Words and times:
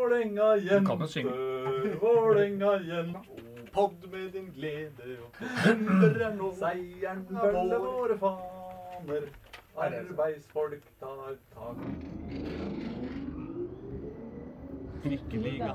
Vålerenga-jenter, 0.00 0.86
kan 0.86 1.00
jo 1.00 1.06
synge. 1.06 1.32
Vålerenga-jenter. 2.00 3.20
Podd 3.72 4.10
med 4.12 4.30
din 4.32 4.46
glede 4.54 5.16
og 5.22 5.34
Under 5.70 6.20
er 6.26 6.32
nå 6.34 6.48
seieren 6.58 7.20
følger 7.28 7.78
våre 7.84 8.16
faner. 8.18 9.28
Er? 9.76 9.98
Arbeidsfolk 10.00 10.88
tar 11.00 11.36
tak. 11.52 11.84
Trikkeliga. 15.04 15.70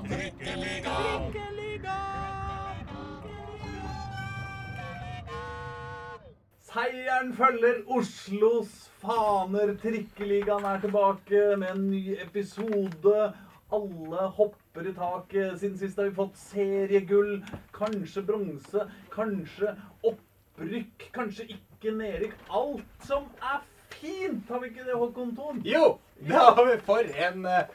Seieren 6.72 7.34
følger 7.34 7.82
Oslos 7.86 8.76
faner. 9.00 9.76
Trikkeligaen 9.82 10.64
er 10.64 10.80
tilbake 10.80 11.48
med 11.56 11.74
en 11.76 11.90
ny 11.90 12.04
episode. 12.28 13.32
Alle 13.74 14.26
hopper 14.36 14.86
i 14.86 14.92
taket. 14.94 15.56
Siden 15.58 15.78
sist 15.78 15.98
har 15.98 16.06
vi 16.06 16.14
fått 16.14 16.36
seriegull, 16.38 17.40
kanskje 17.74 18.22
bronse, 18.26 18.84
kanskje 19.10 19.72
opprykk, 20.06 21.08
kanskje 21.16 21.48
ikke 21.56 21.94
nedrykk. 21.96 22.36
Alt 22.54 23.08
som 23.08 23.26
er 23.42 23.64
fint, 23.96 24.46
har 24.48 24.62
vi 24.62 24.70
ikke 24.70 24.86
det, 24.86 24.94
Håkon 24.94 25.34
Thon? 25.36 25.58
Jo, 25.66 25.96
det 26.20 26.38
har 26.38 26.62
vi 26.68 26.76
for 26.86 27.10
en 27.26 27.48
eh, 27.50 27.66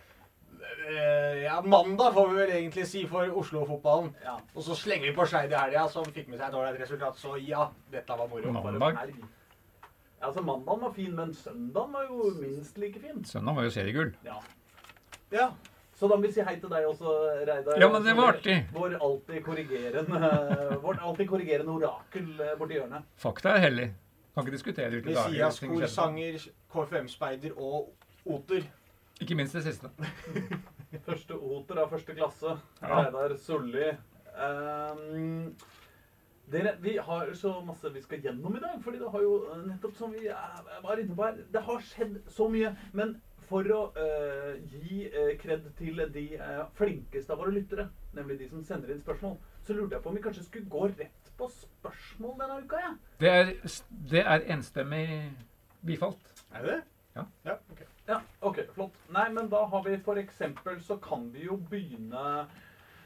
Ja, 1.41 1.59
mandag 1.61 2.13
får 2.15 2.29
vi 2.29 2.39
vel 2.39 2.53
egentlig 2.55 2.85
si 2.87 3.03
for 3.09 3.27
Oslo-fotballen. 3.41 4.13
Ja. 4.23 4.37
Og 4.55 4.63
så 4.63 4.77
slenger 4.79 5.09
vi 5.09 5.15
på 5.17 5.27
Skeid 5.27 5.51
i 5.51 5.59
helga, 5.59 5.83
som 5.91 6.07
fikk 6.07 6.31
med 6.31 6.39
seg 6.39 6.47
et 6.47 6.57
ålreit 6.61 6.79
resultat. 6.81 7.19
Så 7.19 7.35
ja, 7.43 7.67
dette 7.91 8.17
var 8.17 8.31
moro. 8.31 8.55
Mandag. 8.55 9.03
Altså, 10.21 10.41
Mandagen 10.45 10.81
var 10.87 10.95
fin, 10.95 11.11
men 11.17 11.33
søndagen 11.33 11.93
var 11.93 12.07
jo 12.07 12.31
minst 12.39 12.77
like 12.79 12.99
fin. 13.01 13.23
Søndag 13.25 13.59
var 13.59 13.67
jo 13.67 13.75
seriegull. 13.75 14.15
Ja. 14.25 14.39
Ja. 15.31 15.51
Så 16.01 16.07
da 16.09 16.15
må 16.17 16.25
vi 16.25 16.31
si 16.33 16.41
hei 16.41 16.55
til 16.57 16.71
deg 16.71 16.85
også, 16.89 17.11
Reidar. 17.45 17.75
Ja, 17.77 17.87
men 17.93 18.01
det 18.01 18.15
var 18.17 18.31
artig. 18.31 18.55
Vår 18.73 18.95
alltid 18.97 19.43
korrigerende, 19.45 20.31
vårt 20.85 21.03
alltid 21.05 21.27
korrigerende 21.29 21.75
orakel 21.75 22.31
eh, 22.41 22.55
borti 22.57 22.79
hjørnet. 22.79 23.05
Fakta 23.21 23.51
er 23.53 23.61
hellig. 23.67 23.85
Kan 24.33 24.47
ikke 24.47 24.55
diskutere 24.55 24.89
hvilke 24.95 25.13
dager 25.13 25.29
Messias-korsanger, 25.29 26.39
kor, 26.39 26.47
sanger, 26.47 26.47
KFM-speider 26.73 27.53
og 27.53 27.91
Oter. 28.25 28.65
Ikke 29.21 29.37
minst 29.37 29.53
det 29.59 29.61
siste. 29.67 29.93
Første 31.11 31.37
oter 31.37 31.83
av 31.83 31.93
første 31.93 32.17
klasse. 32.17 32.57
Ja. 32.81 32.97
Reidar 32.97 33.37
Solli. 33.45 33.91
Um, 34.33 35.53
dere, 36.51 36.73
vi 36.81 36.97
har 36.97 37.29
så 37.37 37.59
masse 37.65 37.93
vi 37.93 38.01
skal 38.01 38.25
gjennom 38.25 38.57
i 38.57 38.65
dag. 38.65 38.81
fordi 38.83 38.99
det 38.99 39.13
har 39.13 39.21
jo 39.21 39.35
eh, 39.53 39.65
nettopp 39.69 39.93
som 40.01 40.17
vi 40.17 40.25
eh, 40.33 40.61
var 40.83 40.99
inne 40.99 41.15
på 41.15 41.29
her, 41.29 41.37
det 41.53 41.61
har 41.69 41.85
skjedd 41.93 42.17
så 42.27 42.49
mye. 42.49 42.73
Men 42.91 43.19
for 43.51 43.67
å 43.75 43.81
uh, 43.95 44.53
gi 44.71 45.05
uh, 45.11 45.33
kred 45.41 45.65
til 45.79 45.99
de 46.13 46.25
uh, 46.39 46.63
flinkeste 46.77 47.33
av 47.33 47.41
våre 47.41 47.55
lyttere, 47.55 47.89
nemlig 48.15 48.39
de 48.39 48.49
som 48.51 48.63
sender 48.65 48.93
inn 48.93 49.03
spørsmål, 49.03 49.35
så 49.67 49.75
lurte 49.75 49.97
jeg 49.97 50.03
på 50.05 50.11
om 50.11 50.17
vi 50.17 50.23
kanskje 50.23 50.45
skulle 50.47 50.71
gå 50.71 50.87
rett 50.93 51.31
på 51.37 51.49
spørsmål 51.57 52.37
denne 52.39 52.59
uka. 52.63 52.81
Ja. 52.81 52.91
Det 53.21 53.33
er, 53.41 53.53
det 54.11 54.23
er 54.23 54.47
enstemmig 54.55 55.05
bifalt. 55.85 56.43
Er 56.51 56.65
det 56.65 56.73
det? 56.73 56.81
Ja. 57.15 57.27
ja 57.49 57.57
ok. 57.73 57.85
Ja, 58.07 58.17
ok, 58.47 58.59
flott. 58.75 58.97
Nei, 59.13 59.27
men 59.35 59.49
da 59.51 59.65
har 59.69 59.85
vi 59.85 59.97
for 60.03 60.19
eksempel, 60.19 60.79
så 60.83 60.97
kan 61.03 61.29
vi 61.33 61.45
jo 61.47 61.59
begynne 61.69 62.45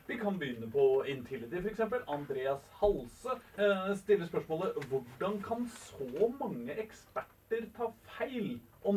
Vi 0.05 0.19
kan 0.21 0.35
begynne 0.37 0.67
på 0.69 1.03
Intility, 1.09 1.57
for 1.57 1.71
eksempel. 1.71 2.03
Andreas 2.07 2.61
Halse 2.77 3.39
stiller 3.97 4.29
spørsmålet 4.29 4.77
Hvordan 4.91 5.39
kan 5.41 5.65
så 5.73 6.29
mange 6.39 6.77
eksperter 6.77 7.24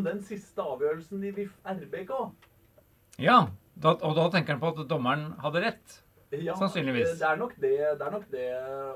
den 0.08 0.20
siste 0.26 0.64
avgjørelsen 0.64 1.24
i 1.24 1.32
VIF 1.36 1.54
RBK? 1.68 2.12
Ja, 3.22 3.38
da, 3.78 3.94
og 3.94 4.14
da 4.18 4.28
tenker 4.34 4.56
han 4.56 4.62
på 4.62 4.74
at 4.74 4.84
dommeren 4.90 5.32
hadde 5.42 5.64
rett. 5.64 6.02
Ja, 6.30 6.54
Sannsynligvis. 6.60 7.14
Det 7.16 7.24
er 7.24 7.38
nok 7.40 7.54
det, 7.56 7.70
det, 7.72 8.04
er 8.04 8.10
nok 8.12 8.26
det 8.30 8.48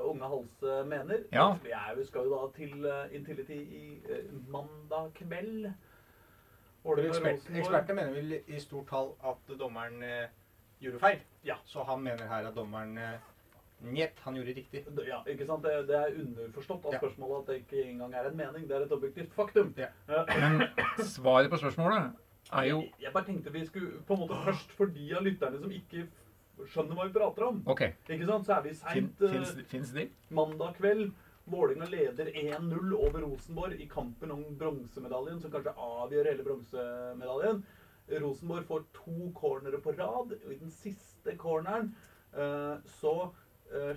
unge 0.05 0.27
Halse 0.29 0.83
mener. 0.85 1.23
Ja. 1.33 1.47
Jeg 1.65 2.05
skal 2.05 2.27
jo 2.27 2.35
da 2.35 2.49
til 2.53 2.85
eh, 2.85 3.15
Intility 3.17 3.57
i 3.57 3.85
eh, 4.05 4.27
mandag 4.53 5.09
kveld. 5.17 5.65
Ekspertene 5.65 5.73
Vålerenga 6.83 7.31
ekspert, 7.59 7.95
mener 7.95 8.11
vel 8.13 8.33
i 8.43 8.59
stort 8.59 8.89
tall 8.91 9.13
at 9.25 9.53
dommeren 9.59 10.03
eh, 10.03 10.27
gjorde 10.83 10.99
feil. 10.99 11.23
Ja. 11.47 11.55
Så 11.65 11.83
han 11.87 12.03
mener 12.03 12.27
her 12.27 12.49
at 12.51 12.55
dommeren 12.55 12.97
eh, 12.97 13.32
Njet, 13.83 14.19
han 14.23 14.35
gjorde 14.37 14.53
riktig. 14.55 14.83
Ja, 15.07 15.19
ikke 15.27 15.45
sant? 15.47 15.63
Det, 15.65 15.87
det 15.89 15.95
er 15.99 16.17
underforstått 16.21 16.85
av 16.87 16.93
Ja. 16.95 16.99
spørsmålet 17.01 17.39
at 17.41 17.47
det 17.51 17.57
ikke 17.63 17.83
engang 17.89 18.13
er 18.15 18.29
en 18.29 18.37
mening. 18.37 18.67
Det 18.67 18.77
er 18.77 18.85
et 18.85 18.91
objektivt 18.95 19.33
faktum. 19.35 19.73
Ja. 19.77 19.89
Eh, 20.07 20.35
Men 20.39 20.67
svaret 21.09 21.51
på 21.51 21.59
spørsmålet 21.59 22.13
er 22.53 22.69
jo 22.69 22.81
Jeg 23.01 23.13
bare 23.13 23.25
tenkte 23.25 23.51
vi 23.51 23.65
skulle 23.65 23.99
på 24.07 24.13
en 24.15 24.23
måte 24.23 24.39
først 24.45 24.71
for 24.77 24.85
de 24.85 25.09
av 25.15 25.23
lytterne 25.25 25.59
som 25.59 25.71
ikke 25.71 26.07
skjønner 26.69 26.95
hva 26.95 27.07
vi 27.09 27.13
prater 27.17 27.43
om. 27.49 27.61
OK. 27.67 27.81
Ikke 28.07 28.25
sant? 28.29 28.45
Så 28.47 28.55
er 28.57 28.61
vi 28.67 28.73
seint 28.77 29.19
fins, 29.19 29.53
fins 29.67 29.93
de? 29.95 30.07
mandag 30.29 30.75
kveld. 30.79 31.11
Vålinga 31.45 31.89
leder 31.91 32.29
1-0 32.31 32.93
over 32.95 33.19
Rosenborg 33.25 33.75
i 33.81 33.87
kampen 33.91 34.31
om 34.31 34.43
bronsemedaljen, 34.55 35.41
som 35.43 35.51
kanskje 35.51 35.73
avgjør 35.75 36.29
hele 36.31 36.45
bronsemedaljen. 36.45 37.63
Rosenborg 38.21 38.65
får 38.69 38.85
to 38.95 39.31
cornere 39.35 39.81
på 39.83 39.91
rad, 39.97 40.31
og 40.37 40.51
i 40.53 40.59
den 40.61 40.71
siste 40.71 41.35
corneren 41.39 41.89
uh, 42.35 42.79
så 42.99 43.13
eh, 43.25 43.42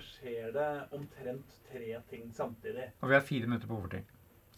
skjer 0.03 0.53
det 0.55 0.69
omtrent 0.95 1.57
tre 1.71 1.97
ting 2.09 2.29
samtidig. 2.35 2.91
Og 3.01 3.11
vi 3.11 3.17
har 3.17 3.25
fire 3.25 3.49
minutter 3.49 3.69
på 3.69 3.77
overtid. 3.79 4.13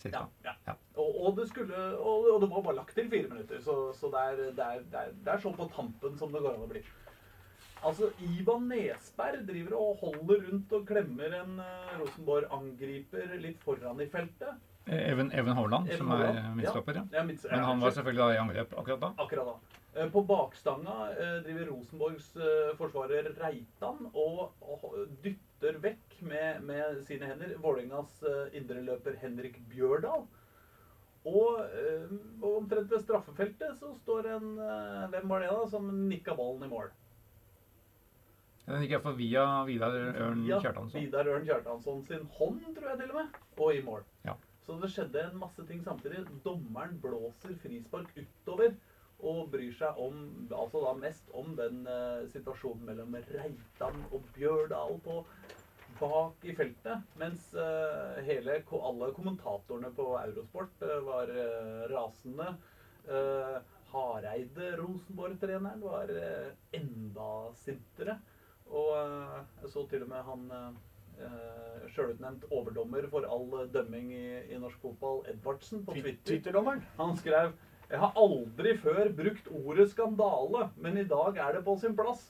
Ja, 0.07 0.23
ja. 0.45 0.53
Ja. 0.65 0.73
Og, 0.95 1.25
og, 1.25 1.33
det 1.37 1.49
skulle, 1.49 1.75
og, 1.97 2.27
og 2.33 2.41
det 2.41 2.49
var 2.49 2.61
bare 2.63 2.75
lagt 2.77 2.95
til 2.95 3.09
fire 3.11 3.27
minutter, 3.27 3.59
så, 3.61 3.91
så 3.93 4.07
det, 4.13 4.21
er, 4.29 4.35
det, 4.55 4.65
er, 4.65 4.85
det, 4.91 5.01
er, 5.01 5.17
det 5.25 5.33
er 5.33 5.41
sånn 5.43 5.57
på 5.57 5.67
tampen 5.75 6.15
som 6.19 6.31
det 6.31 6.39
går 6.45 6.55
an 6.55 6.63
å 6.63 6.69
bli. 6.71 6.83
Altså, 7.79 8.09
Ivan 8.23 8.67
Nesberg 8.67 9.45
driver 9.47 9.75
og 9.79 10.01
holder 10.03 10.41
rundt 10.47 10.73
og 10.75 10.87
klemmer 10.87 11.35
en 11.41 11.61
uh, 11.63 11.93
Rosenborg-angriper 12.01 13.37
litt 13.39 13.61
foran 13.63 14.01
i 14.03 14.07
feltet. 14.11 14.65
Eh, 14.89 15.11
Even, 15.11 15.31
Even 15.31 15.55
Hovland, 15.55 15.91
som 15.97 16.11
er 16.15 16.25
eh, 16.31 16.49
midtstopper. 16.57 17.01
Ja. 17.13 17.23
Men 17.23 17.63
han 17.63 17.83
var 17.83 17.93
selvfølgelig 17.95 18.23
da 18.23 18.33
i 18.33 18.41
angrep 18.41 18.73
akkurat 18.81 19.03
da. 19.03 19.11
Akkurat 19.23 19.51
da. 19.51 19.68
Eh, 19.93 20.09
På 20.09 20.21
bakstanga 20.21 21.11
eh, 21.11 21.43
driver 21.43 21.65
Rosenborgs 21.65 22.35
eh, 22.35 22.75
forsvarer 22.77 23.31
Reitan 23.39 24.09
og, 24.13 24.51
dytter 25.23 25.79
vekk 25.81 26.19
med, 26.21 26.61
med 26.63 27.01
sine 27.07 27.29
hender 27.29 27.55
Vålerengas 27.63 28.21
indreløper 28.55 29.17
Henrik 29.21 29.57
Bjørdal. 29.71 30.27
Og, 31.27 31.57
omtrent 32.47 32.93
ved 32.93 33.01
straffefeltet 33.03 33.75
så 33.81 33.89
står 33.97 34.29
en 34.37 34.53
Hvem 35.11 35.27
var 35.27 35.43
det, 35.43 35.49
da? 35.51 35.65
Som 35.67 35.89
nikka 36.07 36.31
ballen 36.37 36.63
i 36.63 36.69
mål. 36.71 36.93
Den 38.69 38.85
gikk 38.85 38.93
iallfall 38.95 39.17
via 39.17 39.43
Vidar 39.67 39.97
Ørn 39.97 40.45
Ja, 40.47 40.61
Kjartansson. 40.63 40.95
Vidar 40.95 41.27
Ørn 41.27 41.43
Kjartansson 41.49 42.05
sin 42.07 42.23
hånd, 42.37 42.61
tror 42.77 42.93
jeg 42.93 43.01
til 43.01 43.11
og 43.11 43.19
med. 43.19 43.41
Og 43.57 43.75
i 43.75 43.83
mål. 43.83 44.07
Ja. 44.23 44.37
Så 44.63 44.77
det 44.79 44.91
skjedde 44.93 45.25
en 45.25 45.41
masse 45.41 45.65
ting 45.67 45.83
samtidig. 45.83 46.23
Dommeren 46.45 46.95
blåser 47.03 47.57
frispark 47.65 48.15
utover 48.15 48.77
og 49.19 49.49
bryr 49.51 49.73
seg 49.75 49.99
om, 49.99 50.19
altså 50.47 50.83
da 50.85 50.93
mest 50.99 51.31
om 51.35 51.51
den 51.57 51.81
eh, 51.89 52.27
situasjonen 52.31 52.85
mellom 52.87 53.17
Reitan 53.19 54.03
og 54.13 54.27
Bjørdal 54.35 54.99
på 55.03 55.19
bak 55.99 56.45
i 56.47 56.55
feltet. 56.55 57.07
Mens 57.19 57.49
eh, 57.53 58.21
hele, 58.27 58.61
alle 58.79 59.11
kommentatorene 59.17 59.91
på 59.95 60.07
Eurosport 60.21 60.85
eh, 60.87 60.99
var 61.07 61.33
eh, 61.33 61.83
rasende. 61.91 62.53
Eh, 63.09 63.57
Hareide, 63.89 64.75
Rosenborg-treneren, 64.77 65.81
var 65.83 66.11
eh, 66.13 66.51
enda 66.77 67.31
sintere. 67.59 68.19
Og 68.69 68.93
eh, 68.95 69.39
jeg 69.63 69.73
så 69.73 69.85
til 69.89 70.05
og 70.05 70.13
med 70.13 70.27
han 70.29 70.77
uh, 71.19 71.87
sjølutnevnt 71.93 72.45
overdommer 72.53 73.07
for 73.11 73.25
all 73.27 73.47
eh, 73.61 73.67
dømming 73.73 74.11
i, 74.15 74.27
i 74.53 74.59
norsk 74.61 74.79
fotball, 74.83 75.23
Edvardsen, 75.31 75.83
på 75.85 75.95
Twitter. 75.97 76.21
Twitter-dommeren. 76.29 76.83
Han 76.99 77.17
skrev 77.19 77.55
Jeg 77.89 78.01
har 78.03 78.17
aldri 78.21 78.75
før 78.77 79.07
brukt 79.17 79.47
ordet 79.49 79.87
skandale, 79.89 80.67
men 80.77 80.99
i 81.01 81.07
dag 81.09 81.39
er 81.41 81.57
det 81.57 81.63
på 81.65 81.73
sin 81.81 81.95
plass. 81.97 82.27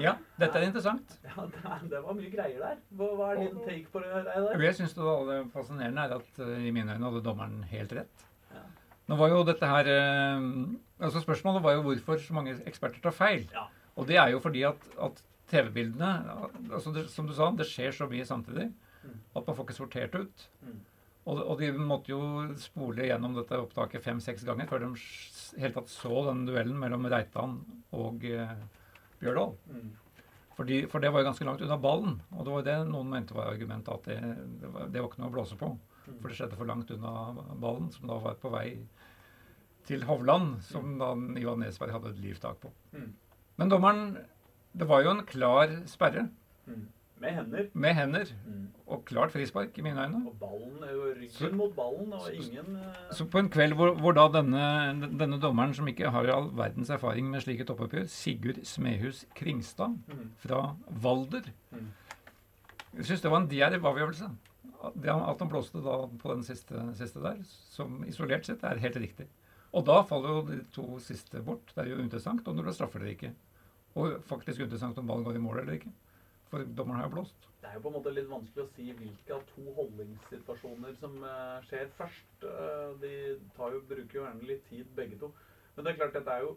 Ja, 0.00 0.14
dette 0.40 0.60
er 0.60 0.66
interessant. 0.68 1.16
Ja, 1.28 1.44
det, 1.82 2.00
var 2.04 2.16
mye 2.16 2.30
greier 2.32 2.60
der. 2.60 2.78
Hva, 2.96 3.08
er 3.32 3.42
din 3.42 3.58
take 3.66 3.90
på 3.92 4.00
det, 4.00 4.12
Reidar? 4.14 4.54
Det 4.56 4.68
jeg 4.68 4.78
syns 4.78 4.94
det 4.96 5.40
fascinerende, 5.52 6.06
er 6.06 6.16
at 6.16 6.40
eh, 6.44 6.68
i 6.68 6.72
mine 6.72 6.94
øyne 6.96 7.08
hadde 7.10 7.24
dommeren 7.24 7.58
helt 7.68 7.92
rett. 7.96 8.24
Ja. 8.54 8.62
Nå 9.10 9.18
var 9.20 9.32
jo 9.32 9.42
dette 9.44 9.68
her 9.68 9.90
eh, 9.92 10.46
altså 11.04 11.20
Spørsmålet 11.24 11.64
var 11.64 11.76
jo 11.76 11.84
hvorfor 11.88 12.20
så 12.22 12.36
mange 12.36 12.56
eksperter 12.68 13.04
tar 13.04 13.16
feil. 13.16 13.44
Ja. 13.52 13.66
Og 14.00 14.08
det 14.08 14.16
er 14.20 14.32
jo 14.32 14.40
fordi 14.44 14.64
at, 14.68 14.88
at 15.04 15.20
TV-bildene 15.52 16.14
altså 16.72 16.92
det, 16.94 17.04
Som 17.12 17.28
du 17.28 17.34
sa, 17.36 17.50
det 17.56 17.68
skjer 17.68 17.92
så 17.92 18.08
mye 18.10 18.24
samtidig 18.28 18.70
Mm. 19.04 19.20
at 19.36 19.46
man 19.46 19.56
får 19.56 19.66
ikke 19.66 19.76
sortert 19.76 20.14
ut. 20.16 20.44
Mm. 20.62 20.80
Og, 21.24 21.40
og 21.40 21.60
de 21.60 21.70
måtte 21.78 22.12
jo 22.12 22.20
spole 22.60 23.06
gjennom 23.08 23.36
dette 23.38 23.56
opptaket 23.56 24.04
fem-seks 24.04 24.44
ganger 24.44 24.68
før 24.68 24.82
de 24.82 24.90
helt 25.62 25.76
tatt 25.78 25.92
så 25.92 26.26
den 26.28 26.44
duellen 26.48 26.76
mellom 26.80 27.06
Reitan 27.08 27.60
og 27.96 28.26
eh, 28.28 28.56
Bjørdal. 29.22 29.54
Mm. 29.72 29.92
Fordi, 30.54 30.82
for 30.90 31.02
det 31.02 31.10
var 31.10 31.22
jo 31.22 31.28
ganske 31.30 31.46
langt 31.48 31.64
unna 31.64 31.78
ballen. 31.80 32.18
Og 32.36 32.44
det 32.44 32.52
var 32.52 32.60
jo 32.60 32.68
det 32.68 32.76
noen 32.90 33.10
mente 33.10 33.34
var 33.34 33.50
argumentet, 33.50 33.90
at 33.94 34.04
det, 34.10 34.36
det, 34.60 34.70
var, 34.70 34.92
det 34.92 35.00
var 35.00 35.10
ikke 35.10 35.22
noe 35.22 35.32
å 35.32 35.34
blåse 35.34 35.58
på. 35.58 35.70
Mm. 36.04 36.18
For 36.20 36.28
det 36.28 36.38
skjedde 36.38 36.60
for 36.60 36.70
langt 36.70 36.92
unna 36.94 37.14
ballen, 37.62 37.88
som 37.94 38.06
da 38.10 38.20
var 38.22 38.38
på 38.42 38.52
vei 38.52 38.68
til 39.88 40.04
Hovland, 40.08 40.60
som 40.64 40.94
da 41.00 41.10
Ivan 41.40 41.64
Nesberg 41.64 41.92
hadde 41.96 42.12
et 42.14 42.22
livtak 42.22 42.60
på. 42.62 42.70
Mm. 42.94 43.10
Men 43.60 43.70
dommeren 43.70 44.06
Det 44.74 44.88
var 44.90 45.04
jo 45.04 45.12
en 45.14 45.26
klar 45.26 45.70
sperre 45.86 46.28
Mm. 46.64 46.86
Med 47.24 47.34
hender. 47.38 47.68
med 47.74 47.94
hender 47.96 48.30
Mm. 48.46 48.68
og 48.86 49.04
klart 49.08 49.32
frispark, 49.32 49.78
i 49.78 49.82
mine 49.82 49.96
øyne. 50.04 50.20
Og 50.26 50.36
ballen 50.40 50.84
jo 50.92 51.04
ryggen 51.16 51.30
Så- 51.30 51.50
mot 51.56 51.74
ballen, 51.76 52.12
og 52.12 52.28
ingen 52.34 52.76
eh, 52.76 53.12
Så 53.12 53.24
på 53.30 53.38
en 53.38 53.48
kveld 53.48 53.74
hvor, 53.74 53.94
hvor 53.96 54.12
da 54.14 54.28
denne, 54.40 55.08
denne 55.18 55.40
dommeren, 55.40 55.74
som 55.74 55.86
ikke 55.88 56.10
har 56.10 56.28
all 56.30 56.50
verdens 56.50 56.90
erfaring 56.90 57.30
med 57.30 57.40
slike 57.42 57.64
toppoppgjør, 57.64 58.06
Sigurd 58.08 58.60
Smehus 58.64 59.24
Kringstad 59.34 59.96
mm. 60.08 60.30
fra 60.38 60.76
Valder 61.02 61.42
Mm. 61.72 61.88
Jeg 62.96 63.04
syns 63.06 63.22
det 63.22 63.30
var 63.30 63.40
en 63.40 63.48
djerv 63.48 63.82
avgjørelse. 63.82 64.30
At 64.84 65.38
han 65.40 65.48
blåste 65.48 65.80
da 65.82 65.96
på 66.06 66.34
den 66.34 66.42
siste, 66.44 66.94
siste 66.94 67.20
der, 67.22 67.38
som 67.44 68.04
isolert 68.06 68.44
sett 68.46 68.62
er 68.62 68.78
helt 68.78 68.96
riktig. 69.00 69.26
Og 69.72 69.84
da 69.88 70.02
faller 70.06 70.28
jo 70.28 70.42
de 70.46 70.60
to 70.74 70.98
siste 71.02 71.42
bort. 71.42 71.72
Det 71.74 71.84
er 71.86 71.90
jo 71.96 72.02
interessant 72.02 72.46
om 72.46 72.56
det 72.56 72.74
straffer 72.76 73.00
eller 73.00 73.16
ikke. 73.16 73.32
Og 73.96 74.20
faktisk 74.28 74.60
interessant 74.60 74.98
om 74.98 75.06
ballen 75.06 75.24
går 75.24 75.34
i 75.38 75.42
mål 75.42 75.60
eller 75.62 75.78
ikke. 75.78 75.90
For 76.54 76.62
dommeren 76.78 77.00
har 77.00 77.08
jo 77.08 77.14
blåst. 77.16 77.46
Det 77.62 77.66
er 77.66 77.72
jo 77.74 77.80
på 77.82 77.90
en 77.90 77.94
måte 77.96 78.10
litt 78.14 78.28
vanskelig 78.30 78.62
å 78.62 78.72
si 78.76 78.84
hvilke 78.94 79.32
av 79.34 79.40
to 79.48 79.72
holdningssituasjoner 79.74 80.92
som 81.00 81.16
eh, 81.26 81.64
skjer 81.66 81.88
først. 81.96 82.44
Eh, 82.46 82.90
de 83.00 83.10
jo, 83.32 83.80
bruker 83.88 84.18
jo 84.20 84.20
gjerne 84.22 84.46
litt 84.46 84.60
tid, 84.68 84.92
begge 84.94 85.16
to. 85.18 85.32
Men 85.74 85.82
det 85.82 85.90
er 85.92 85.98
klart, 85.98 86.14
dette 86.20 86.38
er 86.38 86.46
jo 86.46 86.54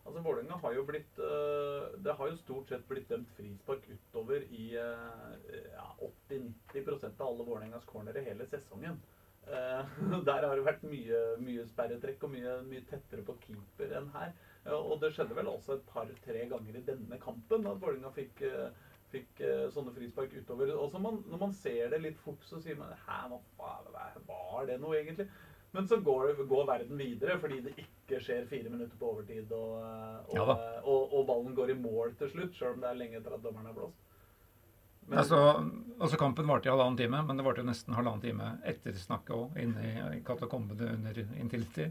Altså, 0.00 0.22
Vålerenga 0.24 0.56
har 0.62 0.72
jo 0.72 0.82
blitt 0.88 1.18
eh, 1.20 1.96
Det 2.00 2.14
har 2.16 2.28
jo 2.30 2.36
stort 2.38 2.70
sett 2.72 2.86
blitt 2.88 3.10
dømt 3.10 3.28
frispark 3.36 3.82
utover 3.90 4.46
i 4.48 4.70
ja, 4.72 5.88
80-90% 6.30 7.18
av 7.20 7.26
alle 7.26 7.46
Vålerengas 7.48 7.84
cornere 7.90 8.22
hele 8.24 8.46
sesongen. 8.48 8.96
Der 10.28 10.46
har 10.46 10.54
det 10.54 10.64
vært 10.64 10.86
mye, 10.86 11.20
mye 11.42 11.66
sperretrekk 11.68 12.22
og 12.24 12.32
mye, 12.32 12.54
mye 12.70 12.86
tettere 12.88 13.26
på 13.26 13.34
keeper 13.42 13.92
enn 13.98 14.08
her. 14.14 14.32
Og 14.76 14.94
det 15.02 15.10
skjedde 15.16 15.36
vel 15.36 15.50
også 15.50 15.76
et 15.76 15.86
par-tre 15.90 16.46
ganger 16.48 16.78
i 16.78 16.84
denne 16.86 17.18
kampen 17.20 17.66
at 17.66 17.82
Vålerenga 17.82 18.12
fikk 18.14 18.44
fikk 19.12 19.40
uh, 19.42 19.68
sånne 19.74 19.92
frispark 19.94 20.32
utover. 20.38 20.72
Og 20.78 20.90
så 20.92 21.00
man, 21.02 21.20
når 21.30 21.38
man 21.44 21.52
ser 21.56 21.90
det 21.92 22.02
litt 22.04 22.18
fort, 22.22 22.42
så 22.48 22.60
sier 22.62 22.76
man 22.78 22.92
Hæ, 23.06 23.22
hva 23.58 23.76
var 24.26 24.66
det 24.66 24.80
noe 24.80 24.98
egentlig? 25.00 25.28
Men 25.72 25.86
så 25.86 26.00
går, 26.02 26.32
går 26.50 26.64
verden 26.66 26.98
videre 26.98 27.36
fordi 27.38 27.60
det 27.62 27.76
ikke 27.78 28.18
skjer 28.22 28.46
fire 28.50 28.70
minutter 28.72 28.96
på 28.98 29.10
overtid, 29.12 29.52
og, 29.54 29.76
og, 30.26 30.32
Ja 30.34 30.46
og, 30.82 31.12
og 31.14 31.26
ballen 31.28 31.54
går 31.54 31.70
i 31.70 31.76
mål 31.78 32.16
til 32.18 32.30
slutt, 32.32 32.56
sjøl 32.58 32.74
om 32.74 32.80
det 32.82 32.88
er 32.90 32.98
lenge 32.98 33.20
etter 33.20 33.36
at 33.36 33.44
dommeren 33.44 33.68
har 33.70 33.76
blåst. 33.76 34.00
Men- 35.06 35.18
Altså, 35.18 35.38
altså 36.00 36.18
Kampen 36.18 36.46
varte 36.50 36.66
i 36.68 36.70
halvannen 36.72 36.98
time, 36.98 37.22
men 37.26 37.36
det 37.38 37.44
varte 37.46 37.62
jo 37.62 37.68
nesten 37.70 37.94
halvannen 37.94 38.22
time 38.22 38.50
etter 38.66 38.98
snakket 38.98 39.34
òg, 39.36 39.56
inne 39.62 39.86
i- 39.86 40.16
i 40.18 40.20
katakombene 40.26 40.90
under 40.94 41.22
Intility. 41.38 41.86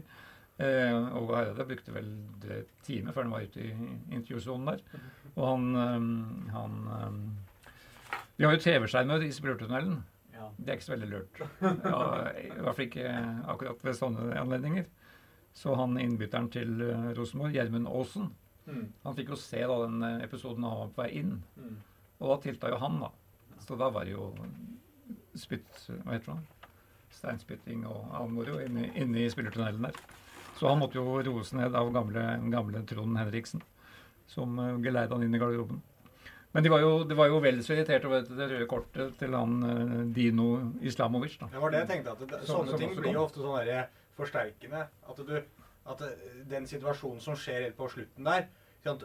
Eh, 0.60 0.96
og 1.16 1.30
Hareide 1.32 1.64
brukte 1.64 1.94
vel 1.94 2.08
en 2.10 2.66
time 2.84 3.14
før 3.16 3.24
han 3.24 3.32
var 3.32 3.46
ute 3.48 3.62
i 3.64 3.70
intervjusonen 4.12 4.66
der. 4.74 4.82
Og 5.36 5.44
han, 5.46 5.68
eh, 5.80 6.52
han 6.52 7.36
Vi 8.36 8.44
har 8.44 8.54
jo 8.56 8.62
TV-skjermer 8.64 9.24
i 9.24 9.32
spurtunnelen. 9.32 10.02
ja. 10.34 10.48
Det 10.58 10.68
er 10.68 10.76
ikke 10.78 10.88
så 10.88 10.96
veldig 10.96 11.10
lurt. 11.10 11.40
Ja, 11.62 12.00
I 12.36 12.50
hvert 12.60 12.76
fall 12.76 12.86
ikke 12.86 13.10
akkurat 13.54 13.84
ved 13.84 13.96
sånne 13.98 14.36
anledninger. 14.40 14.86
Så 15.56 15.74
han 15.76 15.96
innbytteren 15.98 16.50
til 16.52 16.80
eh, 16.86 17.10
Rosenborg, 17.18 17.56
Gjermund 17.56 17.88
Aasen, 17.88 18.30
Mm, 18.70 18.92
han 19.02 19.14
fikk 19.16 19.30
jo 19.32 19.36
se 19.40 19.58
da 19.66 19.76
den 19.86 20.02
eh, 20.04 20.18
episoden 20.22 20.62
han 20.62 20.76
var 20.82 20.90
på 20.94 21.00
vei 21.02 21.08
inn. 21.18 21.30
mm. 21.56 21.76
Og 22.20 22.28
da 22.28 22.36
tilta 22.44 22.68
jo 22.70 22.76
han, 22.78 22.98
da. 23.00 23.08
Så 23.64 23.74
da 23.80 23.88
var 23.90 24.04
det 24.04 24.12
jo 24.12 24.26
spytt 25.34 25.86
Hva 26.04 26.12
heter 26.12 26.36
det? 26.36 26.68
Steinspytting 27.16 27.86
og 27.88 28.12
all 28.14 28.28
moro 28.30 28.58
inne, 28.62 28.84
inne 28.94 29.24
i 29.24 29.30
spillertunnelen 29.32 29.88
der. 29.88 29.96
Så 30.60 30.68
han 30.68 30.80
måtte 30.82 30.98
jo 31.00 31.20
roes 31.24 31.54
ned 31.56 31.76
av 31.76 31.88
gamle, 31.94 32.24
gamle 32.52 32.82
Trond 32.88 33.16
Henriksen, 33.16 33.62
som 34.28 34.58
uh, 34.60 34.74
geleida 34.84 35.16
han 35.16 35.24
inn 35.24 35.34
i 35.34 35.40
garderoben. 35.40 35.80
Men 36.52 36.62
de 36.62 36.70
var 36.72 36.82
jo, 36.82 36.90
de 37.06 37.14
var 37.14 37.30
jo 37.30 37.38
vel 37.42 37.60
så 37.62 37.76
irritert 37.76 38.04
over 38.08 38.24
det 38.26 38.46
røde 38.50 38.66
kortet 38.70 39.14
til 39.20 39.34
han 39.38 39.52
eh, 39.62 39.92
Dino 40.16 40.48
Islamovic. 40.82 41.36
da. 41.38 41.46
Det 41.52 41.62
var 41.62 41.70
det 41.74 41.82
jeg 41.84 41.90
tenkte. 41.92 42.14
at 42.16 42.24
det, 42.32 42.40
Sånne 42.48 42.72
som 42.72 42.80
ting 42.80 42.96
blir 42.96 43.14
jo 43.14 43.22
ofte 43.22 43.42
sånn 43.44 43.60
derre 43.60 43.84
forsterkende. 44.18 44.80
At 45.12 45.22
du 45.28 45.36
At 45.90 46.02
eh, 46.04 46.24
den 46.50 46.66
situasjonen 46.66 47.22
som 47.22 47.38
skjer 47.38 47.68
helt 47.68 47.78
på 47.78 47.88
slutten 47.88 48.26
der 48.26 48.48
eh, 48.82 48.98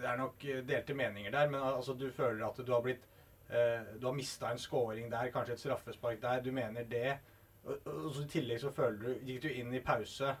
Det 0.00 0.08
er 0.08 0.16
nok 0.18 0.48
delte 0.66 0.96
meninger 0.96 1.30
der, 1.30 1.52
men 1.52 1.60
altså 1.60 1.94
du 1.94 2.08
føler 2.10 2.46
at 2.48 2.56
du 2.64 2.72
har 2.72 2.82
blitt 2.82 3.04
eh, 3.50 3.84
Du 4.00 4.08
har 4.08 4.16
mista 4.16 4.50
en 4.50 4.58
scoring 4.58 5.12
der, 5.12 5.30
kanskje 5.30 5.52
et 5.52 5.60
straffespark 5.66 6.22
der. 6.22 6.40
Du 6.40 6.50
mener 6.52 6.88
det. 6.88 7.18
Og, 7.64 7.76
og 7.84 8.12
så 8.14 8.24
I 8.24 8.32
tillegg 8.38 8.64
så 8.64 8.72
føler 8.72 8.98
du 9.04 9.28
Gikk 9.28 9.42
du 9.44 9.50
inn 9.52 9.74
i 9.74 9.84
pause 9.84 10.32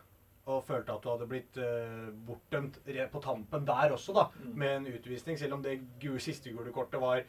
og 0.48 0.62
følte 0.64 0.94
at 0.94 1.02
du 1.04 1.10
hadde 1.12 1.26
blitt 1.28 1.58
uh, 1.60 2.08
bortdømt 2.28 2.78
på 3.12 3.20
tampen 3.24 3.66
der 3.68 3.92
også, 3.92 4.14
da, 4.16 4.24
Mm. 4.40 4.54
med 4.58 4.76
en 4.76 4.86
utvisning. 4.94 5.38
Selv 5.38 5.52
om 5.58 5.62
det 5.62 5.78
gule, 6.00 6.20
siste 6.20 6.50
gule 6.54 6.72
kortet 6.72 7.00
var 7.00 7.20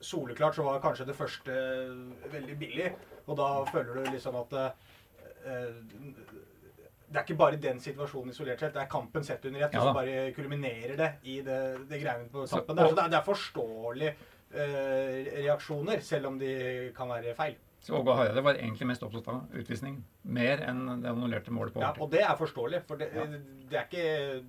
soleklart, 0.00 0.54
så 0.56 0.62
var 0.64 0.80
kanskje 0.80 1.06
det 1.06 1.16
første 1.16 1.52
veldig 2.32 2.58
billig. 2.58 2.92
Og 3.26 3.36
da 3.38 3.50
føler 3.70 3.94
du 4.04 4.10
liksom 4.10 4.34
at 4.40 4.52
uh, 4.52 4.70
det 7.12 7.18
er 7.20 7.24
ikke 7.26 7.36
bare 7.36 7.58
den 7.60 7.80
situasjonen 7.82 8.30
isolert 8.32 8.60
sett, 8.62 8.72
det 8.72 8.80
er 8.82 8.88
kampen 8.90 9.24
sett 9.26 9.44
under 9.44 9.66
ett, 9.66 9.74
Ja 9.76 9.82
som 9.84 9.94
bare 9.94 10.30
kulminerer 10.32 10.96
det 10.96 11.10
i 11.28 11.40
det, 11.44 11.58
det 11.90 11.98
greiene 12.00 12.30
på 12.32 12.46
Så- 12.46 12.56
tampen. 12.62 12.76
der. 12.76 12.88
Så 12.88 12.94
det 12.96 13.04
er, 13.04 13.08
det 13.12 13.18
er 13.18 13.26
forståelige 13.26 14.14
uh, 14.54 15.42
reaksjoner, 15.44 16.00
selv 16.00 16.26
om 16.26 16.38
de 16.38 16.92
kan 16.96 17.08
være 17.12 17.34
feil. 17.36 17.54
Så 17.82 17.96
Åge 17.98 18.14
Hareide 18.14 18.42
var 18.46 18.54
egentlig 18.54 18.86
mest 18.92 19.02
opptatt 19.02 19.28
av 19.32 19.54
utvisning. 19.58 19.96
Mer 20.22 20.62
enn 20.68 20.84
det 21.02 21.10
annullerte 21.10 21.50
målet 21.54 21.74
på 21.74 21.82
Ja, 21.82 21.90
og 21.98 22.12
det 22.12 22.22
er 22.22 22.36
forståelig, 22.38 22.84
for 22.86 23.00
det, 23.00 23.10
Ja. 23.14 23.26
det 23.26 23.78
er 23.78 23.88
ikke 23.88 24.44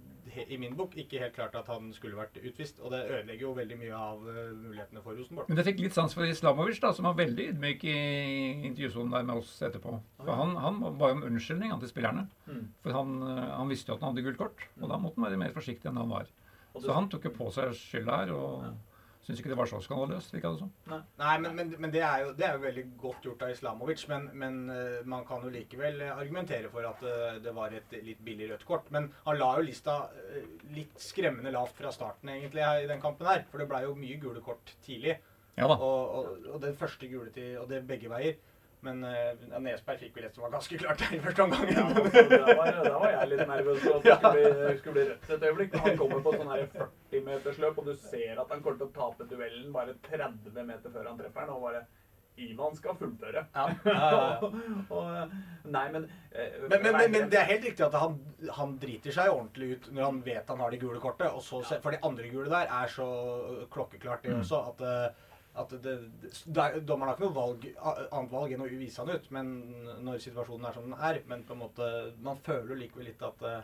i 0.49 0.57
min 0.57 0.75
bok 0.77 0.95
ikke 0.97 1.19
helt 1.21 1.35
klart 1.35 1.55
at 1.57 1.67
han 1.69 1.91
skulle 1.93 2.17
vært 2.17 2.37
utvist. 2.41 2.79
Og 2.81 2.93
det 2.93 3.01
ødelegger 3.05 3.45
jo 3.45 3.53
veldig 3.57 3.77
mye 3.79 3.97
av 3.97 4.27
eh, 4.29 4.53
mulighetene 4.57 5.03
for 5.03 5.17
Rosenborg. 5.17 5.49
Men 5.49 5.59
jeg 5.59 5.67
fikk 5.71 5.83
litt 5.83 5.97
sans 5.97 6.13
for 6.15 6.29
Islamovic, 6.29 6.79
da, 6.83 6.93
som 6.95 7.09
var 7.09 7.17
veldig 7.19 7.49
ydmyk 7.53 7.83
i 7.89 7.97
intervjusonen 8.69 9.11
der 9.17 9.27
med 9.27 9.41
oss 9.41 9.51
etterpå. 9.65 9.97
For 10.21 10.33
han, 10.39 10.55
han 10.63 10.79
ba 10.99 11.11
jo 11.11 11.17
om 11.19 11.25
unnskyldning 11.29 11.73
han, 11.73 11.81
til 11.83 11.91
spillerne. 11.91 12.25
Mm. 12.47 12.63
For 12.85 12.97
han, 12.97 13.19
eh, 13.33 13.43
han 13.57 13.73
visste 13.73 13.91
jo 13.91 13.97
at 13.97 14.05
han 14.05 14.13
hadde 14.13 14.25
gult 14.29 14.41
kort, 14.41 14.65
og 14.81 14.89
da 14.89 15.01
måtte 15.01 15.19
han 15.21 15.27
være 15.29 15.43
mer 15.43 15.53
forsiktig 15.55 15.91
enn 15.91 16.01
han 16.01 16.13
var. 16.13 16.31
Så 16.73 16.95
han 16.95 17.09
tok 17.11 17.27
jo 17.29 17.35
på 17.35 17.51
seg 17.53 17.75
skylda 17.77 18.23
her, 18.23 18.33
og 18.33 18.92
syntes 19.23 19.39
ikke 19.39 19.51
det 19.53 19.57
var 19.59 19.69
så 19.71 19.79
skandaløst. 19.83 20.33
virka 20.35 20.51
det 20.51 20.59
som. 20.59 20.71
Nei, 21.19 21.33
men, 21.43 21.55
men, 21.55 21.73
men 21.79 21.91
det, 21.93 22.01
er 22.03 22.25
jo, 22.25 22.31
det 22.37 22.47
er 22.47 22.57
jo 22.57 22.63
veldig 22.65 22.83
godt 22.99 23.27
gjort 23.27 23.45
av 23.45 23.53
Islamovic. 23.53 24.03
Men, 24.11 24.29
men 24.39 24.57
eh, 24.73 25.01
man 25.09 25.23
kan 25.27 25.45
jo 25.45 25.51
likevel 25.53 26.01
eh, 26.03 26.15
argumentere 26.15 26.71
for 26.73 26.87
at 26.89 27.03
eh, 27.07 27.37
det 27.43 27.53
var 27.55 27.75
et 27.75 27.95
litt 28.03 28.23
billig 28.25 28.51
rødt 28.51 28.65
kort. 28.67 28.89
Men 28.95 29.09
han 29.27 29.39
la 29.39 29.53
jo 29.57 29.67
lista 29.69 29.99
litt 30.75 30.99
skremmende 30.99 31.53
lavt 31.55 31.79
fra 31.79 31.93
starten 31.95 32.33
egentlig 32.35 32.65
i 32.83 32.89
den 32.89 33.03
kampen 33.03 33.29
her. 33.29 33.45
For 33.51 33.63
det 33.63 33.69
blei 33.71 33.85
jo 33.87 33.95
mye 33.99 34.19
gule 34.21 34.43
kort 34.43 34.75
tidlig. 34.85 35.17
Ja 35.55 35.69
da. 35.69 35.77
Og, 35.77 36.17
og, 36.17 36.47
og 36.55 36.61
den 36.63 36.73
første 36.73 37.05
gule 37.05 37.29
til 37.29 37.59
Og 37.61 37.67
det 37.69 37.83
begge 37.87 38.09
veier. 38.09 38.39
Men 38.83 38.99
uh, 39.07 39.59
Nesberg 39.63 40.01
fikk 40.03 40.17
vel 40.19 40.25
et 40.27 40.35
som 40.35 40.43
var 40.43 40.51
ganske 40.57 40.77
klart 40.81 40.99
der 40.99 41.15
i 41.15 41.21
første 41.23 41.45
omgang. 41.45 41.69
Ja, 41.71 41.85
altså, 41.87 42.23
da, 42.33 42.55
var, 42.59 42.71
da 42.83 42.93
var 42.99 43.09
jeg 43.15 43.31
litt 43.31 43.43
nervøs 43.47 43.81
for 43.85 43.97
at 43.97 44.03
det 44.03 44.17
skulle 44.19 44.35
bli, 44.35 44.77
skulle 44.81 44.95
bli 44.99 45.05
rødt 45.09 45.33
et 45.37 45.47
øyeblikk. 45.49 45.77
Han 45.87 45.97
kommer 46.03 46.23
på 46.25 46.35
sånn 46.35 46.51
her 46.51 46.65
40-metersløp, 46.75 47.79
og 47.83 47.87
du 47.87 47.95
ser 47.95 48.39
at 48.43 48.51
han 48.55 48.63
kommer 48.65 48.81
til 48.83 48.89
å 48.89 48.95
tape 48.99 49.27
duellen 49.31 49.71
bare 49.75 49.95
30 50.09 50.63
meter 50.67 50.91
før 50.93 51.11
han 51.13 51.19
treffer 51.23 51.45
den, 51.47 51.55
og 51.55 51.67
bare 51.69 51.85
Ivan 52.43 52.73
skal 52.73 52.95
fullføre. 52.97 53.43
Ja, 53.53 53.65
og, 54.97 55.33
nei, 55.69 55.83
men, 55.93 56.07
eh, 56.33 56.55
Men, 56.63 56.79
men, 56.81 56.95
men, 56.97 57.11
men 57.13 57.27
det 57.29 57.37
er 57.39 57.49
helt 57.51 57.67
riktig 57.67 57.85
at 57.85 57.93
han, 58.01 58.15
han 58.57 58.73
driter 58.81 59.13
seg 59.13 59.29
ordentlig 59.29 59.75
ut 59.75 59.91
når 59.93 60.07
han 60.07 60.21
vet 60.25 60.49
han 60.49 60.63
har 60.65 60.73
det 60.73 60.79
gule 60.81 60.97
kortet. 61.03 61.29
Og 61.29 61.45
så, 61.45 61.61
for 61.83 61.93
de 61.93 61.99
andre 62.09 62.31
gule 62.33 62.49
der 62.49 62.71
er 62.73 62.89
så 62.89 63.05
klokkeklart, 63.73 64.25
det 64.25 64.33
Mm. 64.33 64.41
også, 64.41 64.63
at, 64.73 64.81
eh, 64.81 65.22
at 65.53 65.73
det, 65.83 65.93
det 66.23 66.63
er, 66.63 66.79
dommeren 66.81 67.11
har 67.11 67.17
ikke 67.17 67.27
noe 67.27 67.35
valg, 67.35 67.65
annet 67.85 68.31
valg 68.33 68.53
enn 68.55 68.63
å 68.65 68.69
vise 68.71 69.03
han 69.03 69.13
ut 69.13 69.27
men 69.35 69.51
når 70.05 70.21
situasjonen 70.23 70.65
er 70.65 70.77
som 70.77 70.87
den 70.87 70.95
er. 70.97 71.19
Men 71.29 71.43
på 71.45 71.53
en 71.53 71.61
måte, 71.61 71.89
man 72.25 72.41
føler 72.45 72.79
likevel 72.79 73.11
litt 73.11 73.21
at 73.25 73.43
eh, 73.49 73.59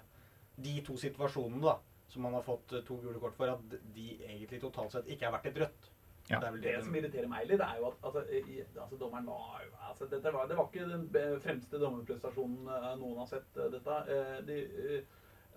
de 0.61 0.75
to 0.85 0.97
situasjonene 1.01 1.63
da, 1.65 1.77
som 2.09 2.25
man 2.25 2.37
har 2.37 2.45
fått 2.45 2.75
eh, 2.77 2.85
to 2.85 2.99
gule 3.01 3.21
kort 3.21 3.37
for, 3.39 3.55
at 3.55 3.79
de 3.95 4.09
egentlig 4.19 4.61
totalt 4.61 4.93
sett 4.93 5.09
ikke 5.09 5.29
er 5.29 5.33
verdt 5.37 5.49
et 5.49 5.63
rødt. 5.65 5.89
Ja. 6.29 6.37
Det 6.37 6.47
er 6.47 6.51
vel 6.51 6.61
Det 6.61 6.73
det, 6.75 6.83
som 6.85 6.95
irriterer 6.95 7.29
meg 7.29 7.47
litt, 7.49 7.61
er 7.65 7.77
jo 7.79 7.87
at 7.89 8.03
altså, 8.05 8.21
i, 8.29 8.59
altså, 8.61 8.97
dommeren 9.01 9.25
var 9.25 9.63
jo 9.65 9.71
altså, 9.89 10.05
dette 10.05 10.33
var, 10.33 10.45
Det 10.47 10.57
var 10.57 10.67
ikke 10.69 10.89
den 10.91 11.39
fremste 11.41 11.81
dommerprestasjonen 11.81 12.69
eh, 12.75 12.91
noen 13.01 13.17
har 13.23 13.29
sett, 13.31 13.49
dette. 13.57 13.95
Eh, 14.13 14.35
de, 14.45 14.59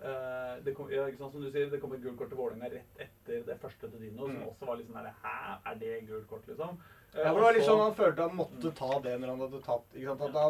eh, 0.01 0.55
det 0.65 0.73
kom, 0.73 0.89
ja, 0.89 1.05
ikke 1.07 1.21
sant, 1.21 1.35
som 1.35 1.45
du 1.45 1.51
sier, 1.51 1.69
det 1.69 1.81
kom 1.81 1.93
et 1.93 2.01
gult 2.01 2.17
kort 2.17 2.33
til 2.33 2.41
Vålerenga 2.41 2.71
rett 2.73 3.05
etter 3.05 3.22
første 3.63 3.89
til 3.91 3.99
Dino, 4.03 4.27
som 4.27 4.35
Mm. 4.37 4.47
også 4.51 4.67
var 4.69 4.77
litt 4.79 4.87
sånn 4.91 5.03
der 5.03 5.15
Hæ, 5.23 5.35
er 5.71 5.75
det 5.81 5.93
gult 6.07 6.27
kort, 6.29 6.45
liksom? 6.47 6.77
Eh, 7.13 7.19
ja, 7.21 7.29
for 7.29 7.39
det 7.39 7.45
var 7.45 7.53
litt 7.53 7.67
sånn 7.67 7.81
han 7.83 7.93
følte 7.97 8.27
han 8.27 8.35
måtte 8.37 8.71
ta 8.75 8.99
det 9.03 9.19
når 9.21 9.29
han 9.33 9.43
hadde 9.45 9.59
tatt 9.65 9.93
ikke 9.93 10.17
sant? 10.17 10.33
Da, 10.33 10.45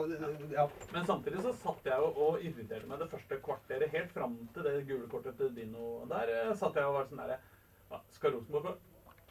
ja, 0.56 0.68
Men 0.94 1.06
samtidig 1.10 1.42
så 1.44 1.52
satt 1.60 1.84
jeg 1.92 2.00
og, 2.00 2.18
og 2.18 2.40
irriterte 2.42 2.88
meg 2.88 3.00
det 3.04 3.10
første 3.12 3.40
kvarteret, 3.44 3.90
helt 3.92 4.12
fram 4.16 4.38
til 4.54 4.64
det 4.64 4.88
gule 4.88 5.08
kortet 5.12 5.38
til 5.38 5.52
Dino 5.56 6.06
der, 6.08 6.30
eh, 6.38 6.54
satt 6.56 6.74
jeg 6.80 6.86
og 6.88 6.94
var 7.00 7.06
sånn 7.12 7.24
derre 7.26 7.40
Skal 8.16 8.32
Rosenborg 8.34 8.64
få 8.70 8.76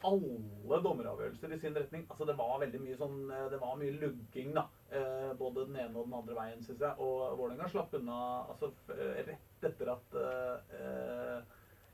alle 0.03 0.77
dommeravgjørelser 0.83 1.53
i 1.55 1.57
sin 1.59 1.73
retning. 1.75 2.01
Altså 2.11 2.25
Det 2.27 2.33
var 2.37 2.57
veldig 2.59 2.79
mye 2.83 2.97
sånn 2.99 3.31
eh, 3.31 3.49
Det 3.49 3.59
var 3.61 3.77
mye 3.79 3.93
lugging, 4.01 4.53
da. 4.53 4.65
Eh, 4.91 5.33
både 5.39 5.65
den 5.67 5.77
ene 5.79 5.95
og 5.97 6.05
den 6.09 6.13
andre 6.19 6.35
veien, 6.35 6.61
syns 6.63 6.79
jeg. 6.83 6.95
Og 6.99 7.37
Vålerenga 7.39 7.69
slapp 7.71 7.93
unna 7.97 8.17
altså 8.51 8.69
eh, 8.91 9.23
rett 9.29 9.63
etter 9.69 9.91
at 9.93 10.17
eh, 10.19 11.37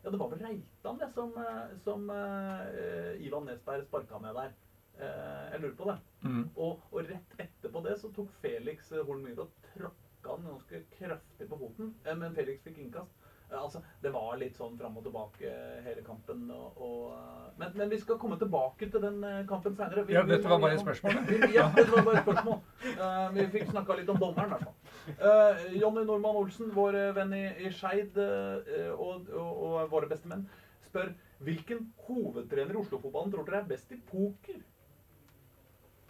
Ja, 0.03 0.09
det 0.09 0.17
var 0.17 0.29
vel 0.31 0.39
Reitan 0.39 0.99
det 0.99 1.09
som, 1.11 1.33
eh, 1.37 1.77
som 1.83 2.09
uh, 2.09 3.25
Ivan 3.25 3.49
Nesberg 3.49 3.85
sparka 3.87 4.19
ned 4.23 4.37
der. 4.37 4.53
Uh, 4.99 5.45
jeg 5.51 5.61
lurer 5.63 5.75
på 5.79 5.89
det. 5.89 5.97
Mm. 6.23 6.45
Og, 6.55 6.85
og 6.91 7.09
rett 7.09 7.35
etterpå 7.43 7.83
det 7.83 7.97
så 7.99 8.11
tok 8.15 8.31
Felix 8.43 8.93
Holm 8.95 9.25
Myhre 9.27 9.47
og 9.47 9.67
tråkka 9.73 10.35
han 10.35 10.47
ganske 10.47 10.81
kraftig 10.95 11.49
på 11.51 11.59
foten. 11.59 11.93
Men 12.07 12.35
Felix 12.37 12.63
fikk 12.63 12.79
innkast. 12.85 13.18
Eh, 13.51 13.61
Altså, 13.61 13.81
det 14.01 14.11
var 14.13 14.37
litt 14.37 14.57
sånn 14.57 14.77
fram 14.77 14.97
og 14.99 15.05
tilbake 15.05 15.49
eh, 15.49 15.81
hele 15.85 16.03
kampen. 16.05 16.45
Og, 16.53 16.77
og, 16.77 17.03
eh, 17.15 17.51
men, 17.59 17.73
men 17.81 17.91
vi 17.91 17.99
skal 18.01 18.19
komme 18.21 18.37
tilbake 18.39 18.89
til 18.89 19.03
den 19.03 19.19
kampen 19.49 19.75
seinere. 19.77 20.05
Ja, 20.13 20.23
dette 20.27 20.49
var 20.49 20.61
bare 20.61 20.77
et 20.77 20.83
spørsmål. 20.83 21.19
Ja, 21.57 21.67
dette 21.75 21.89
var 21.91 22.05
bare 22.07 22.21
et 22.21 22.27
spørsmål. 22.27 22.61
Uh, 22.99 23.25
vi 23.35 23.45
fikk 23.57 23.69
snakka 23.73 23.97
litt 23.99 24.11
om 24.13 24.19
dommeren, 24.21 24.47
i 24.47 24.55
hvert 24.55 24.67
fall. 24.69 24.77
Uh, 25.19 25.65
Jonny 25.75 26.05
Normann 26.07 26.39
Olsen, 26.39 26.71
vår 26.75 26.97
venn 27.17 27.35
i, 27.35 27.43
i 27.65 27.73
Skeid 27.75 28.17
uh, 28.21 28.93
og, 28.95 29.27
og, 29.33 29.51
og 29.67 29.91
våre 29.91 30.09
beste 30.11 30.29
menn, 30.31 30.45
spør 30.87 31.11
hvilken 31.43 31.85
hovedtrener 32.07 32.75
i 32.75 32.79
Oslo-fotballen 32.79 33.31
tror 33.33 33.47
dere 33.47 33.61
er 33.63 33.69
best 33.69 33.91
i 33.95 33.99
poker? 34.09 34.59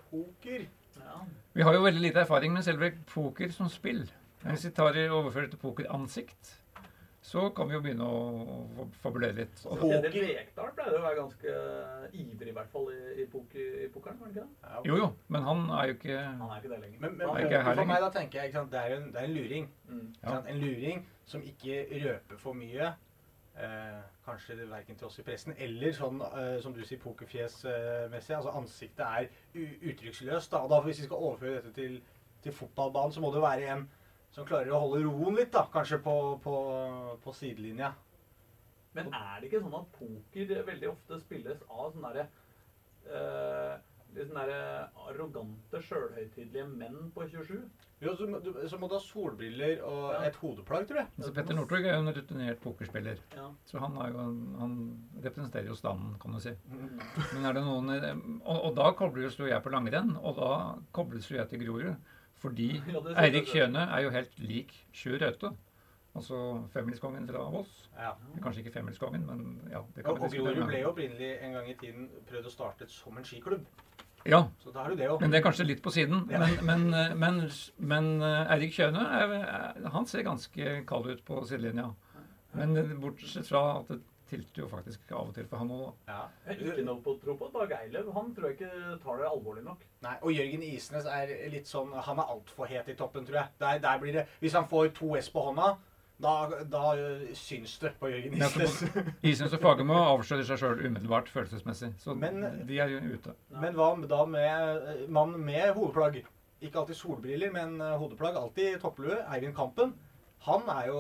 Poker. 0.10 0.65
Ja. 1.00 1.19
Vi 1.58 1.65
har 1.65 1.75
jo 1.75 1.84
veldig 1.86 2.01
lite 2.01 2.24
erfaring 2.25 2.53
med 2.53 2.65
selve 2.65 2.93
poker 3.10 3.53
som 3.53 3.69
spill. 3.72 4.05
Hvis 4.46 4.69
vi 4.69 4.72
tar 4.77 4.98
overfører 5.10 5.50
til 5.51 5.62
pokeransikt, 5.62 6.59
så 7.22 7.50
kan 7.56 7.68
vi 7.68 7.76
jo 7.76 7.82
begynne 7.84 8.06
å 8.08 8.76
fabulere 9.04 9.36
litt. 9.42 9.62
Og, 9.66 9.82
Håker 9.82 10.06
Peder 10.06 10.30
Lekdal 10.30 10.70
pleide 10.78 11.00
å 11.00 11.04
være 11.04 11.18
ganske 11.18 11.56
ivrig, 12.16 12.48
i 12.48 12.56
hvert 12.56 12.72
fall, 12.72 12.88
i, 12.94 13.02
i, 13.24 13.26
poker, 13.30 13.74
i 13.84 13.90
pokeren. 13.92 14.22
var 14.22 14.32
det 14.32 14.38
ikke 14.38 14.46
det? 14.46 14.70
Ja. 14.70 14.80
jo 14.88 15.02
jo, 15.02 15.10
men 15.28 15.44
han 15.50 15.66
er 15.82 15.92
jo 15.92 15.98
ikke 15.98 16.22
Han 16.24 16.46
er 16.48 16.64
ikke 16.64 16.72
det 16.72 16.80
lenger. 16.86 17.02
Men, 17.04 17.18
men 17.18 17.28
Han 17.28 17.36
er 17.36 17.50
ikke 17.50 17.62
her 17.68 17.82
for 17.82 17.92
meg, 17.92 18.06
da 18.06 18.10
tenker 18.16 18.40
jeg 18.40 18.52
ikke 18.52 18.62
sant, 18.62 18.72
det, 18.72 18.86
er 18.86 18.96
en, 18.96 19.12
det 19.12 19.22
er 19.22 19.30
en 19.30 19.36
luring. 19.36 19.70
Mm. 19.90 20.08
Ikke 20.16 20.34
sant? 20.38 20.50
En 20.54 20.64
luring 20.64 21.06
som 21.34 21.46
ikke 21.52 21.84
røper 22.06 22.42
for 22.42 22.58
mye. 22.58 22.94
Eh, 23.60 24.00
kanskje 24.24 24.56
det 24.56 24.70
verken 24.72 24.96
til 24.96 25.10
oss 25.10 25.20
i 25.20 25.24
pressen 25.28 25.56
eller 25.60 25.92
sånn 25.92 26.22
eh, 26.24 26.60
som 26.64 26.72
du 26.72 26.80
sier 26.88 27.02
pokerfjesmessig. 27.04 28.36
altså 28.38 28.54
ansiktet 28.56 29.04
er 29.04 29.28
uttrykksløst. 29.90 30.54
Da. 30.54 30.64
Og 30.64 30.72
da 30.72 30.80
hvis 30.86 31.02
vi 31.02 31.10
skal 31.10 31.26
overføre 31.28 31.58
dette 31.58 31.74
til, 31.76 31.98
til 32.46 32.56
fotballbanen, 32.56 33.12
så 33.12 33.20
må 33.20 33.34
det 33.34 33.42
jo 33.42 33.48
være 33.50 33.74
en 33.74 33.84
som 34.39 34.48
klarer 34.50 34.72
å 34.74 34.79
holde 34.86 35.03
roen 35.05 35.36
litt, 35.39 35.51
da. 35.53 35.65
Kanskje 35.74 36.00
på, 36.05 36.15
på, 36.43 36.55
på 37.24 37.34
sidelinja. 37.36 37.91
Men 38.98 39.12
er 39.13 39.38
det 39.43 39.50
ikke 39.51 39.62
sånn 39.62 39.75
at 39.77 39.91
poker 40.00 40.63
veldig 40.72 40.89
ofte 40.96 41.19
spilles 41.22 41.60
av 41.69 41.91
sånne 41.93 42.10
derre 42.15 42.29
eh, 43.05 43.75
litt 44.15 44.25
sånne 44.31 44.46
derre 44.48 44.88
arrogante, 45.12 45.81
sjølhøytidelige 45.86 46.65
menn 46.72 47.12
på 47.13 47.27
27? 47.29 47.60
Jo, 48.00 48.13
så, 48.15 48.25
må- 48.31 48.39
du, 48.41 48.53
så 48.72 48.77
må 48.79 48.88
du 48.89 48.96
ha 48.96 49.01
solbriller 49.03 49.81
og 49.86 50.05
Ja. 50.15 50.22
et 50.29 50.38
hodeplagg, 50.39 50.86
tror 50.88 51.01
jeg. 51.01 51.08
altså 51.19 51.34
Petter 51.36 51.58
Northug 51.58 51.84
er 51.86 51.93
jo 51.98 52.01
en 52.05 52.13
rutinert 52.15 52.62
pokerspiller. 52.63 53.19
Ja. 53.36 53.50
Så 53.67 53.81
han, 53.84 53.98
er 54.01 54.13
jo, 54.15 54.25
han 54.62 54.75
representerer 55.22 55.67
jo 55.67 55.75
standen, 55.75 56.13
kan 56.22 56.31
du 56.34 56.39
si. 56.39 56.53
Mm. 56.72 56.93
Men 57.36 57.46
er 57.50 57.58
det 57.60 57.65
noen 57.67 58.39
Og, 58.39 58.63
og 58.69 58.77
da 58.79 58.93
kobles 58.96 59.36
jo 59.38 59.50
jeg 59.51 59.62
på 59.65 59.74
langrenn, 59.75 60.15
og 60.24 60.39
da 60.39 60.51
kobles 60.96 61.27
jo 61.29 61.38
jeg 61.41 61.50
til 61.51 61.65
Grorud. 61.65 62.15
Fordi 62.39 62.69
Ja, 62.88 63.01
Eirik. 63.24 63.50
Kjøne 63.51 63.81
er 63.91 64.05
jo 64.05 64.13
helt 64.15 64.38
lik 64.39 64.72
Sjur 64.96 65.19
Raute. 65.19 65.51
Altså 66.15 66.38
femmilskongen 66.74 67.27
fra 67.29 67.43
Voss. 67.53 67.89
Ja. 67.98 68.13
Kanskje 68.41 68.63
ikke 68.63 68.74
femmilskongen, 68.79 69.25
men 69.27 69.43
ja. 69.72 69.84
det 69.96 70.03
kan 70.05 70.15
vi 70.17 70.39
og. 70.39 70.48
Grorud 70.48 70.65
ble 70.72 70.79
jo 70.81 70.89
opprinnelig 70.93 71.29
en 71.46 71.53
gang 71.53 71.69
i 71.69 71.75
tiden 71.79 72.10
prøvd 72.29 72.50
å 72.50 72.53
starte 72.53 72.88
som 72.89 73.17
en 73.19 73.27
skiklubb. 73.27 73.67
Ja, 74.27 74.41
Så 74.60 74.74
da 74.75 74.84
er 74.84 74.89
det 74.96 74.98
det 75.05 75.22
men 75.22 75.31
det 75.31 75.39
er 75.39 75.43
kanskje 75.46 75.65
litt 75.67 75.81
på 75.84 75.91
siden. 75.96 76.25
Ja. 76.31 76.39
Men, 76.41 76.65
men, 76.65 76.81
eh, 76.93 77.13
men, 77.15 77.38
men 77.77 78.10
eh, 78.22 78.51
Eirik 78.55 78.74
Kjøne 78.75 79.05
er, 79.15 79.31
er- 79.38 79.89
han 79.93 80.05
ser 80.10 80.25
ganske 80.27 80.74
kald 80.89 81.08
ut 81.08 81.22
på 81.25 81.39
sidelinja. 81.48 81.93
Men 82.58 82.75
eh, 82.77 82.91
bortsett 83.00 83.48
fra 83.48 83.62
at 83.79 83.93
tilter 84.30 84.64
jo 84.64 84.70
faktisk 84.72 85.12
av 85.12 85.30
og 85.32 85.36
til 85.36 85.48
for 85.50 85.62
han 85.64 85.74
òg, 85.76 85.84
da. 86.08 86.14
Ja. 86.14 86.54
Ikke 86.56 86.86
noe 86.88 87.02
på 87.06 87.18
tro 87.22 87.36
på 87.40 87.50
Dag 87.58 87.76
Eilev. 87.82 88.10
Han 88.16 88.32
tror 88.36 88.50
jeg 88.52 88.60
ikke 88.60 88.98
tar 89.04 89.22
det 89.22 89.30
alvorlig 89.30 89.66
nok. 89.66 89.84
Nei, 90.06 90.16
og 90.22 90.34
Jørgen 90.34 90.64
Isnes 90.70 91.06
er 91.12 91.34
litt 91.52 91.68
sånn 91.68 91.92
Han 92.08 92.22
er 92.22 92.32
altfor 92.36 92.70
het 92.72 92.88
i 92.90 92.96
toppen, 93.00 93.26
tror 93.28 93.42
jeg. 93.42 93.56
Der, 93.60 93.80
der 93.84 94.02
blir 94.02 94.20
det 94.20 94.28
Hvis 94.40 94.56
han 94.56 94.70
får 94.72 94.94
to 94.98 95.16
S 95.20 95.30
på 95.34 95.44
hånda, 95.50 95.74
da, 96.20 96.50
da 96.68 96.82
øh, 97.00 97.22
syns 97.38 97.78
det 97.80 97.94
på 98.00 98.10
Jørgen 98.12 98.34
Isnes. 98.36 98.82
Isnes 99.32 99.54
og 99.56 99.62
Fagermo 99.64 99.96
avslører 100.18 100.44
seg 100.48 100.60
sjøl 100.60 100.82
umiddelbart 100.84 101.32
følelsesmessig. 101.32 101.94
Så 102.02 102.16
Men- 102.20 102.66
de 102.68 102.80
er 102.80 102.92
jo 102.92 103.00
ute. 103.14 103.36
Men 103.56 103.78
hva 103.78 103.94
da 104.04 104.26
med 104.28 104.84
øh, 104.98 105.06
mann 105.08 105.38
med 105.40 105.72
hodeplagg? 105.78 106.20
Ikke 106.60 106.82
alltid 106.82 107.00
solbriller, 107.00 107.54
men 107.56 107.80
øh, 107.82 107.96
hodeplagg. 108.02 108.36
Alltid 108.36 108.82
topplue. 108.84 109.22
Eivind 109.32 109.56
Kampen. 109.56 109.96
Han 110.44 110.68
er 110.72 110.86
jo 110.88 111.00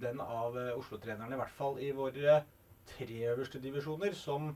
den 0.00 0.20
av 0.24 0.54
Oslo-trenerne, 0.78 1.34
i 1.36 1.40
hvert 1.40 1.52
fall 1.52 1.74
i 1.84 1.90
våre 1.92 2.38
tre 2.90 3.22
øverste 3.32 3.62
divisjoner, 3.62 4.12
som 4.16 4.52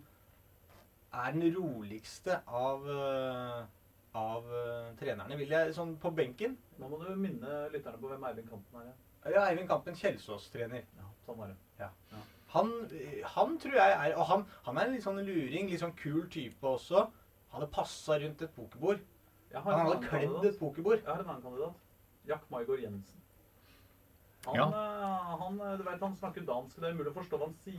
er 1.15 1.33
den 1.37 1.49
roligste 1.57 2.41
av 2.47 2.87
øh, 2.91 3.65
av 4.15 4.47
øh, 4.55 4.93
trenerne, 4.99 5.37
vil 5.39 5.51
jeg 5.51 5.75
sånn 5.75 5.97
på 6.03 6.11
benken. 6.15 6.55
Nå 6.79 6.89
må 6.91 7.01
du 7.03 7.09
minne 7.19 7.65
lytterne 7.73 7.99
på 7.99 8.11
hvem 8.13 8.27
Eivind 8.29 8.51
Kampen 8.51 8.81
er. 8.83 8.93
ja. 8.93 9.01
Ja, 9.33 9.43
Eivind 9.49 9.69
Kampen, 9.71 9.97
Kjelsås-trener. 9.97 10.85
Ja, 11.01 11.09
sånn 11.25 11.39
var 11.41 11.51
det. 11.51 11.89
Han, 12.55 12.69
han 13.35 13.57
tror 13.59 13.75
jeg 13.75 13.95
er 13.97 14.13
Og 14.15 14.27
han, 14.29 14.45
han 14.67 14.77
er 14.79 14.87
en 14.87 14.93
litt 14.95 15.03
sånn 15.03 15.17
luring, 15.27 15.71
litt 15.73 15.81
sånn 15.83 15.97
kul 15.99 16.29
type 16.31 16.69
også. 16.69 17.07
Han 17.51 17.57
Hadde 17.57 17.71
passa 17.75 18.19
rundt 18.23 18.45
et 18.47 18.53
pokerbord. 18.55 19.01
Han 19.55 19.81
hadde 19.81 19.97
kledd 20.05 20.47
et 20.47 20.59
pokerbord. 20.61 21.01
Jeg 21.01 21.11
har 21.11 21.23
en 21.23 21.33
annen 21.33 21.43
kandidat. 21.43 21.81
Jack 22.29 22.47
Maigård 22.53 22.83
Jensen. 22.83 23.24
Han, 24.47 24.57
Ja. 24.57 24.67
han, 25.41 25.57
du 25.79 25.83
vet, 25.87 26.01
han 26.03 26.17
snakker 26.17 26.45
dansk. 26.47 26.77
Det 26.81 26.89
er 26.89 26.95
umulig 26.97 27.13
å 27.13 27.17
forstå 27.17 27.39
hva 27.41 27.47
han 27.49 27.55
sier. 27.65 27.79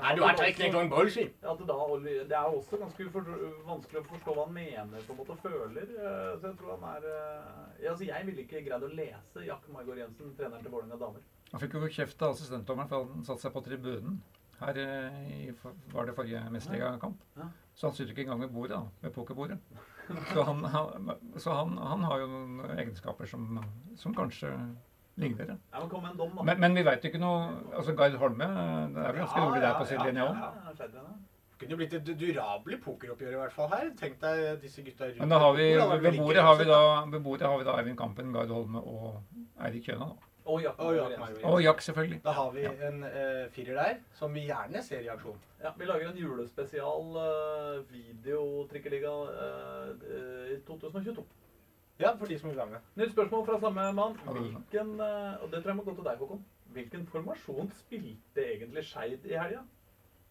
Nei, 0.00 0.12
du 0.16 0.22
er 0.24 0.42
ikke 0.52 0.70
noen 0.72 0.90
bullshit. 0.92 1.34
at 1.42 1.58
det, 1.58 1.66
da, 1.66 1.76
det 2.04 2.36
er 2.38 2.46
også 2.60 2.78
ganske 2.80 3.06
ufor, 3.08 3.26
vanskelig 3.66 4.02
å 4.02 4.06
forstå 4.12 4.34
hva 4.36 4.44
han 4.46 4.54
mener 4.54 5.02
på 5.06 5.12
en 5.16 5.20
måte 5.22 5.34
og 5.36 5.42
føler. 5.42 5.82
eh, 5.96 6.38
Så 6.38 6.50
jeg 6.52 6.58
tror 6.60 6.76
han 6.78 6.88
er 6.96 7.08
eh, 7.10 7.82
ja, 7.84 7.90
altså 7.90 8.04
Jeg 8.08 8.26
ville 8.26 8.42
ikke 8.46 8.64
greid 8.68 8.82
å 8.86 8.92
lese 8.94 9.44
Jack 9.46 9.66
Margaard 9.72 9.98
Jensen, 10.04 10.32
treneren 10.38 10.62
til 10.62 10.70
Vålerenga 10.72 10.98
damer. 11.02 11.20
Han 11.52 11.60
fikk 11.62 11.74
jo 11.78 11.88
kjeft 11.98 12.22
av 12.22 12.34
assistentdommeren 12.34 12.88
for 12.90 13.04
han 13.10 13.24
satte 13.26 13.42
seg 13.46 13.52
på 13.54 13.64
tribunen. 13.66 14.20
Her 14.60 14.78
eh, 14.80 15.20
i, 15.48 15.50
var 15.92 16.06
det 16.08 16.14
forrige 16.16 16.40
mesterligakamp. 16.50 17.18
Ja. 17.36 17.50
Så 17.76 17.90
han 17.90 17.94
sitter 17.98 18.14
ikke 18.14 18.24
engang 18.24 18.40
ved 18.46 18.54
bordet, 18.54 18.78
da, 18.78 18.86
ved 19.02 19.12
pokerbordet. 19.12 19.58
Så, 20.32 20.42
han, 20.46 20.62
han, 20.64 21.10
så 21.36 21.52
han, 21.52 21.76
han 21.76 22.02
har 22.06 22.20
jo 22.22 22.26
noen 22.30 22.70
egenskaper 22.78 23.26
som, 23.28 23.58
som 24.00 24.14
kanskje 24.16 24.48
ligner. 25.16 25.56
ja. 25.72 25.84
Men, 26.42 26.60
men 26.60 26.76
vi 26.76 26.84
veit 26.86 27.06
ikke 27.08 27.20
noe 27.22 27.46
altså 27.72 27.94
Gard 27.96 28.18
Holme 28.20 28.50
det 28.92 29.02
er 29.02 29.14
vel 29.14 29.22
ganske 29.24 29.46
rolig 29.46 29.62
der 29.64 29.78
på 29.78 29.88
sidelinja 29.88 30.28
ja, 30.28 30.52
òg. 30.74 31.16
Kunne 31.56 31.72
jo 31.72 31.76
blitt 31.80 31.94
et 31.96 32.08
durabelig 32.20 32.76
pokeroppgjør 32.84 33.32
i 33.32 33.38
hvert 33.40 33.54
fall 33.56 33.70
her. 33.72 33.86
Tenk 33.96 34.18
deg 34.20 34.60
disse 34.60 34.82
gutta 34.84 35.06
rundt. 35.08 35.22
Men 35.22 35.32
da 35.32 35.38
har 35.40 35.54
vi, 35.56 35.68
ved 36.04 36.18
bordet 36.18 36.42
har 36.44 36.58
vi 36.60 36.66
da, 36.68 36.80
ved 37.14 37.22
bordet 37.24 37.48
har 37.48 37.56
vi 37.56 37.64
da 37.64 37.76
Eivind 37.80 37.96
Kampen, 37.96 38.32
Gard 38.34 38.52
Holme 38.52 38.82
og 38.84 39.22
Eirik 39.64 39.88
Kjøna. 39.88 40.10
Da. 40.10 40.32
Og 40.46 40.62
Jack 40.62 40.80
Og 41.44 41.62
Jack, 41.62 41.80
selvfølgelig. 41.82 42.20
Da 42.24 42.30
har 42.30 42.50
vi 42.50 42.66
en 42.66 43.02
uh, 43.02 43.48
firer 43.50 43.74
der 43.80 43.94
som 44.14 44.34
vi 44.34 44.44
gjerne 44.46 44.82
ser 44.82 45.00
i 45.00 45.08
aksjon. 45.08 45.40
Ja, 45.62 45.72
vi 45.78 45.88
lager 45.88 46.10
en 46.10 46.20
julespesial 46.20 47.16
uh, 47.16 47.80
videotrikkeliga 47.90 49.14
uh, 49.24 49.88
i 50.52 50.60
2022. 50.68 51.24
Ja, 52.00 52.12
for 52.16 52.26
de 52.26 52.38
som 52.38 52.50
vil 52.50 52.58
være 52.58 52.74
med. 52.74 52.90
Nytt 53.00 53.12
spørsmål 53.12 53.46
fra 53.46 53.60
samme 53.60 53.92
mann. 53.96 54.18
Hvilken, 54.26 55.00
eh, 55.00 55.42
og 55.42 55.50
det 55.52 55.62
tror 55.62 55.70
jeg 55.70 55.76
må 55.76 55.86
gå 55.86 55.94
til 55.94 56.04
deg, 56.04 56.18
Håkon. 56.20 56.44
Hvilken 56.76 57.06
formasjon 57.06 57.72
spilte 57.72 58.44
egentlig 58.54 58.84
Skeid 58.84 59.24
i 59.24 59.38
helga? 59.38 59.62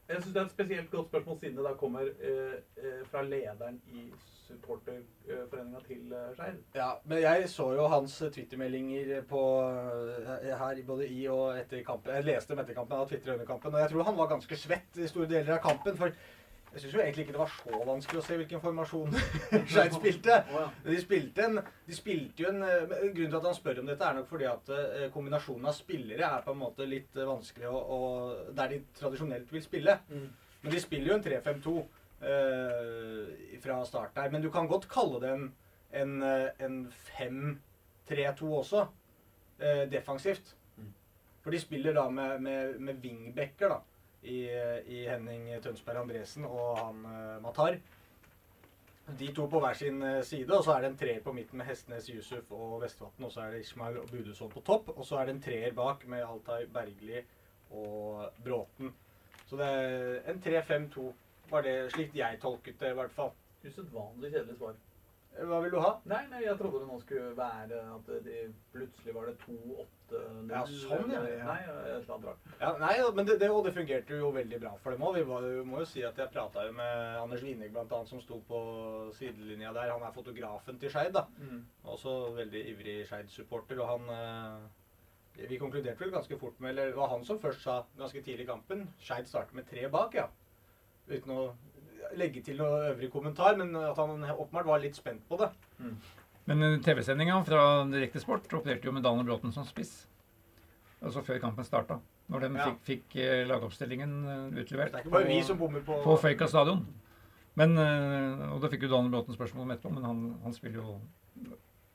Jeg 0.08 0.22
synes 0.22 0.34
Det 0.34 0.42
er 0.42 0.46
et 0.46 0.52
spesielt 0.52 0.92
godt 0.92 1.08
spørsmål 1.08 1.40
siden 1.40 1.58
det 1.58 1.66
da 1.66 1.74
kommer 1.74 2.02
eh, 2.02 2.58
eh, 2.78 3.06
fra 3.10 3.24
lederen 3.24 3.82
i 3.88 4.12
supporterforeninga 4.48 5.80
til 5.88 6.14
uh, 6.14 6.36
Skeid. 6.36 6.60
Ja, 6.76 6.90
men 7.06 7.22
jeg 7.22 7.50
så 7.50 7.72
jo 7.74 7.88
hans 7.90 8.18
twittermeldinger 8.34 9.22
på 9.30 9.42
eh, 9.70 10.54
her 10.60 10.82
både 10.88 11.08
i 11.08 11.26
og 11.28 11.58
etter 11.60 11.82
kampen. 11.88 12.14
Jeg 12.14 12.28
leste 12.28 12.54
dem 12.54 12.62
etter 12.62 12.78
kampen, 12.78 13.00
og 13.00 13.10
Twitter 13.10 13.34
under 13.34 13.46
kampen, 13.46 13.74
og 13.74 13.80
jeg 13.82 13.90
tror 13.90 14.04
han 14.04 14.18
var 14.18 14.30
ganske 14.36 14.58
svett 14.58 15.02
i 15.02 15.10
store 15.10 15.30
deler 15.32 15.58
av 15.58 15.64
kampen. 15.66 15.98
For 15.98 16.14
jeg 16.76 16.82
syns 16.84 16.96
jo 16.98 17.00
egentlig 17.00 17.24
ikke 17.24 17.34
det 17.38 17.40
var 17.40 17.52
så 17.56 17.78
vanskelig 17.88 18.20
å 18.20 18.24
se 18.26 18.38
hvilken 18.40 18.60
formasjon 18.60 19.14
Skeid 19.72 19.94
spilte. 19.96 20.40
De 20.84 20.98
spilte, 21.00 21.46
en, 21.48 21.62
de 21.88 21.96
spilte 21.96 22.44
jo 22.44 22.50
en 22.52 22.66
eh, 22.68 22.82
Grunnen 23.16 23.32
til 23.32 23.38
at 23.40 23.48
han 23.48 23.56
spør 23.56 23.80
om 23.80 23.88
dette, 23.92 24.10
er 24.10 24.18
nok 24.18 24.28
fordi 24.28 24.50
at 24.50 24.72
eh, 24.76 25.06
kombinasjonen 25.14 25.70
av 25.72 25.78
spillere 25.78 26.28
er 26.28 26.44
på 26.44 26.52
en 26.52 26.60
måte 26.60 26.88
litt 26.90 27.16
eh, 27.16 27.30
vanskelig 27.30 27.72
å, 27.72 27.80
å 27.80 28.00
Der 28.58 28.74
de 28.74 28.82
tradisjonelt 29.00 29.54
vil 29.56 29.64
spille. 29.64 29.96
Mm. 30.12 30.28
Men 30.66 30.76
de 30.76 30.82
spiller 30.84 31.14
jo 31.14 31.16
en 31.16 31.26
3-5-2 31.30 31.78
eh, 32.34 33.56
fra 33.64 33.80
start 33.88 34.20
der. 34.20 34.36
Men 34.36 34.44
du 34.44 34.52
kan 34.52 34.68
godt 34.68 34.90
kalle 34.92 35.24
det 35.24 35.32
en, 35.32 35.50
en, 36.02 36.14
en 36.68 36.80
5-3-2 37.16 38.52
også, 38.60 38.88
eh, 39.62 39.86
defensivt. 39.96 40.58
Mm. 40.76 40.92
For 41.46 41.56
de 41.56 41.64
spiller 41.64 41.96
da 41.96 42.10
med, 42.12 42.44
med, 42.44 42.80
med 42.84 43.00
wingbacker 43.06 43.78
da, 43.78 43.80
i, 44.26 44.40
i 44.92 45.04
Henning 45.10 45.48
Tønsberg 45.64 46.02
Andresen 46.04 46.48
og 46.48 46.80
han 46.80 47.06
eh, 47.12 47.38
Matar. 47.44 47.78
De 49.20 49.28
to 49.38 49.46
på 49.46 49.60
hver 49.62 49.78
sin 49.78 50.02
eh, 50.02 50.24
side, 50.26 50.50
og 50.50 50.64
så 50.66 50.76
er 50.76 50.82
det 50.84 50.92
en 50.92 50.98
treer 50.98 51.22
på 51.22 51.34
midten 51.36 51.62
med 51.62 51.70
Hestnes, 51.70 52.10
Yusuf 52.10 52.52
og 52.56 52.80
Vestvatn. 52.82 53.28
Og 53.28 53.32
så 53.32 53.44
er 53.46 53.54
det 53.54 53.62
Ishmael 53.66 54.00
og 54.02 54.10
Budusson 54.10 54.50
på 54.52 54.64
topp. 54.66 54.90
Og 54.96 55.06
så 55.06 55.20
er 55.20 55.30
det 55.30 55.36
en 55.36 55.44
treer 55.46 55.76
bak 55.78 56.08
med 56.10 56.26
Altai 56.26 56.66
Bergli 56.74 57.22
og 57.72 58.26
Bråten. 58.44 58.94
Så 59.46 59.60
det 59.62 59.68
er 59.70 60.32
en 60.32 60.42
3-5-2, 60.42 61.06
var 61.52 61.62
det 61.62 61.76
slik 61.94 62.16
jeg 62.18 62.40
tolket 62.42 62.80
det, 62.82 62.96
i 62.96 62.98
hvert 62.98 63.14
fall. 63.14 63.34
Usedvanlig 63.66 64.32
kjedelig 64.34 64.58
svar. 64.58 64.80
Hva 65.36 65.58
vil 65.66 65.74
du 65.74 65.80
ha? 65.84 65.90
Nei, 66.08 66.22
nei, 66.32 66.42
jeg 66.46 66.56
trodde 66.60 66.80
det 66.80 66.88
nå 66.88 66.98
skulle 67.02 67.32
være 67.36 67.80
at 67.92 68.12
det 68.24 68.42
plutselig 68.72 69.16
var 69.16 69.26
det 69.28 69.34
2-8-0. 69.42 70.54
Ja, 70.54 70.62
sånn, 70.70 71.12
ja. 71.12 71.24
Nei, 71.26 71.58
et 71.66 71.72
eller 71.74 72.14
annet 72.16 72.28
rart. 72.30 72.46
Ja, 72.62 72.70
nei, 72.80 72.94
men 73.18 73.28
det, 73.28 73.36
det, 73.42 73.50
og 73.52 73.66
det 73.68 73.74
fungerte 73.76 74.20
jo 74.22 74.30
veldig 74.36 74.62
bra 74.64 74.72
for 74.84 74.96
dem 74.96 75.04
òg. 75.04 75.18
Vi 75.18 75.26
var, 75.28 75.50
må 75.68 75.82
jo 75.84 75.90
si 75.92 76.06
at 76.08 76.22
jeg 76.22 76.32
prata 76.32 76.64
jo 76.70 76.78
med 76.78 77.20
Anders 77.20 77.44
Winning 77.44 77.76
bl.a., 77.76 78.00
som 78.08 78.24
sto 78.24 78.40
på 78.48 78.62
sidelinja 79.18 79.76
der. 79.76 79.92
Han 79.92 80.08
er 80.08 80.16
fotografen 80.16 80.80
til 80.80 80.94
Skeid, 80.94 81.12
da. 81.18 81.26
Mm. 81.42 81.66
Også 81.98 82.16
veldig 82.40 82.64
ivrig 82.72 82.98
Skeid-supporter. 83.10 83.84
Og 83.84 83.92
han 83.92 84.16
eh, 84.16 85.46
Vi 85.52 85.60
konkluderte 85.60 86.00
vel 86.00 86.16
ganske 86.16 86.40
fort 86.40 86.62
med 86.64 86.72
Eller 86.72 86.94
det 86.94 86.96
var 86.96 87.12
han 87.12 87.26
som 87.28 87.42
først 87.44 87.66
sa 87.66 87.82
ganske 88.00 88.22
tidlig 88.24 88.46
i 88.46 88.52
kampen 88.54 88.86
Skeid 89.04 89.28
starter 89.28 89.58
med 89.58 89.68
tre 89.68 89.90
bak, 89.92 90.16
ja. 90.16 90.30
Uten 91.12 91.34
å 91.36 91.42
legge 92.20 92.42
til 92.46 92.58
noe 92.62 92.92
øvrig 92.92 93.10
kommentar, 93.14 93.58
men 93.58 93.76
at 93.76 93.98
han 93.98 94.24
åpenbart 94.36 94.66
var 94.70 94.80
litt 94.84 94.96
spent 94.98 95.24
på 95.30 95.38
det. 95.42 95.50
Men 96.46 96.62
eh, 96.64 96.76
TV-sendinga 96.86 97.40
fra 97.48 97.62
Direktesport 97.90 98.52
opererte 98.54 98.86
jo 98.86 98.94
med 98.96 99.04
Daniel 99.04 99.26
Bråten 99.26 99.54
som 99.56 99.66
spiss. 99.66 100.06
Altså 101.02 101.24
før 101.26 101.40
kampen 101.42 101.66
starta. 101.68 102.00
Når 102.30 102.40
de 102.42 102.50
Ja. 102.58 102.66
fikk, 102.70 102.80
fikk 102.86 103.16
eh, 103.22 103.46
lagoppstillingen 103.48 104.14
utlevert. 104.58 104.92
Det 104.94 105.02
er 105.02 105.04
ikke 105.06 105.12
bare 105.18 105.28
vi 105.30 105.42
som 105.44 105.58
bommer 105.58 105.82
på 105.86 106.00
på 106.04 106.18
Føyka 106.22 106.48
stadion. 106.50 106.86
Men, 107.56 107.78
eh, 107.78 108.52
og 108.52 108.62
da 108.62 108.68
fikk 108.70 108.84
jo 108.84 108.90
Daniel 108.92 109.12
Bråten 109.14 109.36
spørsmål 109.38 109.64
om 109.64 109.72
etterpå, 109.76 109.94
men 109.94 110.04
han, 110.04 110.24
han 110.44 110.54
spiller 110.54 110.82
jo 110.82 111.00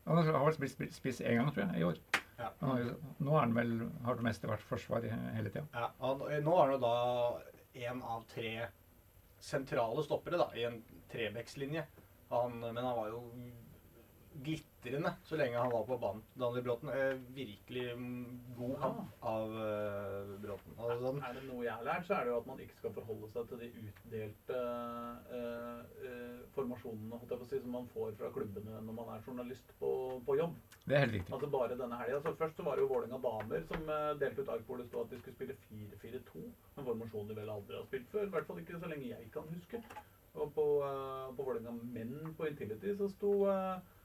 Han 0.06 0.16
har 0.24 0.54
vel 0.58 0.68
spilt 0.68 0.94
spiss 0.96 1.20
én 1.20 1.36
gang, 1.36 1.50
tror 1.54 1.66
jeg, 1.68 1.80
i 1.80 1.84
år. 1.84 1.98
Ja. 2.40 2.48
Har 2.64 2.80
nå 3.20 3.34
er 3.36 3.40
han 3.44 3.52
vel, 3.54 3.74
har 4.04 4.16
det 4.16 4.24
meste 4.24 4.48
vært 4.48 4.64
forsvar 4.64 5.04
hele 5.04 5.50
tida. 5.52 5.66
Ja, 5.74 5.90
nå 6.00 6.54
er 6.56 6.64
han 6.64 6.72
jo 6.72 6.78
da 6.80 6.94
én 7.76 8.00
av 8.02 8.24
tre 8.32 8.66
sentrale 9.40 10.02
stoppere 10.04 10.38
da, 10.40 10.50
i 10.56 10.64
en 10.68 10.80
trebekslinje. 11.10 11.86
Men 12.30 12.76
han 12.76 12.96
var 12.96 13.08
jo 13.08 13.22
glitrende 14.82 15.12
så 15.24 15.36
lenge 15.36 15.58
han 15.58 15.70
var 15.72 15.84
på 15.84 15.98
banen. 15.98 16.22
Daniel 16.34 16.64
Bråten 16.64 16.88
er 16.88 17.18
virkelig 17.34 17.86
mm, 17.96 18.40
god 18.58 18.76
ja. 18.80 18.90
av 19.20 19.54
uh, 19.56 20.34
Bråten. 20.42 20.76
Altså, 20.76 20.98
sånn. 21.04 21.22
Er 21.26 21.36
det 21.36 21.44
noe 21.48 21.64
jeg 21.64 21.74
har 21.74 21.86
lært, 21.86 22.06
så 22.08 22.16
er 22.16 22.24
det 22.24 22.32
jo 22.32 22.38
at 22.40 22.48
man 22.50 22.62
ikke 22.64 22.78
skal 22.78 22.94
forholde 22.96 23.30
seg 23.34 23.50
til 23.50 23.62
de 23.64 23.70
utdelte 23.84 24.60
uh, 24.60 25.82
uh, 26.04 26.40
formasjonene 26.56 27.20
si, 27.50 27.60
som 27.60 27.74
man 27.74 27.88
får 27.94 28.14
fra 28.18 28.30
klubbene 28.34 28.80
når 28.86 28.96
man 28.96 29.12
er 29.14 29.26
journalist 29.26 29.74
på, 29.80 29.90
på 30.26 30.38
jobb. 30.38 30.56
Det 30.84 30.96
er 30.96 31.04
helt 31.04 31.16
riktig. 31.18 31.34
Altså 31.34 31.50
bare 31.52 31.78
denne 31.78 31.98
helga. 32.00 32.20
Altså, 32.20 32.34
først 32.40 32.56
så 32.56 32.66
var 32.66 32.76
det 32.76 32.84
jo 32.84 32.90
Vålerenga 32.90 33.20
damer 33.22 33.66
som 33.68 33.92
eh, 33.94 34.08
delte 34.20 34.44
ut 34.44 34.52
ark 34.54 34.64
hvor 34.66 34.80
det 34.80 34.88
stod 34.88 35.06
at 35.06 35.12
de 35.12 35.20
skulle 35.20 35.36
spille 35.36 35.56
4-4-2. 36.02 36.42
En 36.78 36.88
formasjon 36.88 37.30
de 37.30 37.36
vel 37.38 37.52
aldri 37.52 37.78
har 37.78 37.86
spilt 37.86 38.10
før. 38.12 38.26
I 38.26 38.34
hvert 38.34 38.48
fall 38.48 38.62
ikke 38.62 38.80
så 38.82 38.90
lenge 38.90 39.12
jeg 39.12 39.30
kan 39.34 39.46
huske. 39.54 39.82
Og 40.38 40.52
på, 40.54 40.66
uh, 40.82 41.30
på 41.36 41.46
Vålerenga 41.46 41.72
menn 41.94 42.34
på 42.38 42.46
Intility 42.50 42.94
så 42.98 43.08
sto 43.10 43.32
eh, 43.50 43.72
eh, 43.74 43.99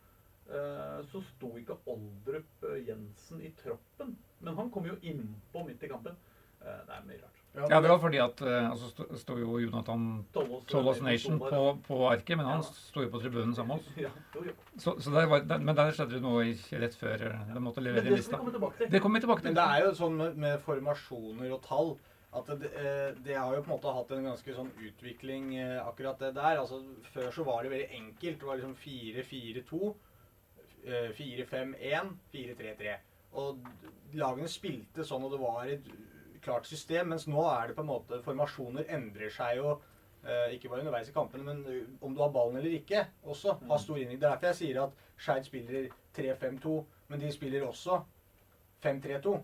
så 1.12 1.22
sto 1.36 1.54
ikke 1.58 1.78
Oldrup 1.90 2.64
eh, 2.70 2.84
Jensen 2.88 3.42
i 3.42 3.50
troppen. 3.58 4.16
Men 4.40 4.56
han 4.60 4.70
kom 4.72 4.86
jo 4.86 4.98
innpå 5.02 5.66
midt 5.66 5.84
i 5.84 5.90
kampen. 5.90 6.16
Eh, 6.62 6.84
det 6.86 6.94
er 7.00 7.08
mye 7.08 7.22
rart. 7.24 7.32
Ja, 7.56 7.80
det 7.80 7.88
var 7.88 8.00
fordi 8.04 8.20
at 8.20 8.42
eh, 8.44 8.66
altså 8.70 9.06
sto, 9.16 9.38
jo 9.40 9.58
Jonathan 9.64 10.26
Tollås 10.68 11.00
Nation 11.02 11.38
på, 11.40 11.60
på 11.88 12.00
arket, 12.10 12.36
men 12.38 12.46
han 12.50 12.60
Ja. 12.60 12.68
sto 12.76 13.02
jo 13.06 13.10
på 13.14 13.22
tribunen 13.24 13.56
sammen 13.56 13.78
med 13.78 13.86
oss. 13.86 13.94
Ja, 14.06 14.10
jo, 14.36 14.44
jo. 14.50 14.56
Så, 14.78 14.98
så 15.00 15.14
der 15.16 15.30
var, 15.32 15.40
der, 15.48 15.64
men 15.64 15.76
der 15.78 15.94
skjedde 15.96 16.18
det 16.18 16.22
noe 16.26 16.44
rett 16.84 16.98
før 17.00 17.24
eh, 17.30 17.46
de 17.54 17.62
måtte 17.64 17.80
Men 17.80 17.88
levere 17.94 18.10
det 18.10 18.18
lista. 18.20 18.38
komme 18.42 18.52
til. 18.76 18.90
Det 18.92 19.00
kommer 19.02 19.22
vi 19.22 19.24
tilbake 19.26 19.48
men 19.48 19.56
det 19.56 19.68
er 19.72 19.86
jo 19.86 19.94
sånn 20.02 20.18
med, 20.20 20.36
med 20.46 20.60
formasjoner 20.68 21.56
og 21.56 21.64
tall 21.64 21.94
at 22.36 22.50
det, 22.60 22.74
eh, 22.76 23.14
det 23.24 23.38
har 23.40 23.56
jo 23.56 23.62
på 23.64 23.72
en 23.72 23.78
måte 23.78 23.94
hatt 23.96 24.12
en 24.12 24.26
ganske 24.28 24.56
sånn 24.58 24.74
utvikling, 24.90 25.54
eh, 25.56 25.78
akkurat 25.88 26.20
det 26.20 26.34
der. 26.36 26.60
Altså, 26.60 26.82
før 27.14 27.32
så 27.32 27.46
var 27.48 27.64
det 27.64 27.72
veldig 27.72 27.88
enkelt. 28.02 28.42
Det 28.42 28.50
var 28.50 28.60
liksom 28.60 28.76
4-4-2, 28.84 29.94
eh, 30.86 31.10
4-5-1, 31.18 32.14
4-3-3. 32.34 32.96
Og 33.42 33.66
lagene 34.16 34.48
spilte 34.48 35.04
sånn, 35.04 35.26
og 35.28 35.34
det 35.36 35.42
var 35.42 35.66
et 35.68 35.90
klart 36.46 36.68
system. 36.70 37.10
Mens 37.12 37.28
nå 37.28 37.42
er 37.50 37.68
det 37.72 37.76
på 37.76 37.84
en 37.84 37.90
måte 37.90 38.22
Formasjoner 38.24 38.88
endrer 38.96 39.34
seg 39.34 39.58
jo. 39.60 39.76
eh, 40.26 40.56
ikke 40.56 40.70
bare 40.70 40.82
underveis 40.82 41.10
i 41.10 41.14
kampene, 41.14 41.44
men 41.46 41.66
eh, 41.70 41.84
om 42.02 42.16
du 42.16 42.22
har 42.24 42.32
ballen 42.34 42.58
eller 42.58 42.74
ikke, 42.80 43.06
også 43.24 43.58
har 43.70 43.78
stor 43.78 43.98
innvirkning. 43.98 44.22
Det 44.22 44.26
er 44.28 44.32
derfor 44.38 44.48
jeg 44.48 44.62
sier 44.62 44.80
at 44.84 45.04
Skeid 45.18 45.46
spiller 45.46 45.90
3-5-2, 46.18 46.78
men 47.10 47.22
de 47.22 47.32
spiller 47.32 47.68
også 47.68 48.00
5-3-2. 48.84 49.36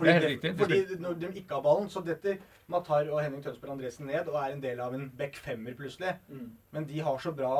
Det 0.00 0.08
er 0.08 0.16
helt 0.16 0.28
riktig. 0.30 0.54
Fordi 0.58 0.96
når 1.02 1.18
de 1.20 1.28
ikke 1.34 1.54
har 1.54 1.60
ballen, 1.62 1.90
så 1.92 2.00
detter 2.00 2.38
Matar 2.70 3.08
og 3.10 3.20
Henning 3.22 3.42
Tønsberg 3.44 3.74
Andresen 3.74 4.06
ned 4.10 4.28
og 4.30 4.38
er 4.40 4.54
en 4.54 4.62
del 4.62 4.80
av 4.82 4.94
en 4.96 5.08
back 5.18 5.38
femmer 5.38 5.74
plutselig. 5.78 6.14
Mm. 6.28 6.46
Men 6.76 6.86
de 6.90 7.00
har 7.06 7.18
så 7.22 7.32
bra 7.36 7.54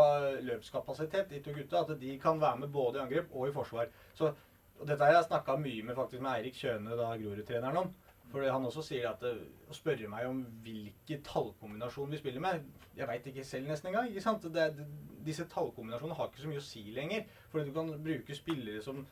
løpskapasitet, 0.44 1.32
de 1.32 1.42
to 1.44 1.54
gutta, 1.56 1.82
at 1.84 2.00
de 2.00 2.14
kan 2.22 2.40
være 2.40 2.62
med 2.64 2.72
både 2.74 3.00
i 3.00 3.04
angrep 3.04 3.34
og 3.34 3.48
i 3.48 3.54
forsvar. 3.54 3.90
Så, 4.14 4.30
og 4.78 4.86
dette 4.88 5.04
har 5.04 5.18
jeg 5.18 5.28
snakka 5.28 5.58
mye 5.60 5.88
med 5.88 5.98
faktisk 5.98 6.22
med 6.22 6.32
Eirik 6.36 6.56
Kjøne, 6.60 6.96
da 6.98 7.10
Grorud-treneren, 7.20 7.82
om. 7.84 7.92
For 8.30 8.46
han 8.46 8.66
også 8.66 8.82
sier 8.86 9.08
at 9.10 9.22
det, 9.24 9.32
å 9.66 9.74
spørre 9.74 10.08
meg 10.10 10.28
om 10.28 10.44
hvilken 10.62 11.22
tallkombinasjon 11.26 12.12
vi 12.14 12.20
spiller 12.20 12.42
med 12.44 12.68
Jeg 12.94 13.08
veit 13.10 13.24
ikke 13.26 13.46
selv 13.46 13.70
nesten 13.70 13.90
engang. 13.90 14.10
ikke 14.10 14.22
sant? 14.22 14.46
Det, 14.54 14.66
det, 14.76 14.86
disse 15.26 15.48
tallkombinasjonene 15.50 16.18
har 16.18 16.30
ikke 16.30 16.44
så 16.44 16.50
mye 16.52 16.62
å 16.62 16.66
si 16.68 16.84
lenger. 16.94 17.26
Fordi 17.50 17.66
du 17.66 17.74
kan 17.74 17.90
bruke 18.04 18.36
spillere 18.38 18.84
som 18.84 19.02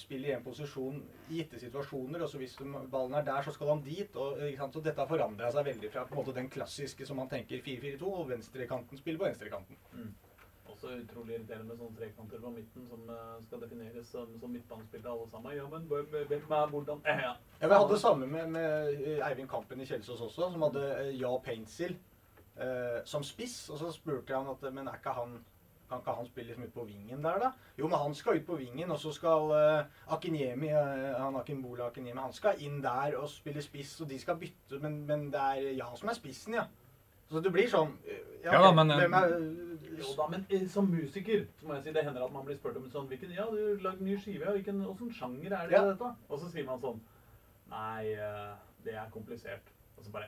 spiller 0.00 0.30
i 0.30 0.34
en 0.36 0.44
posisjon 0.44 0.96
i 1.28 1.40
gitte 1.40 1.60
situasjoner, 1.60 2.24
og 2.24 2.30
så 2.32 2.40
hvis 2.40 2.56
ballen 2.90 3.14
er 3.18 3.26
der, 3.26 3.44
så 3.46 3.52
skal 3.54 3.74
han 3.74 3.84
dit. 3.84 4.16
Og, 4.16 4.40
ikke 4.48 4.62
sant? 4.64 4.74
Så 4.76 4.82
dette 4.84 5.02
har 5.02 5.10
forandra 5.10 5.52
seg 5.54 5.68
veldig 5.68 5.92
fra 5.92 6.06
på 6.08 6.16
en 6.16 6.20
måte 6.22 6.34
den 6.36 6.50
klassiske 6.52 7.06
som 7.08 7.20
man 7.20 7.30
tenker 7.30 7.62
4-4-2, 7.66 8.10
og 8.10 8.28
venstrekanten 8.32 9.00
spiller 9.00 9.22
på 9.22 9.28
venstrekanten. 9.28 9.80
Også 10.70 10.92
utrolig 10.96 11.34
irriterende 11.36 11.68
med 11.68 11.80
sånne 11.80 11.98
trekanter 11.98 12.42
på 12.42 12.52
midten 12.54 12.84
som 12.88 13.08
eh, 13.12 13.32
skal 13.46 13.64
defineres 13.64 14.12
som, 14.14 14.36
som 14.40 14.52
midtbanespillere 14.54 15.12
alle 15.12 15.26
sammen. 15.32 15.56
Ja, 15.56 15.66
men 15.68 15.88
hvem 15.90 16.54
er 16.56 16.70
hvordan 16.74 17.02
eh, 17.04 17.24
ja. 17.26 17.32
Ja, 17.60 17.66
Vi 17.66 17.74
hadde 17.74 17.92
det 17.92 18.02
samme 18.04 18.28
med, 18.30 18.54
med 18.54 19.02
Eivind 19.26 19.50
Kampen 19.50 19.82
i 19.82 19.88
Kjelsås 19.90 20.22
også, 20.28 20.52
som 20.54 20.64
hadde 20.68 20.86
eh, 20.94 21.10
Ja 21.20 21.34
Paintsil 21.44 21.98
eh, 22.56 23.00
som 23.04 23.26
spiss. 23.26 23.58
Og 23.70 23.82
så 23.82 23.90
spurte 23.92 24.32
jeg 24.32 24.38
han 24.40 24.52
at 24.52 24.72
men 24.72 24.88
er 24.88 25.00
ikke 25.00 25.16
han 25.18 25.40
kan 25.90 26.00
ikke 26.00 26.16
han 26.16 26.28
spille 26.30 26.48
liksom 26.48 26.64
ut 26.68 26.74
på 26.74 26.84
vingen 26.88 27.24
der, 27.24 27.38
da? 27.42 27.52
Jo, 27.78 27.88
men 27.90 27.98
han 27.98 28.14
skal 28.14 28.38
ut 28.38 28.46
på 28.46 28.56
vingen, 28.60 28.90
og 28.94 29.00
så 29.02 29.12
skal 29.12 29.50
uh, 29.52 30.12
Akinyemi, 30.14 30.70
uh, 30.70 31.16
han 31.18 31.36
Akinbola 31.40 31.90
Akinyemi, 31.90 32.20
han 32.22 32.36
skal 32.36 32.62
inn 32.64 32.78
der 32.84 33.18
og 33.18 33.28
spille 33.28 33.62
spiss, 33.62 33.98
og 34.00 34.08
de 34.10 34.18
skal 34.22 34.38
bytte, 34.40 34.78
men, 34.80 35.02
men 35.10 35.28
det 35.34 35.40
er 35.40 35.74
Jan 35.80 35.98
som 35.98 36.08
er 36.12 36.18
spissen, 36.22 36.54
ja. 36.62 36.68
Så 37.30 37.38
det 37.44 37.52
blir 37.54 37.68
sånn 37.70 37.92
eh, 38.10 38.22
Ja 38.42 38.58
da, 38.58 38.72
men, 38.74 38.90
eh, 38.90 39.04
hvem 39.04 39.14
er, 39.14 39.34
Jo 40.00 40.14
da, 40.18 40.24
men 40.32 40.46
eh, 40.50 40.64
som 40.70 40.88
musiker 40.90 41.44
så 41.60 41.68
må 41.68 41.76
jeg 41.76 41.84
si 41.84 41.92
det 41.94 42.02
hender 42.02 42.24
at 42.24 42.32
man 42.34 42.46
blir 42.46 42.58
spurt 42.58 42.78
om 42.80 42.88
sånn 42.90 43.06
hvilken, 43.10 43.30
Ja, 43.36 43.44
du 43.46 43.78
lagde 43.84 44.02
ny 44.02 44.16
skive, 44.18 44.48
ja, 44.48 44.54
hvilken 44.56 44.80
åssen 44.82 45.12
sjanger 45.14 45.54
er 45.54 45.70
det 45.70 45.78
Ja. 45.78 45.84
dette? 45.92 46.10
Og 46.28 46.40
så 46.42 46.50
sier 46.50 46.66
man 46.66 46.82
sånn 46.82 46.98
Nei, 47.70 48.16
eh, 48.18 48.54
det 48.82 48.96
er 48.98 49.12
komplisert. 49.14 49.68
Og 49.96 50.02
så 50.02 50.10
bare 50.10 50.26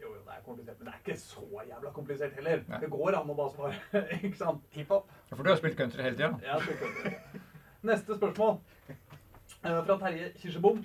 Jo, 0.00 0.10
jo, 0.14 0.20
det 0.26 0.34
er 0.36 0.42
komplisert, 0.44 0.78
men 0.78 0.88
det 0.88 0.94
er 0.94 1.00
ikke 1.04 1.16
så 1.20 1.62
jævla 1.68 1.90
komplisert 1.94 2.34
heller. 2.38 2.64
Nei. 2.68 2.80
Det 2.82 2.90
går 2.92 3.16
an 3.20 3.30
å 3.30 3.36
bare 3.38 3.52
svare, 3.54 4.02
ikke 4.26 4.36
sant? 4.40 4.64
hiphop? 4.74 5.12
Ja, 5.30 5.36
For 5.36 5.42
du 5.46 5.50
har 5.52 5.60
spilt 5.60 5.78
country 5.78 6.02
hele 6.02 6.18
tida. 6.18 7.20
Neste 7.84 8.16
spørsmål 8.18 8.58
eh, 8.90 9.80
fra 9.86 9.98
Terje 10.02 10.32
Kirsebom. 10.40 10.82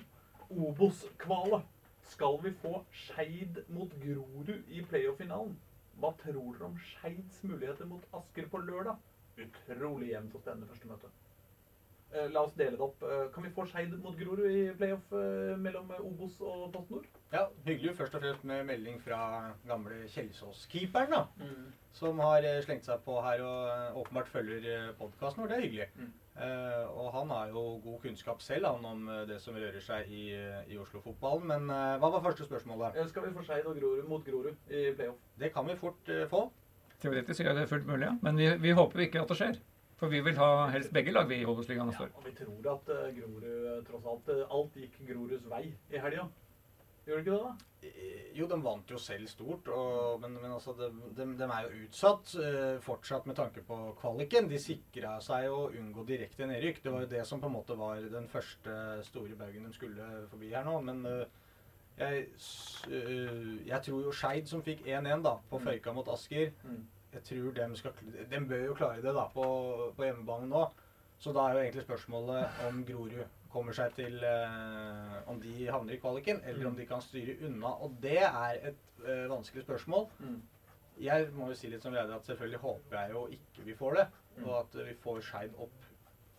Obos-kvale. 0.50 1.62
Skal 2.10 2.38
vi 2.42 2.50
få 2.62 2.80
Skeid 3.04 3.60
mot 3.70 3.92
Grorud 4.02 4.50
i 4.68 4.82
playoff-finalen? 4.90 5.52
Hva 6.00 6.10
tror 6.22 6.54
dere 6.56 6.66
om 6.70 6.78
Skeids 6.82 7.42
muligheter 7.46 7.86
mot 7.86 8.02
Asker 8.16 8.48
på 8.50 8.62
lørdag? 8.64 8.96
Utrolig 9.40 10.10
jevnt 10.14 10.34
og 10.34 10.42
spennende 10.42 10.68
første 10.70 10.88
møte. 10.90 11.10
Eh, 12.10 12.30
la 12.34 12.42
oss 12.42 12.54
dele 12.58 12.74
det 12.74 12.82
opp. 12.82 13.02
Eh, 13.06 13.26
kan 13.34 13.44
vi 13.44 13.52
få 13.54 13.64
Skeid 13.70 13.92
mot 14.02 14.16
Grorud 14.18 14.50
i 14.50 14.62
playoff 14.78 15.12
eh, 15.14 15.52
mellom 15.62 15.92
Obos 16.02 16.40
og 16.42 16.72
Post 16.74 16.90
Nord? 16.90 17.04
Ja, 17.30 17.44
hyggelig 17.66 17.94
først 18.00 18.16
og 18.18 18.24
fremst 18.24 18.46
med 18.50 18.64
melding 18.66 18.98
fra 19.04 19.20
gamle 19.68 20.00
Kjelsås-keeperen, 20.10 21.14
da. 21.14 21.52
som 21.94 22.18
har 22.22 22.46
slengt 22.66 22.88
seg 22.88 23.04
på 23.04 23.14
her 23.22 23.42
og 23.46 24.00
åpenbart 24.02 24.30
følger 24.30 24.90
podkasten 24.98 25.44
vår. 25.44 25.52
Det 25.52 25.56
er 25.56 25.64
hyggelig. 25.66 25.88
Mm. 26.00 26.10
Uh, 26.40 26.84
og 26.96 27.08
han 27.12 27.32
har 27.34 27.48
jo 27.52 27.62
god 27.84 27.98
kunnskap 28.00 28.40
selv 28.42 28.66
han, 28.66 28.84
om 28.86 29.08
det 29.28 29.36
som 29.42 29.58
rører 29.58 29.82
seg 29.84 30.08
i, 30.08 30.24
i 30.72 30.78
Oslo-fotballen. 30.80 31.46
Men 31.50 31.70
uh, 31.70 31.98
hva 32.00 32.10
var 32.14 32.24
første 32.24 32.46
spørsmål, 32.48 32.86
da? 32.88 33.06
Skal 33.10 33.28
vi 33.28 33.34
få 33.36 33.44
Skeid 33.46 33.68
og 33.70 33.78
Grorud 33.78 34.08
mot 34.10 34.26
Grorud 34.26 34.70
i 34.70 34.88
playoff? 34.96 35.20
Det 35.38 35.52
kan 35.54 35.68
vi 35.68 35.78
fort 35.78 36.10
uh, 36.10 36.24
få. 36.30 36.46
Teoretisk 37.02 37.46
er 37.46 37.58
det 37.58 37.68
fullt 37.70 37.86
mulig, 37.86 38.06
ja. 38.08 38.16
Men 38.22 38.40
vi, 38.40 38.50
vi 38.62 38.74
håper 38.76 39.06
ikke 39.06 39.22
at 39.22 39.30
det 39.30 39.38
skjer. 39.38 39.60
For 40.00 40.08
vi 40.08 40.20
vil 40.24 40.36
ha 40.40 40.66
helst 40.72 40.92
begge 40.96 41.12
lag 41.12 41.26
vi 41.28 41.42
i 41.42 41.48
Obos-ligaen 41.48 41.90
neste 41.90 42.06
Ja, 42.06 42.08
år. 42.08 42.14
og 42.16 42.24
vi 42.24 42.32
tror 42.38 42.68
at 42.72 42.92
uh, 42.94 43.08
Grorud 43.16 43.48
eh, 43.50 43.80
tross 43.84 44.06
alt 44.08 44.30
eh, 44.32 44.46
Alt 44.56 44.78
gikk 44.80 44.94
Groruds 45.10 45.44
vei 45.50 45.66
i 45.92 46.00
helga. 46.00 46.24
Gjorde 47.04 47.18
det 47.18 47.26
ikke 47.26 47.34
det, 47.34 47.42
da? 47.44 47.56
Jo, 48.36 48.46
de 48.46 48.56
vant 48.62 48.90
jo 48.92 48.98
selv 49.00 49.28
stort, 49.28 49.68
og, 49.72 50.20
men, 50.20 50.34
men 50.40 50.52
altså, 50.52 50.72
de, 50.76 50.88
de, 51.16 51.26
de 51.40 51.46
er 51.48 51.66
jo 51.66 51.84
utsatt 51.86 52.32
uh, 52.38 52.78
fortsatt 52.84 53.26
med 53.28 53.36
tanke 53.36 53.62
på 53.66 53.78
kvaliken. 54.00 54.48
De 54.52 54.60
sikra 54.60 55.14
seg 55.24 55.48
å 55.52 55.66
unngå 55.72 56.04
direkte 56.08 56.48
nedrykk. 56.48 56.82
Det 56.84 56.92
var 56.94 57.04
jo 57.04 57.10
det 57.12 57.24
som 57.28 57.40
på 57.40 57.48
en 57.50 57.56
måte 57.58 57.76
var 57.80 58.00
den 58.12 58.28
første 58.28 58.76
store 59.08 59.36
baugen 59.40 59.68
de 59.68 59.72
skulle 59.76 60.08
forbi 60.32 60.52
her 60.56 60.64
nå. 60.68 60.80
Men 60.88 61.04
Uh, 62.00 62.06
jeg, 62.06 62.30
jeg 63.66 63.80
tror 63.84 64.04
jo 64.06 64.12
Skeid, 64.14 64.46
som 64.48 64.62
fikk 64.64 64.86
1-1 64.88 65.20
da, 65.26 65.34
på 65.50 65.58
Mm. 65.60 65.64
Føyka 65.66 65.92
mot 65.92 66.08
Asker 66.08 66.52
Mm. 66.64 66.86
Jeg 67.10 67.22
tror 67.26 67.50
de, 67.56 67.66
skal 67.76 67.92
De 68.30 68.40
bør 68.48 68.64
jo 68.68 68.78
klare 68.78 69.02
det 69.02 69.14
da 69.14 69.26
på, 69.34 69.44
på 69.96 70.06
hjemmebane 70.06 70.46
nå. 70.50 70.62
Så 71.20 71.34
da 71.36 71.46
er 71.46 71.56
jo 71.56 71.64
egentlig 71.64 71.82
spørsmålet 71.84 72.62
om 72.68 72.84
Grorud 72.88 73.24
kommer 73.52 73.76
seg 73.76 73.92
til 73.98 74.22
eh, 74.24 75.16
Om 75.28 75.40
de 75.42 75.66
havner 75.68 75.96
i 75.96 76.00
kvaliken, 76.00 76.40
eller 76.46 76.70
om 76.70 76.78
de 76.78 76.86
kan 76.88 77.02
styre 77.04 77.36
unna. 77.48 77.74
Og 77.84 77.98
det 78.02 78.22
er 78.22 78.70
et 78.70 79.04
eh, 79.04 79.26
vanskelig 79.30 79.66
spørsmål. 79.66 80.06
Mm. 80.18 80.40
Jeg 81.00 81.28
må 81.36 81.50
jo 81.50 81.56
si 81.56 81.68
litt 81.72 81.84
som 81.84 81.94
leder 81.96 82.14
at 82.14 82.26
selvfølgelig 82.28 82.60
håper 82.62 82.96
jeg 82.98 83.14
jo 83.16 83.26
ikke 83.36 83.66
vi 83.66 83.76
får 83.76 83.98
det. 83.98 84.06
Mm. 84.36 84.44
Og 84.46 84.56
at 84.62 84.78
vi 84.86 84.96
får 85.02 85.20
Skeid 85.28 85.56
opp 85.58 85.86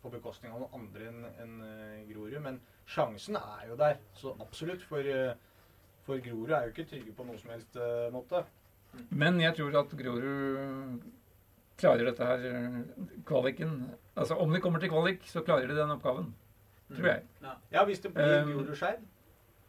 på 0.02 0.10
bekostning 0.10 0.54
av 0.54 0.64
noen 0.64 0.80
andre 0.80 1.10
enn 1.12 1.26
en, 1.44 1.56
uh, 1.62 2.02
Grorud. 2.10 2.40
Men 2.42 2.58
sjansen 2.90 3.38
er 3.38 3.68
jo 3.70 3.78
der. 3.78 4.00
Så 4.18 4.34
absolutt. 4.42 4.86
For, 4.90 5.06
uh, 5.06 5.36
for 6.08 6.22
Grorud 6.26 6.56
er 6.56 6.66
jo 6.66 6.74
ikke 6.74 6.88
trygge 6.90 7.14
på 7.18 7.28
noe 7.28 7.42
som 7.42 7.54
helst 7.54 7.78
uh, 7.78 8.08
måte. 8.14 8.44
Men 9.10 9.40
jeg 9.40 9.56
tror 9.58 9.76
at 9.82 9.94
Grorud 9.98 11.02
klarer 11.82 12.06
dette 12.12 12.26
her 12.28 12.46
eh, 12.46 12.80
kvaliken. 13.26 13.76
Altså 14.16 14.38
om 14.38 14.52
de 14.54 14.60
kommer 14.62 14.80
til 14.84 14.92
kvalik, 14.94 15.24
så 15.30 15.44
klarer 15.46 15.68
de 15.72 15.76
den 15.80 15.94
oppgaven. 15.96 16.34
Tror 16.92 17.08
jeg. 17.08 17.24
Ja. 17.42 17.54
Ja, 17.72 17.86
hvis 17.88 18.02
det 18.04 18.12
blir 18.14 18.42
Um, 18.44 18.52
Grorud-Skeid. 18.52 19.00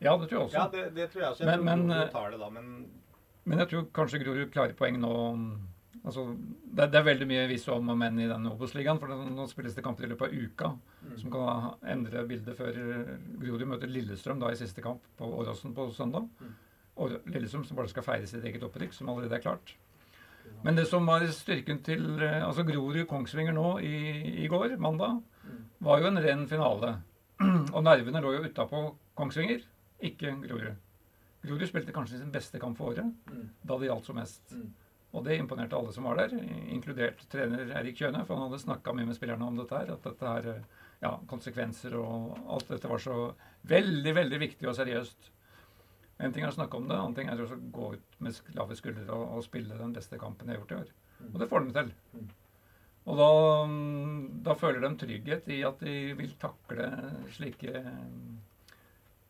Ja, 0.03 0.17
det 0.19 0.29
tror 0.29 0.39
jeg 0.41 0.47
også. 0.49 0.57
Ja, 0.59 0.65
det, 0.73 0.95
det 0.97 1.11
tror 1.13 1.23
jeg 1.23 1.31
også. 1.31 1.45
Jeg 1.45 1.47
Men- 1.47 1.59
tror 1.59 1.65
men, 1.71 1.87
Grorud 1.89 2.03
eh, 2.03 2.11
tar 2.11 2.31
det 2.35 2.41
da, 2.41 2.49
men 2.51 2.73
Men 3.45 3.59
jeg 3.59 3.69
tror 3.71 3.87
kanskje 3.95 4.19
Grorud 4.25 4.51
klarer 4.55 4.75
poeng 4.79 4.99
nå. 5.03 5.13
Altså, 6.05 6.25
det, 6.75 6.89
det 6.91 6.99
er 6.99 7.05
veldig 7.07 7.27
mye 7.31 7.47
hvis 7.47 7.69
om 7.71 7.89
og 7.91 7.97
men 7.99 8.19
i 8.19 8.27
den 8.27 8.47
Obos-ligaen. 8.51 8.99
For 8.99 9.07
nå 9.07 9.47
spilles 9.51 9.75
det 9.75 9.85
kamper 9.85 10.05
i 10.05 10.11
løpet 10.13 10.29
av 10.29 10.35
uka 10.35 10.73
Mm. 11.03 11.17
som 11.19 11.31
kan 11.33 11.73
endre 11.91 12.21
bildet 12.29 12.55
før 12.57 12.77
Grorud 13.43 13.67
møter 13.67 13.91
Lillestrøm 13.91 14.39
da 14.39 14.53
i 14.53 14.55
siste 14.55 14.81
kamp 14.81 15.01
på 15.19 15.27
Åråsen 15.27 15.75
på 15.75 15.89
søndag. 15.93 16.29
Mm. 16.41 16.53
Og 17.03 17.17
Lillestrøm 17.31 17.65
som 17.67 17.79
bare 17.79 17.91
skal 17.91 18.07
feire 18.07 18.29
sitt 18.31 18.45
eget 18.47 18.63
opprykk, 18.67 18.95
som 18.97 19.11
allerede 19.11 19.39
er 19.39 19.45
klart. 19.45 19.75
Men 20.63 20.79
det 20.79 20.87
som 20.91 21.07
var 21.07 21.25
styrken 21.35 21.81
til 21.87 22.23
eh, 22.23 22.43
altså 22.47 22.65
Grorud-Kongsvinger 22.67 23.55
nå 23.57 23.67
i, 23.83 23.97
i 24.45 24.49
går, 24.51 24.77
mandag, 24.83 25.21
var 25.83 26.03
jo 26.03 26.11
en 26.11 26.23
ren 26.23 26.47
finale. 26.51 26.95
Og 27.75 27.83
nervene 27.83 28.23
lå 28.23 28.37
jo 28.37 28.47
utapå 28.47 28.85
Kongsvinger, 29.19 29.65
ikke 30.03 30.37
Grorud. 30.45 30.79
Grorud 31.43 31.67
spilte 31.67 31.95
kanskje 31.95 32.21
sin 32.21 32.31
beste 32.35 32.61
kamp 32.63 32.79
for 32.79 32.93
året, 32.93 33.11
da 33.67 33.79
det 33.79 33.89
gjaldt 33.89 34.07
som 34.07 34.19
mest. 34.21 34.55
Og 35.13 35.25
det 35.27 35.37
imponerte 35.37 35.77
alle 35.77 35.93
som 35.93 36.07
var 36.09 36.21
der, 36.23 36.37
inkludert 36.73 37.21
trener 37.33 37.75
Erik 37.81 37.99
Kjøne, 37.99 38.23
for 38.25 38.39
han 38.39 38.47
hadde 38.47 38.63
snakka 38.63 38.95
mye 38.97 39.09
med 39.11 39.19
spillerne 39.19 39.49
om 39.49 39.59
dette 39.59 39.77
her. 39.77 39.91
At 39.93 40.07
dette 40.07 40.31
her, 40.31 40.49
eh, 40.55 40.87
ja, 41.03 41.17
konsekvenser 41.29 41.99
og 41.99 42.39
alt 42.47 42.71
dette 42.71 42.89
var 42.89 43.03
så 43.03 43.17
veldig, 43.69 44.15
veldig 44.23 44.41
viktig 44.47 44.71
og 44.71 44.79
seriøst. 44.79 45.33
En 46.23 46.35
ting 46.35 46.45
er 46.45 46.53
å 46.53 46.55
snakke 46.55 46.79
om 46.79 46.87
det, 46.87 46.95
en 46.95 47.05
annen 47.07 47.17
ting 47.19 47.31
er 47.33 47.41
å 47.43 47.49
gå 47.75 47.93
ut 47.97 48.21
med 48.23 48.55
lave 48.57 48.77
skuldre 48.79 49.09
og, 49.11 49.25
og 49.39 49.47
spille 49.47 49.79
den 49.79 49.95
beste 49.97 50.21
kampen 50.21 50.49
jeg 50.49 50.59
har 50.59 50.63
gjort 50.63 50.75
i 50.75 50.81
år. 50.81 50.93
Og 51.33 51.39
det 51.43 51.49
får 51.51 51.67
de 51.67 51.75
til. 51.79 51.93
Mm. 52.15 52.29
Og 53.03 53.19
da, 53.19 53.31
mm, 53.67 54.21
da 54.47 54.55
føler 54.59 54.85
de 54.85 54.93
trygghet 55.01 55.49
i 55.51 55.59
at 55.67 55.83
de 55.83 55.97
vil 56.19 56.37
takle 56.39 56.87
slike 57.35 57.73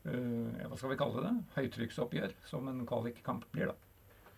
uh, 0.04 0.50
Hva 0.68 0.76
skal 0.76 0.92
vi 0.92 0.98
kalle 1.00 1.24
det? 1.24 1.32
Høytrykksoppgjør, 1.56 2.36
som 2.50 2.68
en 2.68 2.84
kvalikkamp 2.88 3.46
blir, 3.54 3.72
da. 3.72 3.76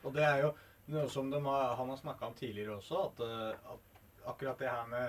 Og 0.05 0.15
det 0.15 0.25
er 0.29 0.45
jo 0.45 0.53
noe 0.93 1.09
som 1.09 1.31
de 1.33 1.41
har, 1.47 1.75
han 1.79 1.91
har 1.91 1.97
snakka 1.97 2.29
om 2.29 2.37
tidligere 2.37 2.77
også, 2.77 3.07
at, 3.09 3.23
eh, 3.25 3.73
at 3.73 4.29
akkurat 4.29 4.61
det 4.61 4.69
her 4.69 4.89
med 4.91 5.07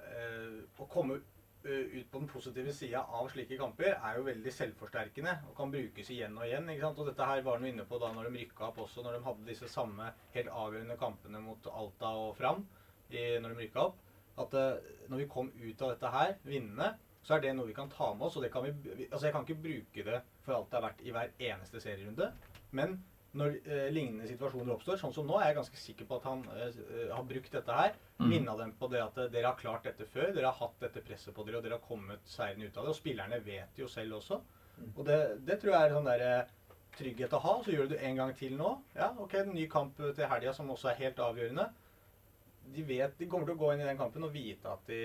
eh, 0.00 0.62
å 0.80 0.86
komme 0.92 1.18
eh, 1.18 1.31
ut 1.64 2.10
på 2.10 2.18
den 2.18 2.28
positive 2.28 2.72
sida 2.74 3.02
av 3.14 3.28
slike 3.30 3.56
kamper 3.60 3.94
er 3.94 4.18
jo 4.18 4.24
veldig 4.26 4.52
selvforsterkende 4.54 5.34
og 5.48 5.56
kan 5.56 5.72
brukes 5.72 6.10
igjen 6.10 6.36
og 6.38 6.46
igjen. 6.46 6.68
ikke 6.72 6.86
sant? 6.86 7.02
Og 7.02 7.10
dette 7.10 7.28
her 7.28 7.44
var 7.46 7.60
han 7.60 7.68
inne 7.70 7.86
på 7.88 8.00
da 8.02 8.10
når 8.14 8.28
de 8.28 8.42
rykka 8.42 8.68
opp 8.68 8.80
også, 8.84 9.04
når 9.04 9.16
de 9.18 9.26
hadde 9.26 9.48
disse 9.48 9.70
samme 9.70 10.08
helt 10.34 10.50
avgjørende 10.50 10.98
kampene 11.00 11.42
mot 11.44 11.70
Alta 11.70 12.12
og 12.24 12.34
Fram 12.38 12.64
i, 13.10 13.22
når 13.38 13.54
de 13.54 13.60
rykka 13.62 13.86
opp. 13.86 14.02
At 14.42 14.54
eh, 14.58 14.92
når 15.12 15.22
vi 15.22 15.30
kom 15.30 15.50
ut 15.52 15.82
av 15.84 15.94
dette 15.94 16.12
her, 16.16 16.36
vinnende, 16.48 16.92
så 17.22 17.36
er 17.36 17.44
det 17.44 17.54
noe 17.54 17.68
vi 17.68 17.76
kan 17.76 17.90
ta 17.92 18.10
med 18.14 18.26
oss. 18.26 18.36
og 18.36 18.46
det 18.46 18.52
kan 18.52 18.64
vi, 18.66 19.06
altså 19.10 19.26
Jeg 19.26 19.34
kan 19.34 19.46
ikke 19.46 19.62
bruke 19.62 20.06
det 20.10 20.22
for 20.42 20.56
alt 20.56 20.70
det 20.70 20.78
har 20.80 20.88
vært 20.88 21.02
i 21.06 21.14
hver 21.14 21.34
eneste 21.52 21.82
serierunde. 21.82 22.32
Men 22.72 22.96
når 23.38 23.54
eh, 23.64 23.88
lignende 23.92 24.28
situasjoner 24.28 24.74
oppstår, 24.74 24.98
sånn 25.00 25.14
som 25.16 25.28
nå, 25.28 25.38
er 25.40 25.50
jeg 25.50 25.58
ganske 25.60 25.78
sikker 25.80 26.08
på 26.08 26.18
at 26.18 26.26
han 26.28 26.42
eh, 26.52 26.80
eh, 26.84 27.12
har 27.12 27.24
brukt 27.28 27.54
dette 27.54 27.76
her. 27.76 27.94
Mm. 28.18 28.26
Minna 28.28 28.56
dem 28.58 28.74
på 28.78 28.88
det 28.92 29.00
at 29.04 29.20
eh, 29.22 29.30
dere 29.32 29.52
har 29.52 29.60
klart 29.60 29.88
dette 29.88 30.08
før. 30.08 30.34
Dere 30.36 30.50
har 30.50 30.58
hatt 30.58 30.82
dette 30.84 31.04
presset 31.04 31.34
på 31.36 31.46
dere, 31.46 31.60
og 31.60 31.64
dere 31.66 31.78
har 31.78 31.86
kommet 31.86 32.26
seirende 32.28 32.68
ut 32.68 32.76
av 32.76 32.84
det. 32.84 32.92
Og 32.92 32.98
spillerne 32.98 33.40
vet 33.46 33.80
jo 33.80 33.88
selv 33.90 34.18
også. 34.20 34.42
Mm. 34.76 34.90
Og 34.90 35.04
det, 35.08 35.20
det 35.48 35.58
tror 35.62 35.74
jeg 35.74 35.88
er 35.88 35.96
sånn 35.96 36.10
der, 36.10 36.26
eh, 36.28 36.58
trygghet 36.98 37.36
å 37.38 37.42
ha. 37.46 37.58
Så 37.64 37.72
gjør 37.72 37.88
du 37.88 37.94
det 37.96 38.02
en 38.04 38.20
gang 38.20 38.34
til 38.36 38.58
nå. 38.58 38.74
Ja, 38.98 39.14
ok, 39.24 39.38
en 39.40 39.54
ny 39.56 39.64
kamp 39.72 39.96
til 40.02 40.28
helga 40.28 40.52
som 40.56 40.72
også 40.74 40.92
er 40.92 41.00
helt 41.00 41.24
avgjørende. 41.24 41.70
De 42.72 42.84
vet, 42.86 43.16
de 43.18 43.26
kommer 43.28 43.48
til 43.48 43.56
å 43.56 43.62
gå 43.64 43.72
inn 43.72 43.80
i 43.82 43.88
den 43.88 43.98
kampen 43.98 44.22
og 44.28 44.34
vite 44.36 44.70
at 44.70 44.84
de, 44.86 45.00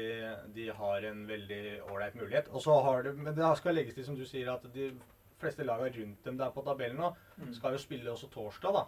de 0.54 0.68
har 0.78 1.08
en 1.08 1.24
veldig 1.28 1.62
ålreit 1.88 2.20
mulighet. 2.20 2.52
Og 2.52 2.62
så 2.63 2.76
har 2.86 3.08
det, 3.08 3.16
Men 3.18 3.36
det 3.36 3.56
skal 3.58 3.80
legges 3.80 3.96
til, 3.96 4.06
som 4.06 4.20
du 4.20 4.28
sier, 4.28 4.52
at 4.52 4.68
de 4.76 4.92
fleste 5.41 5.65
lagene 5.67 5.91
rundt 5.95 6.23
dem 6.26 6.38
der 6.39 6.52
på 6.56 6.63
tabellen 6.65 6.97
nå 7.02 7.12
Mm. 7.38 7.54
skal 7.54 7.76
jo 7.76 7.78
spille 7.78 8.10
også 8.12 8.30
torsdag, 8.34 8.73
da. 8.73 8.86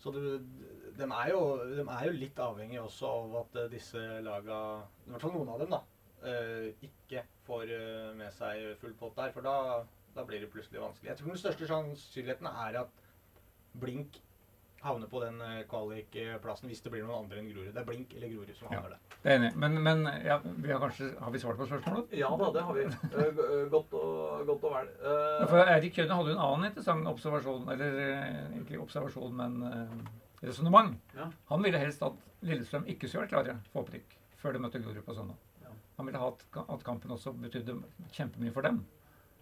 Så 0.00 0.10
det, 0.14 0.22
de, 0.96 1.04
er 1.04 1.28
jo, 1.30 1.40
de 1.76 1.82
er 1.84 2.04
jo 2.06 2.12
litt 2.16 2.38
avhengig 2.40 2.78
også 2.80 3.06
av 3.06 3.34
at 3.42 3.56
eh, 3.60 3.68
disse 3.68 3.98
lagene, 4.24 4.86
i 5.06 5.10
hvert 5.12 5.20
fall 5.26 5.34
noen 5.34 5.50
av 5.52 5.58
dem, 5.60 5.74
da, 5.74 5.82
eh, 6.24 6.70
ikke 6.88 7.24
får 7.44 7.74
eh, 7.76 8.14
med 8.16 8.32
seg 8.32 8.78
full 8.80 8.94
pott 8.96 9.14
der. 9.20 9.34
For 9.36 9.44
da, 9.44 9.84
da 10.16 10.24
blir 10.24 10.40
det 10.40 10.48
plutselig 10.54 10.80
vanskelig. 10.80 11.10
Jeg 11.10 11.18
tror 11.20 11.34
den 11.34 11.42
største 11.42 11.68
sannsynligheten 11.68 12.48
er 12.48 12.80
at 12.86 13.04
Blink 13.80 14.16
havner 14.80 15.08
på 15.12 15.20
den 15.20 15.40
eh, 15.44 15.58
kvalikplassen 15.68 16.68
hvis 16.70 16.80
det 16.84 16.90
blir 16.94 17.02
noen 17.04 17.24
andre 17.26 17.40
enn 17.40 17.48
Grorud. 17.52 17.72
Det 17.74 17.80
er 17.82 17.88
Blink 17.88 18.14
eller 18.16 18.30
Grorud 18.32 18.54
som 18.56 18.68
Ja. 18.72 18.78
havner 18.80 18.94
der. 18.94 19.16
Det 19.22 19.32
er 19.32 19.36
enig. 19.40 19.50
Men, 19.60 19.76
men 19.84 20.04
ja, 20.24 20.38
vi 20.44 20.70
har 20.72 20.80
kanskje 20.80 21.10
Har 21.20 21.30
vi 21.34 21.38
svart 21.42 21.58
på 21.60 21.66
spørsmålet? 21.68 22.14
Ja 22.16 22.30
da, 22.40 22.48
det 22.54 22.62
har 22.64 22.78
vi. 22.78 22.84
Eh, 22.86 23.26
eh, 23.26 23.66
Godt 23.74 23.92
og, 23.98 24.46
godt 24.48 24.64
og 24.64 24.72
vel. 24.78 24.88
Uh, 25.02 25.10
Ja, 25.42 25.46
for 25.50 25.72
Eirik 25.74 25.94
Kjønne 25.98 26.16
hadde 26.20 26.32
jo 26.32 26.38
en 26.38 26.44
annen 26.46 26.70
interessant 26.70 27.10
observasjon, 27.10 27.68
eller 27.74 28.00
eh, 28.06 28.56
ikke 28.62 28.80
observasjon, 28.80 29.34
men 29.36 29.60
uh, 29.66 30.46
resonnement. 30.46 30.96
Ja. 31.16 31.28
Han 31.52 31.62
ville 31.66 31.78
helst 31.82 32.02
at 32.06 32.16
Lillestrøm 32.42 32.86
ikke 32.88 33.08
skulle 33.08 33.26
være 33.26 33.34
klare 33.34 33.58
for 33.72 33.82
opprykk 33.84 34.16
før 34.40 34.56
de 34.56 34.62
møtte 34.64 34.80
Grorud 34.80 35.04
på 35.04 35.14
søndag. 35.18 35.36
Ja. 35.60 35.74
Han 35.98 36.08
ville 36.08 36.18
ha 36.22 36.30
at, 36.32 36.46
at 36.64 36.84
kampen 36.86 37.12
også 37.12 37.34
betydde 37.36 37.76
kjempemye 38.16 38.52
for 38.56 38.64
dem. 38.64 38.80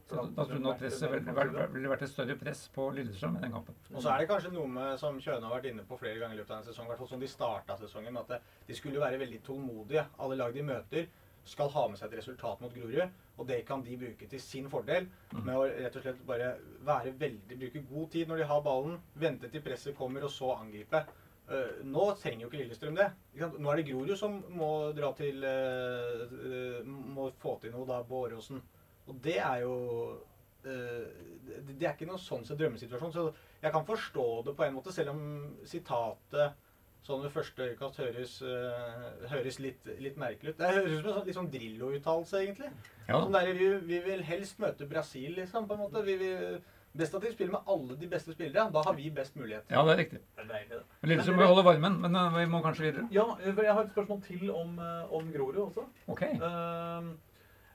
Så 0.09 0.23
da, 0.25 0.45
tror 0.45 0.55
jeg 0.55 0.65
nok 0.65 0.79
presset 0.81 1.11
ville 1.13 1.91
vært, 1.91 2.03
et 2.07 2.11
større 2.11 2.37
press 2.41 2.63
på 2.73 2.87
Lillestrøm 2.97 3.37
i 3.37 3.43
den 3.43 3.53
kampen. 3.53 3.77
Og 3.93 4.01
så 4.01 4.15
er 4.15 4.23
det 4.23 4.29
kanskje 4.31 4.53
noe 4.55 4.69
med, 4.73 4.95
som 5.01 5.19
Kjøne 5.21 5.45
har 5.45 5.59
vært 5.59 5.69
inne 5.69 5.85
på 5.89 5.99
flere 6.01 6.17
ganger 6.23 6.39
i 6.39 6.41
løpet 6.41 6.55
av 6.55 6.63
en 6.63 6.69
sesong, 6.71 6.89
i 6.89 6.93
hvert 6.95 7.03
fall 7.03 7.11
som 7.11 7.21
de 7.21 7.29
starta 7.29 7.77
sesongen, 7.77 8.17
med 8.17 8.33
at 8.33 8.53
de 8.69 8.77
skulle 8.79 9.03
være 9.03 9.21
veldig 9.21 9.43
tålmodige. 9.45 10.07
Alle 10.25 10.39
lag 10.41 10.57
de 10.57 10.65
møter, 10.65 11.11
skal 11.49 11.71
ha 11.73 11.85
med 11.89 12.01
seg 12.01 12.11
et 12.11 12.19
resultat 12.21 12.61
mot 12.61 12.75
Grorud, 12.75 13.15
og 13.39 13.47
det 13.49 13.63
kan 13.69 13.85
de 13.85 13.97
bruke 14.01 14.27
til 14.29 14.41
sin 14.43 14.67
fordel. 14.73 15.07
Mm. 15.33 15.45
Med 15.47 15.55
å 15.57 15.69
rett 15.69 15.97
og 15.97 16.05
slett 16.05 16.25
bare 16.29 16.51
være 16.89 17.15
veldig, 17.21 17.61
bruke 17.63 17.85
god 17.93 18.11
tid 18.15 18.29
når 18.29 18.43
de 18.43 18.49
har 18.51 18.65
ballen, 18.65 18.99
vente 19.17 19.51
til 19.53 19.65
presset 19.65 19.97
kommer, 19.97 20.27
og 20.27 20.33
så 20.35 20.55
angripe. 20.59 21.05
Uh, 21.49 21.79
nå 21.89 22.11
trenger 22.21 22.45
jo 22.45 22.51
ikke 22.51 22.61
Lillestrøm 22.61 22.99
det. 22.99 23.07
Ikke? 23.37 23.49
Nå 23.57 23.71
er 23.73 23.81
det 23.81 23.87
Grorud 23.89 24.17
som 24.21 24.35
må 24.53 24.73
dra 24.97 25.15
til 25.17 25.47
uh, 25.49 26.27
uh, 26.29 26.83
Må 26.85 27.31
få 27.41 27.55
til 27.63 27.73
noe 27.73 27.89
da 27.89 28.03
på 28.05 28.27
Åråsen. 28.27 28.61
Og 29.09 29.19
det 29.25 29.39
er 29.41 29.65
jo 29.65 29.75
eh, 30.69 31.05
det, 31.69 31.83
er 31.83 31.93
ikke 31.95 32.09
noen 32.09 32.23
sånn 32.23 32.47
sett 32.47 32.61
drømmesituasjon. 32.61 33.15
Så 33.15 33.29
jeg 33.63 33.75
kan 33.75 33.87
forstå 33.89 34.27
det 34.47 34.57
på 34.59 34.67
en 34.67 34.79
måte, 34.79 34.95
selv 34.95 35.15
om 35.15 35.23
sitatet 35.69 36.65
sånn 37.09 37.23
ved 37.25 37.33
første 37.33 37.69
øyekast 37.71 38.01
høres, 38.03 38.33
eh, 38.45 39.29
høres 39.33 39.61
litt, 39.65 39.87
litt 40.03 40.19
merkelig 40.21 40.53
ut. 40.53 40.59
Det 40.59 40.73
høres 40.75 40.97
ut 40.97 40.99
som 40.99 41.13
en 41.13 41.15
sånn, 41.19 41.29
litt 41.29 41.39
sånn 41.39 41.53
Drillo-uttalelse, 41.53 42.43
egentlig. 42.43 42.73
Ja, 43.07 43.21
Sånn 43.23 43.37
der, 43.39 43.53
vi, 43.57 43.71
vi 43.89 44.01
vil 44.05 44.25
helst 44.29 44.59
møte 44.61 44.89
Brasil, 44.91 45.31
liksom. 45.39 45.71
på 45.71 45.79
en 45.79 45.87
måte. 45.87 46.05
Vi 46.05 46.19
vil 46.21 46.59
Best 46.99 47.15
at 47.15 47.23
de 47.23 47.31
spiller 47.33 47.53
med 47.53 47.69
alle 47.69 47.97
de 48.01 48.09
beste 48.11 48.33
spillere. 48.33 48.71
Da 48.73 48.83
har 48.83 48.95
vi 48.97 49.11
best 49.15 49.37
mulighet. 49.37 49.65
ja, 49.71 49.83
det 49.85 49.93
er 49.93 49.99
riktig. 50.01 50.21
Det 50.37 50.45
er 50.45 50.49
deilig, 50.49 50.71
det. 50.71 51.09
Lillestrøm 51.11 51.43
holde 51.45 51.65
varmen, 51.65 51.99
men 52.01 52.17
eh, 52.17 52.39
vi 52.39 52.47
må 52.51 52.63
kanskje 52.65 52.87
videre. 52.89 53.09
Ja, 53.15 53.27
for 53.45 53.63
jeg 53.63 53.75
har 53.77 53.85
et 53.85 53.93
spørsmål 53.93 54.23
til 54.25 54.51
om, 54.51 54.79
om 55.19 55.33
Grorud 55.33 55.61
også. 55.69 55.85
Ok. 56.09 56.23
Eh, 56.23 56.49
eh, 56.49 57.11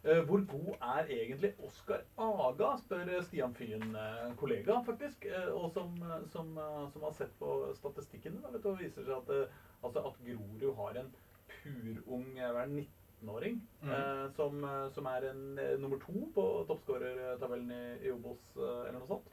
hvor 0.04 0.42
god 0.52 0.74
er 0.82 1.08
egentlig 1.16 1.54
Oskar 1.63 2.02
Aga, 2.20 2.74
spør 2.82 3.12
Stian 3.24 3.54
Fyn, 3.56 3.86
eh, 3.96 4.34
kollega 4.36 4.82
faktisk, 4.84 5.26
eh, 5.30 5.48
og 5.56 5.70
som, 5.72 5.94
eh, 6.04 6.26
som, 6.34 6.50
eh, 6.58 6.89
som 6.92 7.06
har 7.08 7.13
sett 7.16 7.32
på 7.39 7.54
statistikken 7.78 8.42
da, 8.44 8.50
vet 8.52 8.63
du, 8.66 8.70
og 8.74 8.80
viser 8.82 9.06
seg 9.08 9.16
at, 9.16 9.30
eh, 9.32 9.62
altså 9.84 10.04
at 10.10 10.20
Grorud 10.26 10.76
har 10.82 11.00
en 11.00 11.13
purung 11.63 12.28
eh, 12.38 12.52
hva 12.52 12.66
er 12.66 12.68
det, 12.74 12.84
19-åring 13.24 13.62
Mm. 13.84 13.92
eh, 13.96 14.26
som, 14.36 14.63
eh, 14.63 14.89
som 14.92 15.06
er 15.08 15.30
en, 15.30 15.46
eh, 15.60 15.78
nummer 15.80 15.98
to 16.04 16.28
på 16.36 16.44
toppskårertabellen 16.68 17.72
i, 17.72 18.08
i 18.08 18.12
Obos, 18.12 18.44
eh, 18.58 18.89
eller 18.89 19.00
noe 19.00 19.08
sånt. 19.08 19.32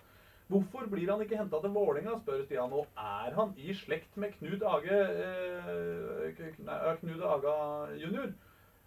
Hvorfor 0.51 0.87
blir 0.91 1.11
han 1.11 1.21
ikke 1.23 1.37
henta 1.39 1.61
til 1.63 1.71
Vålinga, 1.71 2.17
spør 2.19 2.41
Stian. 2.47 2.73
Og 2.75 2.87
er 2.99 3.35
han 3.37 3.53
i 3.57 3.71
slekt 3.75 4.17
med 4.19 4.33
Knut 4.39 4.63
Age 4.67 4.91
eh, 4.91 6.33
K- 6.35 6.55
nei, 6.67 6.79
ja, 6.87 6.95
Knut 7.03 7.23
Aga 7.23 7.53
jr.? 7.99 8.33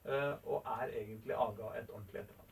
Eh, 0.06 0.34
og 0.44 0.66
er 0.68 0.88
egentlig 0.88 1.36
Aga 1.36 1.70
et 1.80 1.89
ordentlig 1.89 2.20
etternavn? 2.22 2.50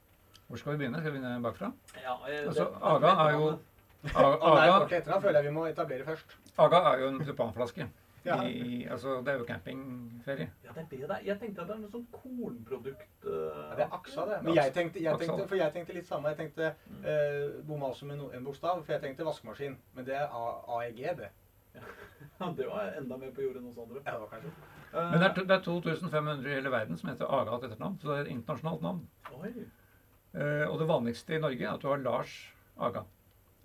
Hvor 0.47 0.57
skal 0.57 0.71
vi 0.71 0.77
begynne? 0.77 0.99
Skal 0.99 1.11
vi 1.13 1.19
begynne 1.19 1.43
bakfra? 1.43 1.71
Ja, 1.95 2.13
det, 2.27 2.37
Altså, 2.47 2.63
det- 2.63 2.77
Aga 2.81 3.07
er 3.07 3.31
jo 3.31 3.47
Aga, 3.47 4.21
nei, 4.21 4.67
Aga, 4.67 4.73
ordentlig 4.73 4.97
etternavn 4.97 5.21
føler 5.21 5.39
jeg 5.39 5.45
vi 5.45 5.51
må 5.51 5.65
etablere 5.65 6.05
først. 6.05 6.37
Aga 6.57 6.77
er 6.77 6.99
jo 6.99 7.07
en 7.07 7.19
tulipanflaske. 7.19 7.89
Ja. 8.25 8.43
I, 8.43 8.87
altså, 8.91 9.15
det 9.25 9.27
er 9.27 9.37
jo 9.37 9.45
campingferie. 9.45 10.51
Ja, 10.63 10.69
det 10.69 10.77
er 10.77 10.85
det 10.89 10.99
det 10.99 11.09
er. 11.09 11.21
Jeg 11.25 11.39
tenkte 11.39 11.61
at 11.61 11.67
det 11.67 11.75
er 11.75 11.79
noe 11.79 11.89
sånn 11.89 12.03
kornprodukt 12.13 13.25
uh, 13.25 13.31
Ja, 13.31 13.75
det 13.75 13.85
er 13.87 13.95
aksa, 13.97 14.25
det. 14.29 14.37
Men 14.43 14.53
jeg 14.53 14.73
tenkte, 14.75 15.01
jeg 15.01 15.17
tenkte, 15.17 15.47
for 15.47 15.55
jeg 15.55 15.73
tenkte 15.73 15.93
litt 15.93 16.07
samme. 16.07 16.29
Jeg 16.29 16.37
tenkte 16.37 16.67
uh, 17.01 17.63
bomma 17.65 17.89
også 17.89 18.05
med 18.05 18.19
no, 18.19 18.29
en 18.29 18.45
bokstav, 18.45 18.83
for 18.85 18.93
jeg 18.93 19.01
tenkte 19.01 19.25
vaskemaskin. 19.25 19.77
Men 19.97 20.05
det 20.05 20.19
er 20.19 20.27
AEG, 20.77 21.01
det. 21.17 21.31
Ja, 21.75 22.49
det 22.57 22.67
var 22.67 22.93
enda 22.97 23.17
mer 23.17 23.31
på 23.35 23.43
jordet 23.45 23.61
enn 23.61 23.69
hos 23.69 23.77
andre. 23.81 24.01
Ja, 24.05 24.11
det 24.15 24.19
var 24.23 24.31
kanskje. 24.33 24.51
Eh, 24.93 25.11
Men 25.11 25.19
det 25.21 25.27
er, 25.29 25.43
det 25.45 25.55
er 25.55 25.63
2500 25.65 26.49
i 26.49 26.55
hele 26.57 26.71
verden 26.73 26.97
som 26.97 27.09
heter 27.11 27.29
Aga 27.39 27.59
til 27.61 27.69
etternavn. 27.71 27.97
Så 28.01 28.09
det 28.09 28.17
er 28.17 28.25
et 28.25 28.33
internasjonalt 28.35 28.81
navn. 28.85 29.01
Oi. 29.37 29.51
Eh, 30.33 30.65
og 30.67 30.79
det 30.79 30.87
vanligste 30.89 31.35
i 31.35 31.41
Norge 31.43 31.65
er 31.65 31.73
at 31.73 31.81
du 31.83 31.89
har 31.91 32.01
Lars 32.01 32.33
Aga. 32.79 33.03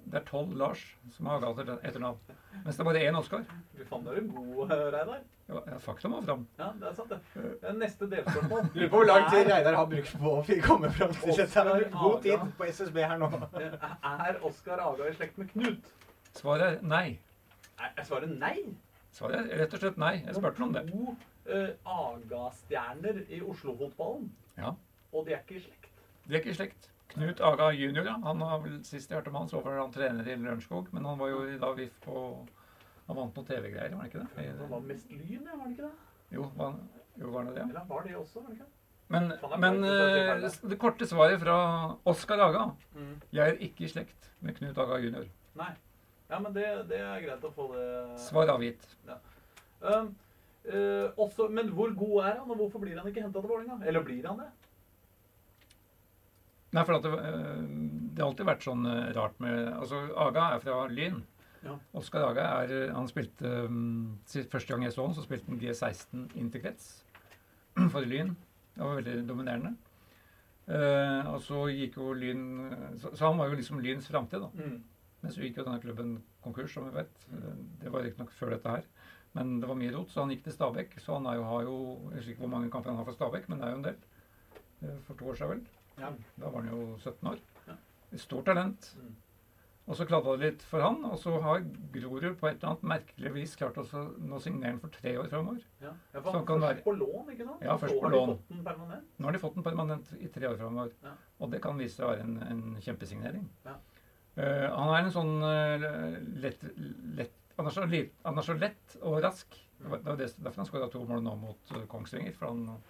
Det 0.07 0.21
er 0.21 0.27
tolv 0.29 0.53
Lars 0.55 0.83
som 1.17 1.27
har 1.31 1.43
Aga 1.49 1.65
til 1.65 1.79
etternavn. 1.89 2.37
Mens 2.65 2.77
det 2.77 2.85
er 2.85 2.91
bare 2.91 3.03
én 3.09 3.19
Oskar. 3.19 3.43
Du 3.77 3.83
fant 3.89 4.07
er 4.13 4.21
en 4.21 4.29
god 4.35 4.71
uh, 4.71 4.77
Reidar. 4.95 5.25
Ja, 5.49 5.61
ja, 5.67 5.77
fakta 5.79 6.09
var 6.11 6.23
fram. 6.27 6.47
Ja, 6.59 6.69
det 6.81 6.89
er 6.89 6.95
sant, 6.95 7.11
det. 7.11 7.43
Eh, 7.63 7.75
Neste 7.79 8.09
delspørsmål. 8.11 8.65
Lurer 8.75 8.89
på 8.91 9.01
hvor 9.01 9.07
lang 9.07 9.29
tid 9.31 9.51
Reidar 9.51 9.79
har 9.79 9.87
brukt 9.91 10.17
på 10.23 10.33
å 10.41 10.43
komme 10.67 10.91
fram 10.95 11.15
til 11.15 11.37
dette. 11.39 11.59
Han 11.59 11.71
har 11.71 11.85
god 11.95 12.17
tid 12.25 12.47
på 12.59 12.69
SSB 12.71 12.99
her 13.03 13.21
nå. 13.23 13.31
Er 14.27 14.41
Oskar 14.47 14.83
Aga 14.83 15.11
i 15.11 15.15
slekt 15.15 15.39
med 15.39 15.51
Knut? 15.55 15.93
Svaret 16.37 16.67
er 16.67 16.83
nei. 16.87 17.07
Er 17.79 18.05
svaret 18.05 18.31
nei? 18.39 18.57
Svaret 19.17 19.51
er 19.53 19.63
rett 19.63 19.75
og 19.77 19.81
slett 19.83 19.97
nei. 20.01 20.15
Jeg 20.27 20.35
spurte 20.37 20.63
om 20.65 20.73
det. 20.75 20.83
To 20.91 21.17
uh, 21.49 21.71
Aga-stjerner 21.97 23.23
i 23.33 23.41
Oslo-fotballen, 23.45 24.31
Ja. 24.59 24.75
og 25.13 25.27
de 25.27 25.33
er 25.37 25.43
ikke 25.45 25.57
i 25.59 25.65
slekt. 25.65 25.91
De 26.27 26.35
er 26.35 26.41
ikke 26.41 26.51
i 26.55 26.59
slekt. 26.59 26.89
Knut 27.13 27.41
Aga 27.41 27.71
jr. 27.73 28.03
Ja. 28.05 28.17
Han 28.25 28.41
har 28.43 28.59
vel, 28.65 28.81
Sist 28.85 29.11
jeg 29.11 29.17
hørte 29.21 29.31
om 29.31 29.37
han, 29.41 29.49
så 29.49 29.61
var 29.65 29.79
han 29.79 29.93
trener 29.95 30.27
i 30.27 30.35
Lørenskog. 30.37 30.89
Men 30.93 31.05
han 31.07 31.19
var 31.21 31.29
jo 31.31 31.45
da 31.63 31.71
VIF 31.77 31.95
på 32.05 32.25
Han 33.07 33.15
vant 33.21 33.37
noen 33.39 33.47
TV-greier, 33.47 33.93
var 33.95 34.01
han 34.03 34.09
ikke 34.11 34.25
det? 34.25 34.47
Han 34.59 34.71
var 34.73 34.81
mest 34.83 35.11
lyn, 35.13 35.45
var 35.47 35.61
det 35.69 35.77
ikke 35.77 35.85
det? 35.87 35.93
Jo, 36.35 36.49
var, 36.57 36.73
jo, 37.21 37.29
var 37.31 37.45
det 37.47 37.53
det? 37.55 37.61
ja. 37.63 37.67
Eller 37.71 37.85
var 37.87 38.03
det 38.03 38.17
også, 38.19 38.41
var 38.41 38.49
det 38.51 38.57
ikke? 38.57 38.73
Men, 39.15 39.29
det 39.31 39.59
men 39.63 39.85
eh, 39.87 40.49
si 40.51 40.67
det 40.73 40.79
korte 40.83 41.07
svaret 41.07 41.39
fra 41.39 41.59
Oskar 42.11 42.43
Aga 42.49 42.65
Mm. 42.97 43.13
Jeg 43.31 43.49
er 43.53 43.61
ikke 43.63 43.85
i 43.87 43.89
slekt 43.93 44.27
med 44.41 44.57
Knut 44.59 44.79
Aga 44.83 44.99
jr. 44.99 45.29
Nei. 45.55 45.71
Ja, 46.27 46.39
men 46.43 46.55
det, 46.55 46.67
det 46.91 47.01
er 47.01 47.23
greit 47.23 47.45
å 47.47 47.53
få 47.55 47.69
det 47.73 47.87
Svar 48.21 48.51
avgitt. 48.51 48.87
Um, 49.81 50.13
uh, 50.67 51.13
også, 51.23 51.47
men 51.53 51.71
hvor 51.75 51.93
god 51.95 52.17
er 52.25 52.39
han, 52.41 52.49
og 52.51 52.63
hvorfor 52.63 52.83
blir 52.83 52.99
han 52.99 53.07
ikke 53.11 53.23
henta 53.23 53.43
til 53.43 53.53
Vålerenga? 53.53 53.79
Eller 53.87 54.07
blir 54.07 54.27
han 54.27 54.41
det? 54.43 54.49
Nei, 56.75 56.83
for 56.85 56.99
at 56.99 57.07
det, 57.07 57.13
eh, 57.15 57.63
det 58.13 58.23
har 58.23 58.31
alltid 58.31 58.49
vært 58.49 58.67
sånn 58.67 58.87
eh, 58.91 59.11
rart 59.17 59.39
med 59.41 59.71
Altså, 59.71 60.03
Aga 60.27 60.51
er 60.57 60.63
fra 60.65 60.81
Lyn. 60.91 61.23
Ja. 61.63 61.77
Oskar 61.97 62.27
Aga 62.29 62.47
er 62.63 62.93
Han 62.95 63.09
spilte 63.11 63.49
um, 63.67 64.19
Første 64.29 64.75
gang 64.75 64.85
jeg 64.85 64.95
så 64.95 65.07
han, 65.07 65.15
så 65.17 65.25
spilte 65.25 65.51
han 65.51 65.61
G16 65.63 66.27
interkrets 66.39 66.91
for 67.95 68.05
Lyn. 68.05 68.35
Det 68.75 68.83
var 68.85 68.99
veldig 68.99 69.17
dominerende. 69.29 69.73
Eh, 70.67 71.31
og 71.31 71.41
så 71.47 71.69
gikk 71.71 71.97
jo 72.01 72.11
Lyn 72.19 72.45
så, 72.99 73.15
så 73.15 73.31
han 73.31 73.39
var 73.39 73.53
jo 73.53 73.59
liksom 73.61 73.81
Lyns 73.81 74.11
framtid, 74.11 74.43
da. 74.43 74.51
Mm. 74.53 74.81
Men 75.27 75.35
så 75.35 75.43
gikk 75.43 75.57
jo 75.59 75.65
denne 75.67 75.83
klubben 75.83 76.11
konkurs, 76.45 76.73
som 76.77 76.87
vi 76.87 76.95
vet. 77.01 77.27
Det 77.83 77.91
var 77.93 78.05
riktignok 78.07 78.31
før 78.39 78.55
dette 78.55 78.75
her. 78.77 78.85
Men 79.35 79.57
det 79.61 79.69
var 79.69 79.77
mye 79.77 79.93
rot, 79.93 80.09
så 80.15 80.23
han 80.23 80.31
gikk 80.33 80.45
til 80.47 80.55
Stabæk. 80.55 80.95
Så 81.03 81.19
han 81.19 81.27
jo, 81.35 81.43
har 81.51 81.67
jo 81.67 81.77
Jeg 82.13 82.21
husker 82.21 82.33
ikke 82.37 82.45
hvor 82.47 82.53
mange 82.55 82.71
kamper 82.71 82.93
han 82.95 83.01
har 83.03 83.09
for 83.11 83.17
Stabæk, 83.19 83.49
men 83.51 83.59
det 83.61 83.67
er 83.67 83.75
jo 83.75 83.81
en 83.83 83.87
del. 83.91 83.99
Eh, 84.87 84.97
For 85.09 85.15
to 85.19 85.29
år 85.33 85.35
siden, 85.41 85.51
vel. 85.51 85.67
Ja. 85.99 86.11
Da 86.39 86.49
var 86.53 86.63
han 86.63 86.71
jo 86.73 86.97
17 87.03 87.31
år. 87.33 87.39
Ja. 87.67 87.77
Stort 88.17 88.47
talent. 88.47 88.95
Mm. 89.03 89.15
Og 89.87 89.95
så 89.95 90.05
kladda 90.09 90.33
det 90.37 90.43
litt 90.51 90.63
for 90.67 90.83
han, 90.83 91.05
og 91.07 91.19
så 91.23 91.37
har 91.45 91.61
Grorud 91.95 92.33
på 92.41 92.49
et 92.49 92.57
eller 92.57 92.73
annet 92.73 92.87
merkelig 92.91 93.31
vis 93.37 93.53
klart 93.57 93.77
å 93.79 93.85
nå 94.19 94.41
signere 94.43 94.73
han 94.73 94.81
for 94.83 94.91
tre 94.91 95.13
år 95.21 95.29
framover. 95.31 95.61
Ja. 95.81 95.93
ja, 96.15 96.21
for 96.25 96.33
han 96.35 96.47
kan 96.49 96.59
først 96.59 96.67
være- 96.67 96.83
på 96.89 96.95
lån, 96.99 97.29
ikke 97.35 97.47
sant? 97.47 97.63
Ja, 97.63 97.77
først 97.79 98.01
på 98.03 98.11
lån. 98.11 98.33
Nå 99.19 99.25
har 99.29 99.33
de 99.33 99.39
fått 99.39 99.55
den 99.55 99.63
permanent 99.63 100.11
i 100.19 100.27
tre 100.35 100.49
år 100.49 100.57
framover. 100.59 100.91
Ja. 101.05 101.13
Og 101.41 101.51
det 101.53 101.61
kan 101.63 101.79
vise 101.79 101.95
seg 102.01 102.07
å 102.07 102.11
være 102.11 102.25
en, 102.27 102.35
en 102.43 102.81
kjempesignering. 102.83 103.47
Ja. 103.65 103.77
Eh, 104.37 104.67
han 104.69 104.93
er 104.93 104.99
en 105.01 105.15
sånn 105.15 105.35
uh, 105.41 105.85
lett, 106.43 106.65
lett 107.17 107.33
han, 107.57 107.69
er 107.71 107.73
så 107.73 107.87
han 107.87 108.37
er 108.37 108.45
så 108.45 108.57
lett 108.61 108.97
og 109.01 109.23
rask. 109.25 109.57
Det 109.81 109.89
var, 109.89 110.03
det 110.05 110.11
var 110.11 110.19
derfor 110.21 110.61
han 110.61 110.69
skåra 110.69 110.89
to 110.93 111.05
mål 111.09 111.25
nå 111.25 111.33
mot 111.41 111.73
uh, 111.73 111.85
Kongsvinger. 111.89 112.35
For 112.37 112.51
han, 112.51 112.83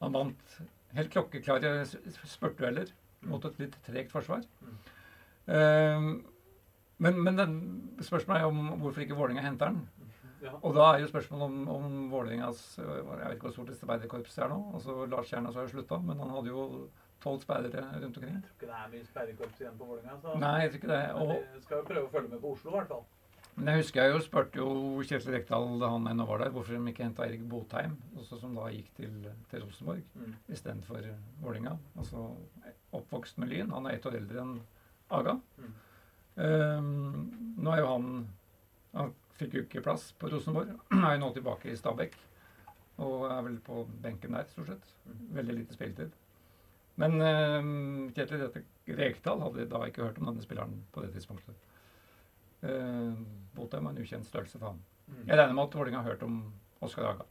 han 0.00 0.16
vant 0.16 0.56
helt 0.96 1.12
klokkeklare 1.12 1.84
spurtdueller 2.24 2.88
mot 3.28 3.44
et 3.44 3.60
litt 3.60 3.76
tregt 3.84 4.12
forsvar. 4.14 4.40
Men 5.46 7.18
men 7.24 7.36
den, 7.36 7.52
spørsmålet 8.04 8.40
er 8.40 8.48
om 8.48 8.80
hvorfor 8.80 9.04
ikke 9.04 9.16
Vålerenga 9.18 9.44
henter 9.44 9.70
han. 9.70 9.84
Ja. 10.40 10.54
Og 10.64 10.72
da 10.76 10.86
er 10.94 11.02
jo 11.02 11.10
spørsmålet 11.10 11.44
om, 11.44 11.68
om 11.68 11.94
Vålerengas 12.12 12.60
Jeg 12.80 13.04
vet 13.04 13.34
ikke 13.34 13.48
hvor 13.48 13.54
stort 13.58 13.76
speiderkorps 13.76 14.38
er 14.40 14.48
nå. 14.52 14.58
Altså 14.78 14.96
Lars 15.04 15.28
Kjernas 15.28 15.56
har 15.58 15.68
jo 15.68 15.74
slutta, 15.74 16.00
men 16.04 16.20
han 16.20 16.32
hadde 16.32 16.52
jo 16.52 16.64
tolv 17.20 17.40
speidere 17.44 17.84
rundt 18.02 18.16
omkring. 18.16 18.34
Jeg 18.34 18.42
tror 18.42 18.56
ikke 18.56 18.66
det 18.66 18.76
er 18.80 18.90
mye 18.92 19.06
sperrekorps 19.06 19.60
igjen 19.60 19.78
på 19.78 19.86
Vålerenga. 19.86 20.20
så- 20.22 20.38
Nei, 20.38 20.60
jeg 20.62 20.70
tror 20.70 20.78
ikke 20.80 20.92
det. 20.94 21.00
Men 21.14 21.22
Og, 21.22 21.42
de 21.54 21.60
skal 21.62 21.76
jo 21.78 21.84
prøve 21.84 22.04
å 22.06 22.10
følge 22.10 22.30
med 22.30 22.40
på 22.40 22.52
Oslo, 22.52 22.70
i 22.70 22.74
hvert 22.78 22.88
fall. 22.88 23.04
men 23.56 23.66
jeg 23.66 23.82
husker 23.82 24.00
jeg 24.02 24.12
jo 24.14 24.18
spurte 24.24 24.54
jo 24.56 24.68
Kjetil 25.02 25.32
Rekdal 25.34 25.78
da 25.80 25.88
han 25.90 26.04
ennå 26.08 26.26
var 26.26 26.38
der, 26.38 26.50
hvorfor 26.50 26.68
de 26.78 26.92
ikke 26.92 27.04
henta 27.04 27.24
Erik 27.26 27.42
Botheim, 27.48 27.96
også 28.16 28.40
som 28.40 28.54
da 28.54 28.62
gikk 28.70 28.88
til, 28.94 29.26
til 29.50 29.60
Rosenborg 29.62 30.02
Mm. 30.16 30.34
istedenfor 30.48 31.02
Vålerenga. 31.42 31.78
Altså 31.98 32.36
oppvokst 32.92 33.38
med 33.38 33.48
Lyn. 33.50 33.70
Han 33.70 33.86
er 33.86 33.90
ett 33.98 34.06
år 34.06 34.14
eldre 34.16 34.40
enn 34.40 34.60
Aga. 35.10 35.40
Mm. 35.58 35.74
Um, 36.36 37.56
nå 37.58 37.72
er 37.74 37.80
jo 37.82 37.86
han 37.86 38.28
Han 38.94 39.14
fikk 39.38 39.52
jo 39.54 39.62
ikke 39.62 39.82
plass 39.84 40.12
på 40.18 40.30
Rosenborg. 40.32 40.68
er 40.92 41.14
jo 41.14 41.20
nå 41.22 41.32
tilbake 41.34 41.66
i 41.70 41.76
Stabæk. 41.76 42.14
Og 42.98 43.30
er 43.30 43.42
vel 43.46 43.58
på 43.64 43.84
benken 44.02 44.32
der, 44.32 44.44
stort 44.50 44.66
sett. 44.66 44.88
Mm. 45.06 45.20
Veldig 45.36 45.54
lite 45.60 45.76
spilletid. 45.76 46.10
Men 47.00 47.16
uh, 47.22 48.12
Kjetil 48.16 48.46
Rekdal 48.98 49.44
hadde 49.44 49.68
da 49.70 49.82
ikke 49.88 50.04
hørt 50.04 50.18
om 50.20 50.30
denne 50.30 50.44
spilleren 50.44 50.80
på 50.92 51.04
det 51.04 51.12
tidspunktet. 51.14 51.68
Uh, 52.60 53.16
Botheim 53.56 53.88
var 53.88 53.94
en 53.94 54.02
ukjent 54.02 54.28
størrelse 54.28 54.58
for 54.58 54.72
ham. 54.72 54.82
Mm. 55.06 55.22
Jeg 55.26 55.38
regner 55.38 55.56
med 55.56 55.64
at 55.64 55.78
Vålerenga 55.78 56.02
har 56.02 56.12
hørt 56.12 56.26
om 56.26 56.42
Oskar 56.84 57.08
Aga. 57.14 57.28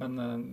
Men 0.00 0.18
uh, 0.20 0.46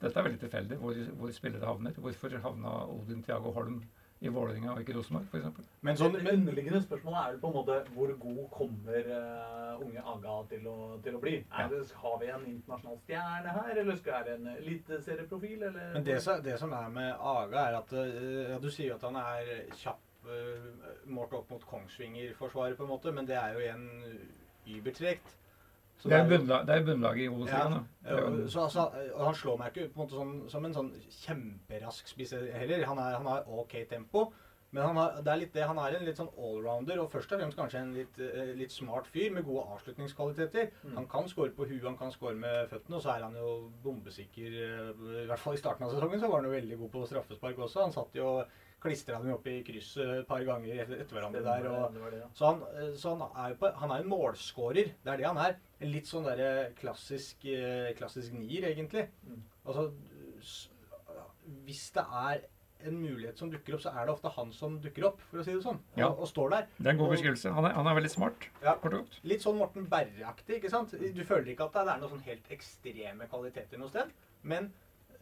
dette 0.00 0.12
er 0.12 0.26
veldig 0.28 0.42
tilfeldig 0.42 0.80
hvor, 0.82 0.98
hvor 1.20 1.32
spillere 1.32 1.68
havner. 1.68 1.96
Hvorfor 2.04 2.36
havna 2.44 2.74
Odin 2.92 3.24
Thiago 3.24 3.54
Holm 3.56 3.80
i 4.26 4.32
Vålerenga 4.34 4.72
og 4.74 4.80
ikke 4.82 4.94
Rosenborg, 4.96 5.26
f.eks.? 5.32 5.70
Men 5.86 5.96
sånn, 6.00 6.16
det 6.18 6.32
underliggende 6.34 6.80
spørsmålet 6.84 7.18
er 7.22 7.32
vel 7.32 7.40
på 7.44 7.50
en 7.52 7.56
måte 7.56 7.76
hvor 7.94 8.12
god 8.24 8.40
kommer 8.54 9.10
uh, 9.12 9.84
unge 9.86 10.02
Aga 10.14 10.36
til 10.52 10.66
å, 10.70 10.76
til 11.04 11.16
å 11.18 11.22
bli? 11.22 11.34
Er 11.52 11.70
det, 11.72 11.80
har 12.02 12.18
vi 12.22 12.30
en 12.34 12.46
internasjonal 12.52 12.98
stjerne 13.04 13.54
her, 13.58 13.80
eller 13.84 13.96
skal 14.00 14.24
det 14.26 14.34
det 14.34 14.36
en 14.40 14.50
eliteserieprofil? 14.56 15.62
eller- 15.70 15.92
men 15.94 16.04
det, 16.04 16.18
som- 16.22 16.42
det 16.42 16.58
som 16.58 16.72
er 16.72 16.88
med 16.88 17.12
Aga, 17.20 17.64
er 17.70 17.78
at 17.82 17.92
uh, 17.92 18.50
ja, 18.52 18.58
Du 18.58 18.70
sier 18.70 18.94
at 18.94 19.02
han 19.06 19.16
er 19.22 19.50
kjapp 19.72 20.02
uh, 20.26 20.68
målt 21.06 21.32
opp 21.38 21.50
mot 21.50 21.66
Kongsvinger-forsvaret, 21.70 22.76
på 22.76 22.82
en 22.84 22.90
måte, 22.94 23.12
men 23.14 23.26
det 23.26 23.36
er 23.38 23.52
jo 23.54 23.60
igjen 23.64 23.88
übertregt. 24.66 25.36
Så 25.98 26.08
Det 26.10 26.18
er 26.18 26.26
bunnla- 26.28 26.64
det 26.66 26.74
er 26.76 26.84
bunnlaget 26.84 27.22
i 27.24 27.28
Obos-ligaen. 27.28 27.86
Ja, 28.04 28.48
Så 28.48 28.60
altså, 28.66 28.90
han 29.24 29.34
slår 29.34 29.58
meg 29.58 29.72
ikke 29.72 29.84
ut 29.86 29.94
på 29.94 30.00
en 30.02 30.06
måte 30.06 30.16
sånn, 30.18 30.50
som 30.50 30.64
en 30.64 30.74
sånn 30.74 30.90
kjemperask 31.24 32.06
spiser 32.08 32.50
heller. 32.52 32.84
Han, 32.84 32.98
er, 32.98 33.16
han 33.16 33.26
har 33.26 33.46
ok 33.48 33.78
tempo. 33.88 34.32
Men 34.72 34.82
han 34.82 34.96
har, 34.98 35.12
det 35.22 35.30
er 35.32 35.38
litt 35.40 35.52
det, 35.54 35.62
han 35.64 35.78
er 35.78 35.94
en 35.96 36.04
litt 36.04 36.18
sånn 36.18 36.28
allrounder, 36.36 36.98
og 37.00 37.08
først 37.12 37.30
og 37.32 37.38
fremst 37.40 37.56
kanskje 37.56 37.80
en 37.80 37.92
litt, 37.94 38.18
eh, 38.18 38.50
litt 38.58 38.72
smart 38.74 39.06
fyr 39.06 39.30
med 39.32 39.44
gode 39.46 39.62
avslutningskvaliteter. 39.72 40.70
Mm. 40.84 40.96
Han 40.98 41.06
kan 41.08 41.28
score 41.30 41.50
på 41.56 41.64
huet, 41.70 41.84
han 41.86 41.96
kan 41.96 42.10
score 42.12 42.34
med 42.34 42.68
føttene, 42.68 42.96
og 42.98 43.02
så 43.02 43.14
er 43.14 43.22
han 43.22 43.34
jo 43.38 43.70
bombesikker. 43.84 44.52
eh, 44.52 45.22
I 45.22 45.26
hvert 45.30 45.38
fall 45.38 45.54
i 45.54 45.62
starten 45.62 45.86
av 45.86 45.92
sesongen 45.94 46.20
så 46.20 46.28
var 46.28 46.42
han 46.42 46.50
jo 46.50 46.56
veldig 46.60 46.78
god 46.82 46.90
på 46.92 47.06
straffespark 47.08 47.56
også. 47.56 47.80
Han 47.86 47.92
satt 47.92 48.12
jo 48.18 48.44
klistra 48.82 49.22
dem 49.22 49.32
opp 49.32 49.46
i 49.46 49.62
krysset 49.64 50.18
et 50.20 50.28
par 50.28 50.44
ganger 50.44 50.82
etter, 50.82 51.00
etter 51.00 51.16
hverandre 51.16 51.42
der. 51.46 51.62
og 51.70 51.94
så 52.34 52.46
han, 52.50 52.62
eh, 52.76 52.92
så 52.98 53.16
han 53.16 53.30
er 53.46 53.48
jo 53.54 53.54
på, 53.62 53.72
han 53.80 53.90
er 53.90 54.02
en 54.02 54.10
målskårer. 54.10 54.92
Det 55.04 55.12
er 55.14 55.16
det 55.16 55.26
han 55.30 55.38
er. 55.38 55.56
En 55.80 55.90
litt 55.92 56.08
sånn 56.08 56.24
derre 56.24 56.70
klassisk, 56.78 57.44
eh, 57.44 57.90
klassisk 57.98 58.32
nier, 58.32 58.64
egentlig. 58.70 59.08
Mm. 59.28 59.42
Altså, 59.66 59.90
hvis 61.66 61.90
det 61.94 62.04
er 62.04 62.44
en 62.86 62.96
mulighet 63.00 63.38
som 63.40 63.50
dukker 63.50 63.74
opp, 63.76 63.82
så 63.82 63.92
er 63.96 64.06
det 64.06 64.12
ofte 64.14 64.30
han 64.36 64.50
som 64.52 64.76
dukker 64.84 65.06
opp, 65.08 65.20
for 65.30 65.40
å 65.40 65.44
si 65.44 65.52
det 65.52 65.62
sånn. 65.64 65.78
Og, 65.94 65.98
Ja. 65.98 66.08
og 66.12 66.26
står 66.28 66.50
der. 66.50 66.66
Det 66.78 66.86
er 66.86 66.90
en 66.90 66.98
god 66.98 67.10
beskrivelse. 67.14 67.52
Han 67.54 67.64
er, 67.64 67.72
han 67.72 67.86
er 67.86 67.94
veldig 67.94 68.10
smart, 68.10 68.48
Ja. 68.62 68.74
kort 68.76 68.94
og 68.94 69.00
godt. 69.04 69.20
Litt 69.24 69.40
sånn 69.42 69.56
Morten 69.58 69.86
Berre-aktig, 69.88 70.56
ikke 70.60 70.70
sant? 70.70 70.90
Du 70.90 71.24
føler 71.24 71.48
ikke 71.54 71.64
at 71.64 71.72
det 71.72 71.92
er 71.94 71.98
noen 72.00 72.10
sånn 72.10 72.22
helt 72.24 72.48
ekstreme 72.50 73.28
kvaliteter 73.28 73.78
noe 73.78 73.88
sted, 73.88 74.10
men 74.42 74.72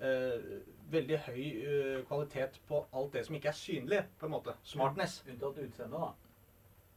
øh, 0.01 0.61
veldig 0.90 1.19
høy 1.27 1.64
øh, 1.64 2.05
kvalitet 2.07 2.59
på 2.69 2.85
alt 2.93 3.12
det 3.12 3.25
som 3.27 3.35
ikke 3.37 3.49
er 3.49 3.53
synlig, 3.59 4.05
på 4.19 4.27
en 4.27 4.33
måte. 4.33 4.55
Smartness. 4.64 5.23
Unntatt 5.29 5.57
utseendet, 5.59 6.01
da. 6.01 6.12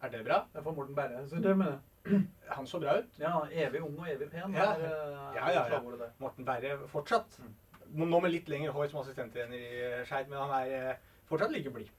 Er 0.01 0.09
det 0.09 0.25
bra? 0.25 0.45
Det 0.53 0.59
er 0.59 0.63
for 0.63 0.73
Morten 0.73 0.95
Berre. 0.95 1.27
Så 1.29 1.41
det 1.41 1.55
mener 1.57 1.71
jeg. 1.71 1.79
Han 2.57 2.67
så 2.67 2.79
bra 2.79 2.97
ut. 3.01 3.19
Ja, 3.19 3.33
evig 3.51 3.81
ung 3.83 3.97
og 3.99 4.09
evig 4.09 4.29
pen. 4.31 4.55
Ja. 4.55 4.71
er, 4.73 4.83
eh, 4.87 5.35
Ja, 5.35 5.51
ja, 5.51 5.63
ja. 5.73 6.09
Morten 6.19 6.47
Berre 6.47 6.77
fortsatt. 6.91 7.39
Nå 7.97 8.19
med 8.19 8.31
litt 8.31 8.49
lengre 8.51 8.73
hår 8.75 8.89
som 8.91 9.01
assistenttrener 9.01 9.55
i 9.57 10.05
Skeid, 10.07 10.27
men 10.31 10.39
han 10.39 10.53
er 10.61 10.91
eh, 10.91 11.05
fortsatt 11.29 11.53
like 11.55 11.71
blid. 11.71 11.91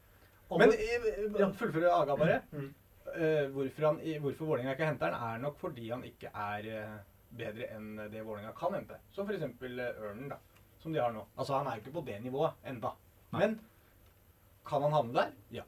Men 0.51 0.73
eh, 0.73 1.49
fullføre 1.57 1.93
Aga 1.93 2.17
bare. 2.17 2.43
Mm. 2.53 2.69
Uh, 3.09 3.47
hvorfor, 3.55 3.87
han, 3.87 4.01
hvorfor 4.21 4.45
Vålerenga 4.51 4.75
ikke 4.75 4.89
henter 4.89 5.15
han, 5.17 5.39
er 5.39 5.41
nok 5.41 5.57
fordi 5.57 5.87
han 5.89 6.03
ikke 6.05 6.29
er 6.29 6.67
eh, 6.69 6.99
bedre 7.41 7.71
enn 7.73 7.95
det 8.13 8.21
Vålerenga 8.21 8.53
kan 8.57 8.77
hente. 8.77 8.99
Som 9.17 9.29
f.eks. 9.29 9.47
Ørnen, 9.65 10.29
da. 10.29 10.37
Som 10.83 10.93
de 10.93 11.01
har 11.01 11.15
nå. 11.15 11.25
Altså, 11.37 11.57
han 11.57 11.67
er 11.67 11.79
jo 11.79 11.87
ikke 11.87 11.97
på 11.97 12.05
det 12.07 12.19
nivået 12.23 12.69
enda. 12.69 12.93
Nei. 13.33 13.41
Men 13.41 13.57
kan 14.69 14.85
han 14.85 14.93
havne 14.93 15.17
der? 15.17 15.33
Ja. 15.61 15.65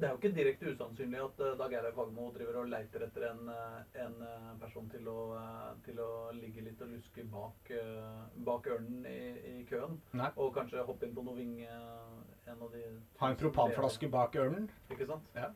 Det 0.00 0.08
er 0.08 0.14
jo 0.14 0.18
ikke 0.20 0.32
direkte 0.32 0.70
usannsynlig 0.72 1.18
at 1.20 1.40
uh, 1.44 1.50
Dag 1.60 1.74
Eilev 1.76 1.96
Fagermo 1.96 2.30
driver 2.32 2.62
og 2.62 2.70
leiter 2.72 3.02
etter 3.04 3.26
en, 3.28 3.40
eh, 3.52 3.98
en 4.00 4.14
eh, 4.24 4.46
person 4.62 4.86
til 4.88 5.08
å, 5.12 5.16
eh, 5.36 5.66
til 5.84 6.00
å 6.00 6.10
ligge 6.38 6.64
litt 6.64 6.80
og 6.80 6.94
luske 6.94 7.24
bak, 7.28 7.68
eh, 7.76 8.22
bak 8.46 8.68
ørnen 8.72 9.04
i, 9.10 9.18
i 9.50 9.54
køen. 9.68 9.98
Nei. 10.16 10.30
Og 10.40 10.54
kanskje 10.56 10.86
hoppe 10.88 11.04
inn 11.04 11.12
på 11.16 11.24
noe 11.26 11.36
ving 11.36 11.58
eh, 11.66 12.48
en 12.48 12.64
av 12.64 12.72
de 12.72 12.84
Ha 13.20 13.28
en 13.34 13.40
propanflaske 13.42 14.08
bak 14.12 14.40
ørnen? 14.40 14.70
Ikke 14.88 15.10
sant? 15.10 15.28
Ja. 15.36 15.50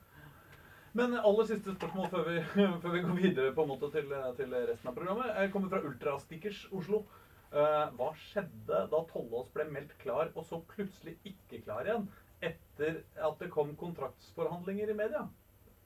Men 0.95 1.17
aller 1.17 1.49
siste 1.49 1.73
spørsmål 1.79 2.11
før 2.13 2.29
vi, 2.29 2.39
før 2.85 2.93
vi 2.99 3.05
går 3.07 3.21
videre 3.23 3.55
på 3.57 3.65
en 3.65 3.73
måte 3.73 3.89
til, 3.97 4.13
til 4.37 4.59
resten 4.69 4.93
av 4.93 4.99
programmet. 4.99 5.33
Jeg 5.41 5.55
kommer 5.57 5.73
fra 5.73 5.81
Ultrastickers 5.89 6.67
Oslo. 6.71 7.07
Eh, 7.55 7.87
hva 7.95 8.11
skjedde 8.19 8.85
da 8.91 9.01
Tollås 9.09 9.49
ble 9.55 9.67
meldt 9.71 9.97
klar, 10.01 10.31
og 10.35 10.47
så 10.49 10.59
plutselig 10.75 11.17
ikke 11.33 11.61
klar 11.63 11.87
igjen? 11.87 12.09
Etter 12.45 13.01
at 13.29 13.41
det 13.41 13.51
kom 13.55 13.73
kontraktsforhandlinger 13.81 14.93
i 14.93 14.99
media. 14.99 15.25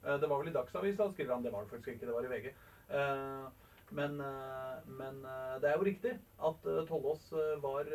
Eh, 0.04 0.20
det 0.20 0.26
var 0.26 0.38
vel 0.38 0.48
i 0.48 0.56
Dagsavisen, 0.56 0.98
da 0.98 1.10
skriver 1.12 1.34
han. 1.34 1.42
Det 1.42 1.52
var 1.52 1.64
det 1.64 1.70
faktisk 1.70 1.88
ikke, 1.94 2.06
det 2.06 2.14
var 2.14 2.24
i 2.24 2.32
VG. 2.32 2.52
Eh, 2.88 3.46
men, 3.90 4.20
eh, 4.20 4.74
men 4.86 5.22
det 5.60 5.70
er 5.70 5.78
jo 5.78 5.86
riktig 5.86 6.18
at 6.44 6.66
Tollås 6.88 7.30
var 7.62 7.88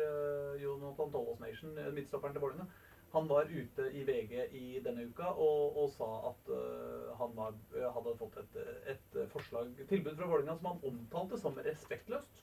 Jonathan 0.58 1.12
Tollås 1.12 1.40
Nation, 1.40 1.78
midtstopperen 1.94 2.34
til 2.34 2.42
Vålerenga. 2.42 2.66
Han 3.14 3.28
var 3.30 3.46
ute 3.46 3.84
i 3.94 4.02
VG 4.02 4.32
i 4.58 4.80
denne 4.82 5.04
uka 5.06 5.28
og, 5.38 5.76
og 5.78 5.92
sa 5.94 6.08
at 6.32 6.48
han 7.20 7.36
var, 7.36 7.54
hadde 7.94 8.16
fått 8.18 8.40
et, 8.42 8.56
et 8.90 9.18
forslag, 9.30 9.70
tilbud 9.86 10.16
fra 10.18 10.26
Vålerenga 10.26 10.56
som 10.58 10.72
han 10.72 10.82
omtalte 10.90 11.38
som 11.38 11.60
respektløst. 11.62 12.42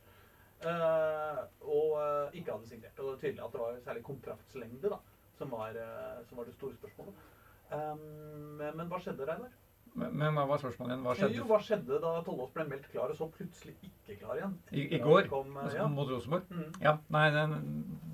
og 1.62 2.32
ikke 2.38 2.54
hadde 2.54 2.70
signert. 2.70 3.00
Og 3.00 3.10
det 3.10 3.14
er 3.18 3.22
tydelig 3.26 3.44
at 3.44 3.52
det 3.52 3.62
var 3.66 3.84
særlig 3.84 4.04
kontraktslengde 4.08 4.94
da, 4.96 5.02
som 5.42 5.52
var, 5.58 5.76
eh, 5.82 6.22
som 6.30 6.40
var 6.40 6.48
det 6.48 6.56
store 6.56 6.78
spørsmålet. 6.78 7.28
Um, 7.72 8.58
men, 8.62 8.88
hva 8.92 9.00
skjedde, 9.02 9.26
Reidar? 9.28 9.52
Men, 9.92 10.14
men 10.16 10.36
hva 10.38 10.44
var 10.48 10.60
spørsmålet 10.62 10.94
igjen? 10.94 11.04
Hva 11.08 11.30
Jo, 11.36 11.46
hva 11.50 11.58
skjedde 11.64 11.98
da 12.04 12.12
Tollås 12.24 12.52
ble 12.56 12.64
meldt 12.70 12.88
klar, 12.94 13.12
og 13.12 13.18
så 13.20 13.28
plutselig 13.32 13.74
ikke 13.84 14.18
klar 14.22 14.40
igjen? 14.40 14.54
i, 14.72 14.86
i 14.96 15.00
går 15.04 15.28
kom, 15.32 15.56
eh, 15.66 15.74
ja. 15.76 15.88
mot 15.92 16.08
Rosenborg? 16.12 16.46
Mm. 16.52 16.68
Ja, 16.84 16.94
nei, 17.16 17.26
den, 17.36 17.56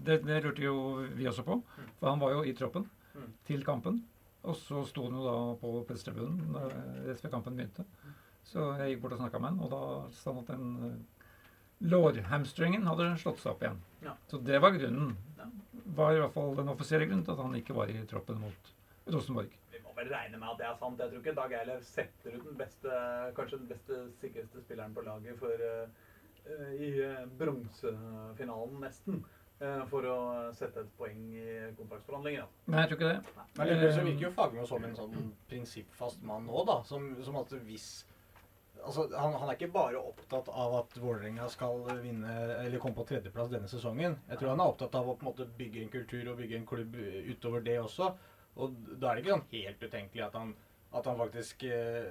det, 0.07 0.21
det 0.25 0.39
lurte 0.45 0.63
jo 0.65 0.77
vi 1.17 1.27
også 1.29 1.45
på. 1.45 1.59
For 1.99 2.09
han 2.09 2.21
var 2.23 2.37
jo 2.37 2.45
i 2.47 2.55
troppen 2.57 2.87
Mm. 3.17 3.31
til 3.49 3.63
kampen. 3.65 3.95
Og 4.45 4.53
så 4.55 4.83
sto 4.85 5.07
han 5.07 5.15
jo 5.17 5.23
da 5.25 5.37
på 5.57 5.69
pressetribunen 5.89 6.51
rett 7.07 7.17
før 7.23 7.31
kampen 7.33 7.55
begynte. 7.57 7.85
Så 8.45 8.61
jeg 8.77 8.91
gikk 8.91 9.01
bort 9.07 9.15
og 9.15 9.21
snakka 9.23 9.39
med 9.41 9.49
han, 9.55 9.63
og 9.65 9.71
da 9.73 9.79
sa 10.13 10.35
han 10.35 10.43
at 10.43 10.51
den 10.51 10.67
eh, 10.85 11.23
lårhamstringen 11.91 12.85
hadde 12.87 13.07
slått 13.21 13.41
seg 13.41 13.55
opp 13.55 13.63
igjen. 13.65 13.79
Ja. 14.05 14.13
Så 14.29 14.39
det 14.45 14.59
var 14.61 14.75
grunnen. 14.75 15.15
Ja. 15.39 15.47
Var 15.95 16.15
i 16.15 16.19
hvert 16.19 16.33
fall 16.33 16.55
den 16.57 16.67
offisielle 16.69 17.05
grunnen 17.07 17.23
til 17.25 17.31
at 17.31 17.39
han 17.45 17.55
ikke 17.55 17.75
var 17.77 17.89
i 17.93 18.01
troppen 18.09 18.39
mot 18.41 18.73
Rosenborg. 19.13 19.53
Vi 19.71 19.79
må 19.85 19.93
vel 19.95 20.09
regne 20.11 20.37
med 20.41 20.49
at 20.51 20.57
det 20.59 20.65
er 20.67 20.75
sant. 20.81 20.99
Jeg 20.99 21.09
tror 21.13 21.21
ikke 21.23 21.35
Dag 21.37 21.53
Eilev 21.61 21.81
setter 21.87 22.35
ut 22.35 22.43
den 22.49 22.57
beste, 22.59 22.99
kanskje 23.37 23.59
den 23.61 23.69
beste, 23.71 24.01
sikreste 24.19 24.61
spilleren 24.65 24.93
på 24.97 25.05
laget 25.05 25.39
for, 25.39 25.63
eh, 25.63 26.73
i 26.75 26.91
eh, 27.05 27.23
bronsefinalen, 27.39 28.79
nesten. 28.83 29.23
eh, 29.59 29.85
for 29.89 30.05
å 30.05 30.17
sette 30.53 30.83
et 30.83 30.91
poeng 30.99 31.23
i 31.33 31.45
kontraktsforhandlinger. 31.79 32.45
Nei, 32.67 32.83
jeg 32.83 32.89
tror 32.91 32.99
ikke 32.99 33.13
det. 33.13 33.47
Men 33.57 33.71
det 33.81 33.93
så 33.95 34.03
virker 34.05 34.27
jo 34.27 34.31
Fagermo 34.35 34.67
som 34.69 34.83
en 34.85 34.95
sånn 34.99 35.31
prinsippfast 35.49 36.21
mann 36.29 36.45
nå, 36.45 36.61
da. 36.67 36.75
Som, 36.85 37.07
som 37.25 37.39
at 37.41 37.55
hvis 37.65 37.87
Altså, 38.85 39.07
han, 39.11 39.33
han 39.35 39.49
er 39.49 39.57
ikke 39.57 39.73
bare 39.73 39.99
opptatt 39.99 40.49
av 40.53 40.75
at 40.79 40.97
Vålerenga 41.01 41.47
skal 41.51 41.81
vinne 42.03 42.33
eller 42.61 42.79
komme 42.83 42.95
på 42.97 43.05
tredjeplass 43.09 43.51
denne 43.51 43.69
sesongen. 43.71 44.17
Jeg 44.29 44.39
tror 44.39 44.53
han 44.53 44.63
er 44.63 44.71
opptatt 44.71 44.95
av 44.99 45.09
å 45.09 45.15
på 45.17 45.25
en 45.25 45.31
måte 45.31 45.47
bygge 45.59 45.83
en 45.83 45.93
kultur 45.93 46.31
og 46.31 46.39
bygge 46.41 46.59
en 46.59 46.67
klubb 46.69 46.95
utover 47.31 47.65
det 47.65 47.77
også. 47.81 48.11
Og 48.57 48.77
da 48.97 49.09
er 49.09 49.17
det 49.17 49.25
ikke 49.25 49.35
sånn 49.35 49.49
helt 49.51 49.83
utenkelig 49.83 50.25
at 50.27 50.37
han, 50.39 50.53
at 50.97 51.09
han 51.09 51.19
faktisk 51.19 51.67
eh, 51.67 52.07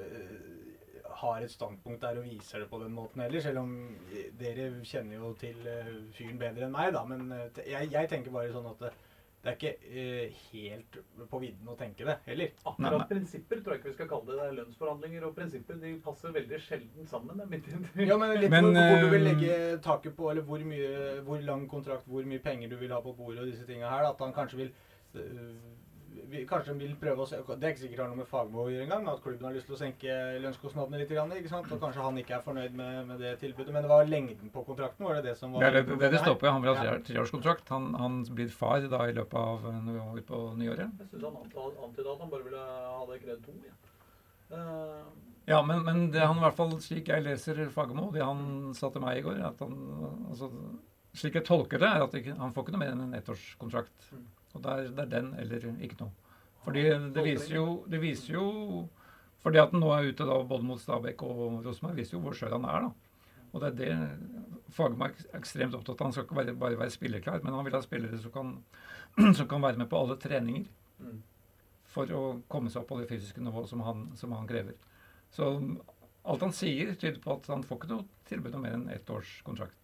har 1.22 1.42
et 1.42 1.52
standpunkt 1.52 2.02
der 2.04 2.20
og 2.20 2.28
viser 2.28 2.62
det 2.62 2.68
på 2.70 2.80
den 2.82 2.94
måten 2.94 3.22
heller. 3.24 3.42
Selv 3.42 3.62
om 3.62 3.72
eh, 4.12 4.30
dere 4.38 4.68
kjenner 4.86 5.18
jo 5.20 5.32
til 5.40 5.58
eh, 5.70 5.92
fyren 6.16 6.40
bedre 6.40 6.68
enn 6.68 6.76
meg, 6.76 6.92
da. 6.96 7.04
Men 7.08 7.26
eh, 7.34 7.62
jeg, 7.72 7.90
jeg 7.94 8.12
tenker 8.12 8.34
bare 8.34 8.52
sånn 8.54 8.68
at 8.74 8.86
det, 9.46 9.52
det 9.52 9.52
er 9.52 9.58
ikke 9.60 9.74
uh, 9.94 10.40
helt 10.52 10.98
på 11.30 11.40
vidden 11.42 11.70
å 11.70 11.76
tenke 11.78 12.06
det 12.08 12.16
heller. 12.26 12.52
Akkurat 12.64 12.82
Nei, 12.86 12.92
nei. 12.98 13.08
prinsipper 13.12 13.60
tror 13.62 13.74
jeg 13.74 13.82
ikke 13.82 13.90
vi 13.92 13.96
skal 13.96 14.10
kalle 14.10 14.28
det. 14.30 14.38
Det 14.40 14.46
er 14.46 14.56
lønnsforhandlinger 14.58 15.26
og 15.28 15.34
prinsipper 15.36 15.80
de 15.82 15.92
passer 16.04 16.34
veldig 16.34 16.60
sjelden 16.64 17.10
sammen. 17.10 17.42
Ja, 18.06 18.18
men 18.20 18.34
litt 18.40 18.52
Men, 18.52 18.70
hvor, 18.72 18.90
hvor 18.90 19.06
du 19.06 19.08
vil 19.14 19.22
eh, 19.22 19.26
legge 19.30 19.78
taket 19.84 20.16
på, 20.18 20.30
eller 20.32 20.46
hvor 20.46 20.62
mye, 20.66 20.92
hvor 21.26 21.42
lang 21.46 21.66
kontrakt, 21.70 22.08
hvor 22.10 22.26
mye 22.28 22.42
penger 22.42 22.72
du 22.72 22.78
vil 22.80 22.94
ha 22.94 23.00
på 23.04 23.14
bordet 23.16 23.44
og 23.44 23.50
disse 23.50 23.66
tinga 23.68 23.90
her. 23.92 24.10
At 24.10 24.22
han 24.24 24.34
kanskje 24.36 24.64
vil 24.64 24.72
øh, 25.22 25.54
vi- 26.30 26.44
Kanskje 26.46 26.74
vil 26.78 26.94
prøve 27.00 27.24
å 27.24 27.26
se 27.28 27.36
Det 27.36 27.64
er 27.64 27.72
ikke 27.72 27.82
sikkert 27.82 27.96
det 27.96 28.04
har 28.04 28.08
noe 28.08 28.20
med 28.22 28.28
Fagermo 28.30 28.64
å 28.64 28.70
gjøre 28.70 28.86
engang, 28.86 29.08
at 29.08 29.22
klubben 29.22 29.44
har 29.44 29.54
lyst 29.54 29.66
til 29.66 29.76
å 29.76 29.78
senke 29.78 30.16
lønnskostnadene 30.44 30.98
litt. 30.98 31.10
ikke 31.10 31.48
sant? 31.48 31.70
Og 31.72 31.80
kanskje 31.80 32.02
han 32.02 32.16
ikke 32.18 32.36
er 32.36 32.42
fornøyd 32.42 32.72
med, 32.72 33.06
med 33.06 33.18
det 33.20 33.38
tilbudet. 33.40 33.72
Men 33.72 33.82
det 33.82 33.90
var 33.90 34.04
lengden 34.04 34.50
på 34.50 34.64
kontrakten, 34.64 35.04
var 35.04 35.14
det 35.14 35.24
det 35.24 35.36
som 35.36 35.52
var 35.52 35.60
Det 35.60 35.68
er 35.68 35.82
det 35.82 35.98
det, 35.98 36.10
det 36.10 36.20
står 36.20 36.38
på. 36.38 36.50
Han 36.50 36.62
vil 36.62 36.74
ha 36.74 36.98
treårskontrakt. 36.98 37.68
Han, 37.68 37.94
han 37.94 38.24
blir 38.24 38.48
far 38.48 38.80
da 38.80 39.04
i 39.08 39.12
løpet 39.12 39.34
av 39.34 39.62
noe 39.82 40.00
år 40.12 40.22
på 40.26 40.42
nyåret. 40.56 40.90
Jeg 40.98 41.08
syns 41.12 41.24
han 41.24 41.36
antydet 41.36 42.12
at 42.12 42.20
han 42.20 42.30
bare 42.30 42.44
ville 42.44 42.58
ha 42.58 43.06
det 43.06 43.22
krevd 43.22 43.44
to. 43.46 43.56
Ja. 43.66 43.76
Uh, 44.56 45.04
Ja, 45.46 45.62
men, 45.62 45.84
men 45.86 46.10
det 46.10 46.24
han 46.26 46.40
i 46.40 46.42
hvert 46.42 46.56
fall, 46.58 46.72
slik 46.82 47.06
jeg 47.12 47.22
leser 47.22 47.68
Fagermo, 47.70 48.08
det 48.14 48.24
han 48.26 48.72
sa 48.74 48.90
til 48.90 49.04
meg 49.04 49.20
i 49.20 49.22
går 49.22 49.38
at 49.46 49.62
han, 49.62 49.76
altså, 50.30 50.50
Slik 51.16 51.38
jeg 51.38 51.46
tolker 51.48 51.80
det, 51.80 51.88
er 51.88 52.02
at 52.04 52.12
han 52.36 52.50
får 52.52 52.66
ikke 52.66 52.72
noe 52.74 52.80
mer 52.82 52.90
enn 52.92 53.04
en 53.06 53.14
ettårskontrakt. 53.16 54.10
Mm. 54.12 54.24
Og 54.56 54.62
det 54.64 54.72
er, 54.72 54.92
det 54.96 55.04
er 55.04 55.12
den 55.12 55.32
eller 55.40 55.66
ikke 55.84 56.00
noe. 56.00 56.32
Fordi 56.66 56.84
det 57.14 57.22
viser 57.22 57.58
jo, 57.60 57.66
det 57.86 58.00
viser 58.02 58.32
jo 58.34 58.46
Fordi 59.44 59.60
at 59.62 59.70
han 59.70 59.78
nå 59.78 59.92
er 59.94 60.08
ute 60.10 60.24
da 60.26 60.40
både 60.42 60.66
mot 60.66 60.80
Stabæk 60.82 61.22
og 61.22 61.60
Rosenborg, 61.62 61.94
viser 62.00 62.16
jo 62.16 62.22
hvor 62.24 62.34
skjør 62.34 62.56
han 62.56 62.64
er, 62.66 62.88
da. 62.88 63.06
Og 63.52 63.62
det 63.62 63.68
er 63.68 63.76
det 63.78 63.92
Fagermark 64.74 65.20
er 65.22 65.38
ekstremt 65.38 65.76
opptatt 65.78 66.00
av. 66.00 66.08
Han 66.08 66.16
skal 66.16 66.26
ikke 66.26 66.38
bare, 66.40 66.54
bare 66.58 66.80
være 66.80 66.92
spillerklar, 66.92 67.44
men 67.44 67.54
han 67.54 67.64
vil 67.64 67.76
ha 67.76 67.82
spillere 67.84 68.18
som 68.18 68.32
kan, 68.34 68.50
som 69.38 69.46
kan 69.48 69.62
være 69.62 69.78
med 69.80 69.88
på 69.92 70.00
alle 70.00 70.18
treninger 70.20 70.66
mm. 70.98 71.20
for 71.94 72.10
å 72.12 72.22
komme 72.50 72.72
seg 72.72 72.82
opp 72.82 72.90
på 72.90 72.98
det 73.00 73.08
fysiske 73.12 73.44
nivået 73.44 73.70
som 73.70 73.84
han, 73.86 74.08
som 74.18 74.34
han 74.34 74.50
krever. 74.50 74.74
Så 75.32 75.52
alt 76.26 76.42
han 76.42 76.54
sier, 76.58 76.92
tyder 76.98 77.22
på 77.22 77.36
at 77.38 77.46
han 77.52 77.64
får 77.66 77.80
ikke 77.80 77.92
noe 77.94 78.26
tilbud 78.28 78.58
om 78.58 78.66
mer 78.66 78.76
enn 78.76 78.88
ett 78.92 79.10
års 79.14 79.38
kontrakt. 79.46 79.78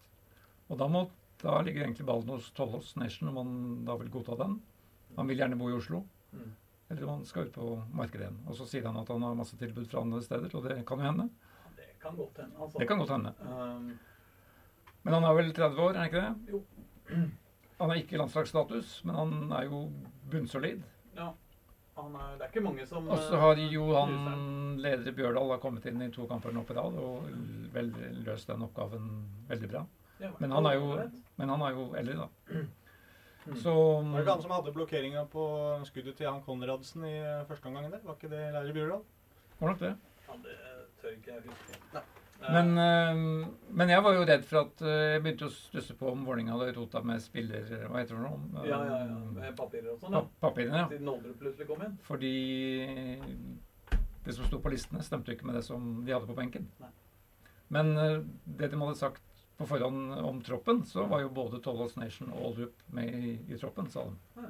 Og 0.67 0.79
da, 0.79 0.89
må, 0.91 1.05
da 1.43 1.59
ligger 1.61 1.83
egentlig 1.85 2.05
ballen 2.07 2.29
hos 2.33 2.49
Tollås 2.55 2.95
Nation 2.99 3.29
om 3.33 3.37
han 3.41 3.53
da 3.87 3.95
vil 3.99 4.09
godta 4.13 4.37
den. 4.39 4.57
Han 5.17 5.27
vil 5.29 5.37
gjerne 5.43 5.57
bo 5.59 5.69
i 5.69 5.77
Oslo, 5.77 6.03
Mm. 6.33 6.51
eller 6.89 7.03
om 7.03 7.09
han 7.09 7.25
skal 7.29 7.45
ut 7.45 7.53
på 7.53 7.65
markedet 7.93 8.23
igjen. 8.25 8.39
Og 8.49 8.55
så 8.57 8.65
sier 8.65 8.85
han 8.87 8.97
at 8.97 9.07
han 9.13 9.21
har 9.21 9.35
masse 9.37 9.57
tilbud 9.59 9.85
fra 9.91 10.01
andre 10.01 10.21
steder, 10.25 10.49
og 10.57 10.63
det 10.65 10.79
kan 10.89 10.97
jo 10.97 11.05
hende. 11.05 11.27
Det 11.77 11.99
kan 12.01 12.15
godt 12.17 12.37
hende, 12.41 12.55
altså. 12.59 12.79
Det 12.79 12.87
kan 12.89 12.97
godt 13.03 13.09
hende. 13.13 13.33
Um, 13.45 13.99
Men 15.03 15.13
han 15.13 15.23
er 15.29 15.33
vel 15.37 15.53
30 15.53 15.79
år, 15.83 15.89
er 15.93 15.99
han 15.99 16.09
ikke 16.09 16.21
det? 16.23 16.53
Jo. 16.53 16.63
Han 17.79 17.89
har 17.89 17.97
ikke 17.99 18.17
landslagsstatus, 18.17 19.03
men 19.03 19.15
han 19.15 19.51
er 19.51 19.63
jo 19.67 19.91
bunnsolid. 20.31 20.83
ja. 21.17 21.31
Han 21.97 22.15
er, 22.15 22.37
det 22.39 22.41
er 22.45 22.49
ikke 22.49 22.61
mange 22.65 22.85
som 22.89 23.05
Og 23.07 23.17
så 23.21 23.35
eh, 23.35 23.39
har 23.41 23.59
jo 23.69 23.83
han 23.93 24.09
huser 24.09 24.29
han. 24.31 24.77
leder 24.81 25.11
Bjørdal 25.13 25.49
har 25.51 25.59
kommet 25.61 25.85
inn 25.85 26.01
i 26.01 26.07
to 26.09 26.25
kamper 26.25 26.51
nå 26.55 26.63
på 26.65 26.73
rad 26.73 26.95
og 26.97 27.27
vel 27.73 27.91
løst 28.25 28.47
den 28.49 28.63
oppgaven 28.65 29.11
veldig 29.49 29.69
bra. 29.69 29.83
Men 30.39 30.51
han 30.55 30.65
er 30.69 30.77
jo, 30.79 30.87
men 31.39 31.49
han 31.53 31.61
er 31.67 31.75
jo 31.77 31.85
eldre, 31.99 32.15
da. 32.25 32.27
Mm. 32.53 32.71
Så 33.59 33.73
Var 33.75 34.13
det 34.13 34.21
ikke 34.23 34.33
han 34.37 34.41
som 34.45 34.51
hadde 34.55 34.71
blokkeringa 34.75 35.25
på 35.31 35.45
skuddet 35.89 36.15
til 36.15 36.29
han 36.29 36.41
Konradsen 36.45 37.03
i 37.09 37.15
første 37.49 37.67
omgang 37.67 37.89
der? 37.91 37.99
Var 38.07 38.15
ikke 38.15 38.29
det 38.31 38.43
Lærer 38.55 38.75
Bjørdal? 38.77 39.01
var 39.59 39.73
nok 39.73 39.79
det. 39.81 39.89
Ja, 40.27 40.37
det 40.45 40.53
tør 41.01 41.15
ikke 41.17 41.33
jeg 41.33 41.43
huske. 41.49 41.79
Nei. 41.93 42.03
Eh, 42.43 42.51
Men, 42.55 42.71
eh, 42.77 43.49
men 43.71 43.89
jeg 43.91 44.03
var 44.03 44.15
jo 44.17 44.23
redd 44.27 44.41
for 44.47 44.59
at 44.63 44.81
eh, 44.83 45.13
Jeg 45.13 45.21
begynte 45.23 45.45
å 45.47 45.53
stusse 45.53 45.93
på 45.95 46.09
om 46.11 46.23
Vålerenga 46.27 46.55
hadde 46.57 46.73
rota 46.75 47.01
med 47.05 47.21
spiller... 47.23 47.67
Hva 47.87 48.01
heter 48.01 48.15
det 48.17 48.23
nå? 48.23 48.63
ja, 48.67 48.79
ja, 48.89 48.97
ja. 49.11 49.19
Med 49.37 49.55
papirer 49.59 49.91
og 49.93 49.99
sånn, 50.01 50.17
ja. 50.17 50.23
Papirene, 50.43 50.81
ja. 50.81 50.87
Siden 50.91 51.11
Oldrup 51.13 51.37
plutselig 51.43 51.67
kom 51.69 51.83
inn. 51.85 51.95
Fordi 52.07 52.33
det 54.23 54.35
som 54.35 54.47
sto 54.47 54.59
på 54.63 54.71
listene, 54.71 55.03
stemte 55.03 55.35
ikke 55.35 55.47
med 55.47 55.55
det 55.59 55.65
som 55.67 56.03
de 56.07 56.15
hadde 56.15 56.27
på 56.29 56.35
benken. 56.37 56.67
Nei. 56.79 56.91
Men 57.75 57.93
eh, 57.99 58.17
det 58.59 58.71
de 58.71 58.79
hadde 58.81 58.99
sagt 58.99 59.23
på 59.57 59.67
forhånd 59.69 60.13
om 60.25 60.39
troppen, 60.43 60.81
så 60.89 61.05
var 61.09 61.21
jo 61.21 61.29
både 61.29 61.59
Tollås 61.63 61.95
Nation 62.01 62.31
og 62.33 62.45
Oldrup 62.49 62.79
med 62.95 63.13
i, 63.13 63.33
i 63.53 63.57
troppen, 63.61 63.89
sa 63.93 64.03
de. 64.07 64.47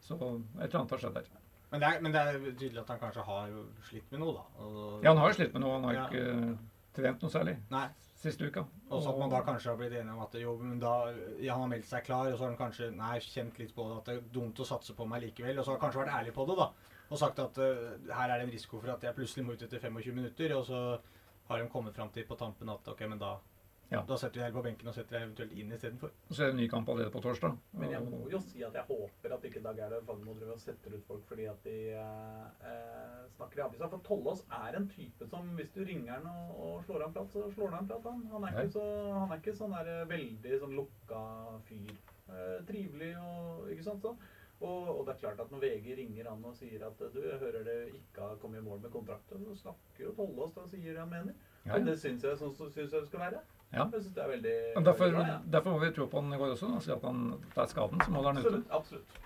Så 0.00 0.14
et 0.16 0.64
eller 0.64 0.80
annet 0.80 0.94
har 0.96 1.02
skjedd 1.02 1.18
der. 1.18 1.28
Men 1.70 1.82
det, 1.82 1.88
er, 1.88 2.00
men 2.00 2.14
det 2.14 2.20
er 2.24 2.36
tydelig 2.56 2.80
at 2.80 2.90
han 2.94 3.00
kanskje 3.02 3.24
har 3.26 3.50
slitt 3.90 4.12
med 4.14 4.22
noe, 4.22 4.38
da. 4.38 4.44
Og, 4.64 5.02
Ja, 5.04 5.10
han 5.12 5.18
har 5.20 5.28
jo 5.34 5.36
slitt 5.36 5.52
med 5.52 5.64
noe. 5.66 5.74
Han 5.76 5.84
har 5.84 5.98
Ja. 5.98 6.04
ikke 6.08 6.22
eh, 6.32 6.54
trent 6.96 7.22
noe 7.26 7.30
særlig 7.34 7.56
Nei. 7.70 7.82
siste 8.22 8.48
uka. 8.48 8.62
Og 8.88 9.02
så 9.04 9.12
at 9.12 9.18
man 9.20 9.30
da 9.34 9.42
kanskje 9.44 9.68
har 9.68 9.76
blitt 9.76 9.92
enige 9.98 10.14
om 10.16 10.22
at 10.24 10.38
jo, 10.40 10.54
men 10.62 10.78
da, 10.80 10.94
ja, 11.44 11.52
han 11.52 11.66
har 11.66 11.72
meldt 11.74 11.90
seg 11.90 12.06
klar, 12.06 12.30
og 12.32 12.38
så 12.38 12.46
har 12.46 12.54
han 12.54 12.60
kanskje 12.62 12.88
nei, 12.96 13.18
kjent 13.20 13.60
litt 13.60 13.74
på 13.76 13.84
det, 13.90 13.98
at 14.00 14.08
det 14.08 14.16
er 14.16 14.32
dumt 14.38 14.62
å 14.64 14.68
satse 14.70 14.96
på 14.96 15.04
meg 15.10 15.26
likevel. 15.26 15.58
Og 15.60 15.66
så 15.66 15.74
har 15.74 15.76
han 15.78 15.84
kanskje 15.84 16.02
vært 16.06 16.16
ærlig 16.22 16.32
på 16.38 16.46
det, 16.48 16.56
da. 16.62 16.70
Og 17.10 17.20
sagt 17.20 17.38
at 17.44 17.60
uh, 17.60 17.84
her 18.16 18.30
er 18.32 18.38
det 18.40 18.48
en 18.48 18.54
risiko 18.56 18.80
for 18.80 18.94
at 18.94 19.04
jeg 19.04 19.16
plutselig 19.16 19.44
må 19.44 19.52
ut 19.56 19.62
etter 19.68 19.80
25 19.84 20.16
minutter. 20.16 20.56
Og 20.56 20.64
så 20.68 20.80
har 21.52 21.60
de 21.62 21.68
kommet 21.72 21.94
fram 21.96 22.08
til 22.16 22.24
på 22.28 22.36
tampen 22.40 22.68
at 22.72 22.88
ok, 22.88 23.04
men 23.12 23.20
da, 23.20 23.34
Ja. 23.88 24.02
da 24.08 24.16
setter 24.20 24.42
jeg 24.42 24.52
på 24.52 24.62
benken 24.64 24.90
og 24.90 24.94
setter 24.96 25.16
jeg 25.16 25.26
eventuelt 25.26 25.52
inn 25.56 25.70
istedenfor. 25.72 26.10
Og 26.28 26.34
så 26.34 26.42
er 26.44 26.50
det 26.50 26.54
en 26.56 26.60
ny 26.60 26.66
kamp 26.68 26.90
allerede 26.92 27.12
på 27.14 27.22
torsdag. 27.24 27.54
Men 27.80 27.94
jeg 27.94 28.04
må 28.04 28.20
jo 28.28 28.40
si 28.44 28.60
at 28.66 28.76
jeg 28.76 28.84
håper 28.88 29.34
at 29.36 29.46
ikke 29.48 29.62
Dag 29.64 29.80
Erlend 29.86 30.04
Fagermo 30.08 30.34
driver 30.36 30.58
og 30.58 30.60
setter 30.60 30.96
ut 30.96 31.06
folk 31.08 31.24
fordi 31.30 31.46
at 31.48 31.64
de 31.64 31.76
eh, 31.96 32.42
eh, 32.68 33.22
snakker 33.38 33.62
i 33.62 33.64
avisa. 33.64 33.88
For 33.88 34.04
Tollås 34.04 34.44
er 34.60 34.76
en 34.76 34.88
type 34.92 35.28
som 35.32 35.48
hvis 35.56 35.72
du 35.72 35.80
ringer 35.88 36.18
han 36.18 36.28
og, 36.28 36.52
og 36.66 36.84
slår 36.84 37.06
han 37.06 37.16
prat, 37.16 37.32
så 37.32 37.48
slår 37.54 37.78
han 37.78 37.88
prat. 37.88 38.10
Han, 38.12 38.26
han, 38.34 38.44
er, 38.44 38.60
ikke 38.60 38.76
så, 38.76 38.86
han 39.16 39.32
er 39.32 39.42
ikke 39.42 39.58
sånn 39.62 39.76
der 39.78 39.92
eh, 39.94 40.06
veldig 40.12 40.62
sånn 40.64 40.78
lukka 40.82 41.24
fyr. 41.70 41.96
Eh, 42.28 42.58
trivelig 42.68 43.14
og 43.24 43.70
ikke 43.72 43.88
sant 43.88 44.04
sånn. 44.04 44.20
Og, 44.58 44.88
og 44.98 45.04
det 45.06 45.12
er 45.14 45.20
klart 45.22 45.40
at 45.40 45.52
når 45.54 45.62
VG 45.62 45.92
ringer 46.00 46.28
han 46.28 46.42
og 46.44 46.56
sier 46.58 46.82
at 46.84 46.98
du 47.14 47.20
jeg 47.22 47.38
hører 47.40 47.62
det 47.64 47.76
ikke 47.94 48.24
har 48.26 48.40
kommet 48.42 48.58
i 48.60 48.66
mål 48.66 48.80
med 48.82 48.90
kontrakten, 48.92 49.44
så 49.46 49.54
snakker 49.62 50.10
jo 50.10 50.16
Tollås 50.18 50.56
da 50.56 50.64
og 50.66 50.72
sier 50.72 50.92
det 50.92 51.00
han 51.00 51.12
mener. 51.12 51.36
Ja, 51.64 51.76
Men 51.76 51.86
det 51.86 51.94
syns 52.02 52.26
jeg 52.26 52.40
sånn 52.40 52.56
som 52.58 52.68
syns 52.74 52.92
jeg 52.92 53.00
det 53.00 53.08
skal 53.08 53.22
være. 53.22 53.44
Ja. 53.72 53.84
Jeg 53.92 54.00
synes 54.02 54.14
det 54.14 54.22
er 54.24 54.28
veldig, 54.28 54.52
Men 54.74 54.84
derfor, 54.84 55.04
veldig 55.04 55.18
bra. 55.18 55.26
Ja. 55.28 55.38
derfor 55.52 55.70
må 55.74 55.78
vi 55.82 55.90
tro 55.92 56.06
på 56.08 56.20
han 56.22 56.32
i 56.32 56.36
går 56.40 56.52
også. 56.54 56.68
Da. 56.74 56.78
Si 56.80 56.90
at 56.94 57.02
han 57.04 57.24
tar 57.54 57.66
skaden, 57.68 58.00
så 58.00 58.10
holder 58.14 58.32
han 58.32 58.38
ute. 58.38 58.46
Absolutt. 58.48 58.70
absolutt. 58.78 59.18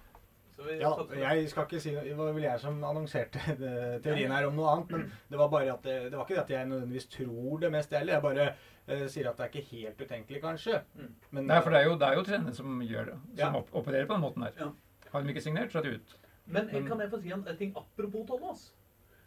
Så 0.56 0.62
vi 0.66 0.74
Ja, 0.80 0.90
det. 1.10 1.18
jeg 1.20 1.48
skal 1.50 1.64
ikke 1.64 1.80
si 1.80 1.90
Det 1.94 2.16
var 2.16 2.32
vel 2.32 2.42
jeg 2.42 2.60
som 2.60 2.82
annonserte 2.84 3.40
det, 3.62 4.02
teorien 4.04 4.30
her 4.34 4.46
om 4.46 4.54
noe 4.58 4.68
annet. 4.74 4.90
Men 4.90 5.12
det 5.30 5.38
var 5.38 5.48
bare 5.48 5.72
at 5.72 5.82
det, 5.86 5.96
det 6.10 6.18
var 6.18 6.24
ikke 6.26 6.34
det 6.34 6.42
at 6.42 6.50
jeg 6.50 6.66
nødvendigvis 6.68 7.06
tror 7.14 7.60
det 7.60 7.70
mest 7.72 7.90
heller. 7.94 8.12
Jeg 8.18 8.22
bare 8.22 8.48
uh, 8.52 9.06
sier 9.08 9.30
at 9.30 9.36
det 9.38 9.46
er 9.46 9.52
ikke 9.54 9.68
helt 9.70 10.00
utenkelig, 10.02 10.42
kanskje. 10.42 10.82
Mm. 10.98 11.14
Men, 11.30 11.46
Nei, 11.46 11.60
for 11.62 11.70
det 11.70 11.80
er 11.80 11.84
jo, 11.88 11.94
det 12.02 12.08
er 12.10 12.14
jo 12.18 12.22
trenere 12.28 12.54
som 12.54 12.80
gjør 12.82 13.04
det. 13.12 13.18
Som 13.38 13.54
Ja. 13.54 13.62
opererer 13.72 14.06
på 14.06 14.12
den 14.18 14.26
måten 14.26 14.42
her. 14.42 14.52
Ja. 14.58 14.68
Har 15.12 15.22
de 15.22 15.28
ikke 15.28 15.40
signert, 15.46 15.72
så 15.72 15.78
er 15.78 15.82
de 15.88 15.94
ut. 16.00 16.16
Men 16.46 16.68
eh, 16.68 16.72
Men- 16.74 16.88
kan 16.88 17.00
jeg 17.00 17.10
få 17.10 17.22
si 17.22 17.30
en 17.32 17.44
ting 17.58 17.72
apropos 17.76 18.26
Tollås? 18.28 18.72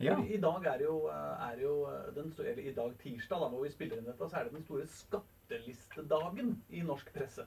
Ja. 0.04 0.18
I 0.20 0.38
dag 0.44 0.66
er 0.68 0.82
jo, 0.84 1.08
eh, 1.08 1.50
er 1.52 1.62
jo 1.62 1.76
eh, 1.88 2.10
den, 2.16 2.34
eller 2.40 2.64
i 2.68 2.74
dag 2.76 2.96
tirsdag, 3.00 3.40
da, 3.40 3.48
hvor 3.48 3.64
vi 3.64 3.70
spiller 3.72 3.98
inn 4.02 4.06
dette, 4.10 4.28
så 4.30 4.38
er 4.42 4.44
det 4.50 4.54
den 4.58 4.64
store 4.66 4.88
skattelistedagen 4.92 6.56
i 6.70 6.82
norsk 6.84 7.14
presse. 7.16 7.46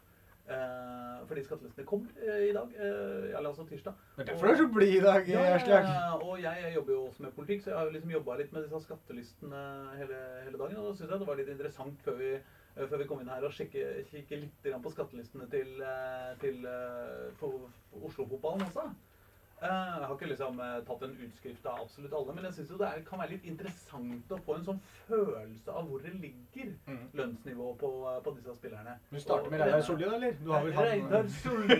Eh, 0.48 1.26
fordi 1.28 1.42
skattelistene 1.44 1.84
kommer 1.84 2.08
eh, 2.24 2.46
i 2.48 2.52
dag, 2.56 2.70
eh, 2.72 3.36
eller 3.36 3.50
altså 3.50 3.66
tirsdag. 3.68 3.92
det 4.16 4.22
er 4.22 4.30
derfor 4.30 4.46
du 4.46 4.52
er 4.54 4.56
så 4.62 4.68
blid 4.72 4.94
i 4.96 5.00
dag, 5.04 5.26
Ja, 5.28 5.42
ja, 5.92 6.14
og 6.16 6.38
jeg, 6.40 6.62
jeg 6.64 6.74
jobber 6.74 6.92
jo 6.94 7.02
også 7.10 7.22
med 7.26 7.34
politikk, 7.36 7.60
så 7.66 7.70
jeg 7.70 7.76
har 7.78 7.84
jo 7.84 7.90
liksom 7.98 8.10
jobba 8.14 8.36
litt 8.40 8.52
med 8.56 8.64
disse 8.64 8.80
skattelistene 8.86 9.60
hele, 9.98 10.22
hele 10.46 10.56
dagen. 10.62 10.78
Og 10.80 10.86
da 10.88 10.94
syns 10.96 11.10
jeg 11.12 11.20
det 11.20 11.28
var 11.28 11.36
litt 11.42 11.52
interessant 11.52 12.00
før 12.06 12.16
vi, 12.22 12.30
før 12.78 12.96
vi 13.02 13.08
kom 13.10 13.20
inn 13.20 13.28
her 13.28 13.44
og 13.44 13.52
kikke 13.58 14.40
litt 14.40 14.70
på 14.86 14.94
skattelistene 14.96 15.50
til, 15.52 15.84
til 16.40 16.64
for- 17.42 17.68
for 17.90 18.08
Oslo-fotballen 18.08 18.64
også. 18.70 18.88
Eh, 19.60 19.68
Jeg 19.98 20.06
har 20.06 20.12
ikke 20.14 20.28
liksom 20.30 20.60
eh, 20.62 20.74
tatt 20.86 21.00
en 21.02 21.14
utskrift 21.26 21.64
av 21.66 21.80
absolutt 21.82 22.12
alle, 22.14 22.34
men 22.36 22.44
jeg 22.46 22.54
syns 22.54 22.68
det 22.78 22.86
er, 22.86 23.00
kan 23.08 23.18
være 23.18 23.32
litt 23.32 23.44
interessant 23.50 24.30
å 24.30 24.38
få 24.46 24.54
en 24.54 24.66
sånn 24.68 24.78
følelse 25.08 25.72
av 25.74 25.88
hvor 25.88 26.02
det 26.04 26.12
ligger 26.14 26.68
Mm. 26.86 27.08
lønnsnivå 27.14 27.66
på, 27.78 27.88
eh, 28.12 28.20
på 28.22 28.34
disse 28.36 28.54
spillerne. 28.56 28.94
Du 29.10 29.18
starter 29.20 29.50
med 29.50 29.60
Reidar 29.60 29.80
Solli, 29.82 30.04
da, 30.04 30.14
eller? 30.14 30.32
Du 30.44 30.52
har 30.52 30.62
vel 30.62 30.72
Reidar 30.72 31.28
Solli 31.28 31.78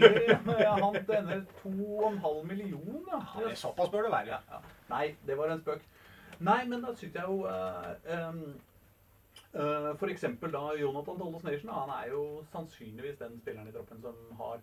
Han 0.83 0.95
tjener 1.07 1.45
2,5 1.63 2.45
millioner. 2.47 3.13
ja, 3.13 3.41
det 3.45 3.51
er 3.53 3.55
Såpass 3.55 3.89
bør 3.91 4.03
det 4.03 4.13
være. 4.13 4.27
Ja, 4.27 4.41
ja. 4.51 4.61
Nei, 4.91 5.15
det 5.27 5.37
var 5.39 5.49
en 5.55 5.61
spøk. 5.61 5.81
Nei, 6.41 6.65
men 6.67 6.83
da 6.83 6.93
syns 6.95 7.15
jeg 7.15 7.25
jo 7.27 7.45
uh, 7.47 8.29
um, 8.29 8.43
uh, 9.55 9.95
For 9.99 10.07
eksempel 10.13 10.53
da 10.53 10.61
Jonathan 10.79 11.19
Tollos 11.19 11.43
Nation. 11.45 11.71
Han 11.71 11.91
er 11.91 12.11
jo 12.13 12.45
sannsynligvis 12.53 13.19
den 13.19 13.41
spilleren 13.41 13.69
i 13.69 13.73
troppen 13.73 14.01
som 14.03 14.15
har 14.39 14.61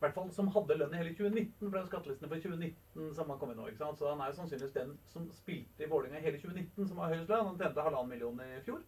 hvert 0.00 0.16
fall 0.16 0.30
som 0.32 0.48
hadde 0.54 0.78
lønn 0.80 0.94
i 0.96 1.00
hele 1.02 1.12
2019, 1.16 1.50
for 1.58 1.74
det 1.74 1.80
er 1.82 1.90
skattelistene 1.90 2.30
for 2.30 2.46
2019 2.46 3.10
som 3.18 3.32
har 3.32 3.40
kommet 3.42 3.58
nå. 3.58 3.66
ikke 3.68 3.82
sant? 3.82 4.00
Så 4.00 4.08
han 4.08 4.22
er 4.22 4.30
jo 4.30 4.38
sannsynligvis 4.38 4.78
den 4.78 4.94
som 5.12 5.28
spilte 5.36 5.84
i 5.84 5.90
Vålerenga 5.90 6.22
i 6.22 6.26
hele 6.28 6.40
2019 6.40 6.88
som 6.88 7.02
har 7.02 7.12
høyest 7.14 7.28
lønn. 7.32 7.50
Han 7.50 7.60
tjente 7.60 7.84
halvannen 7.84 8.14
million 8.14 8.42
i 8.46 8.64
fjor. 8.64 8.80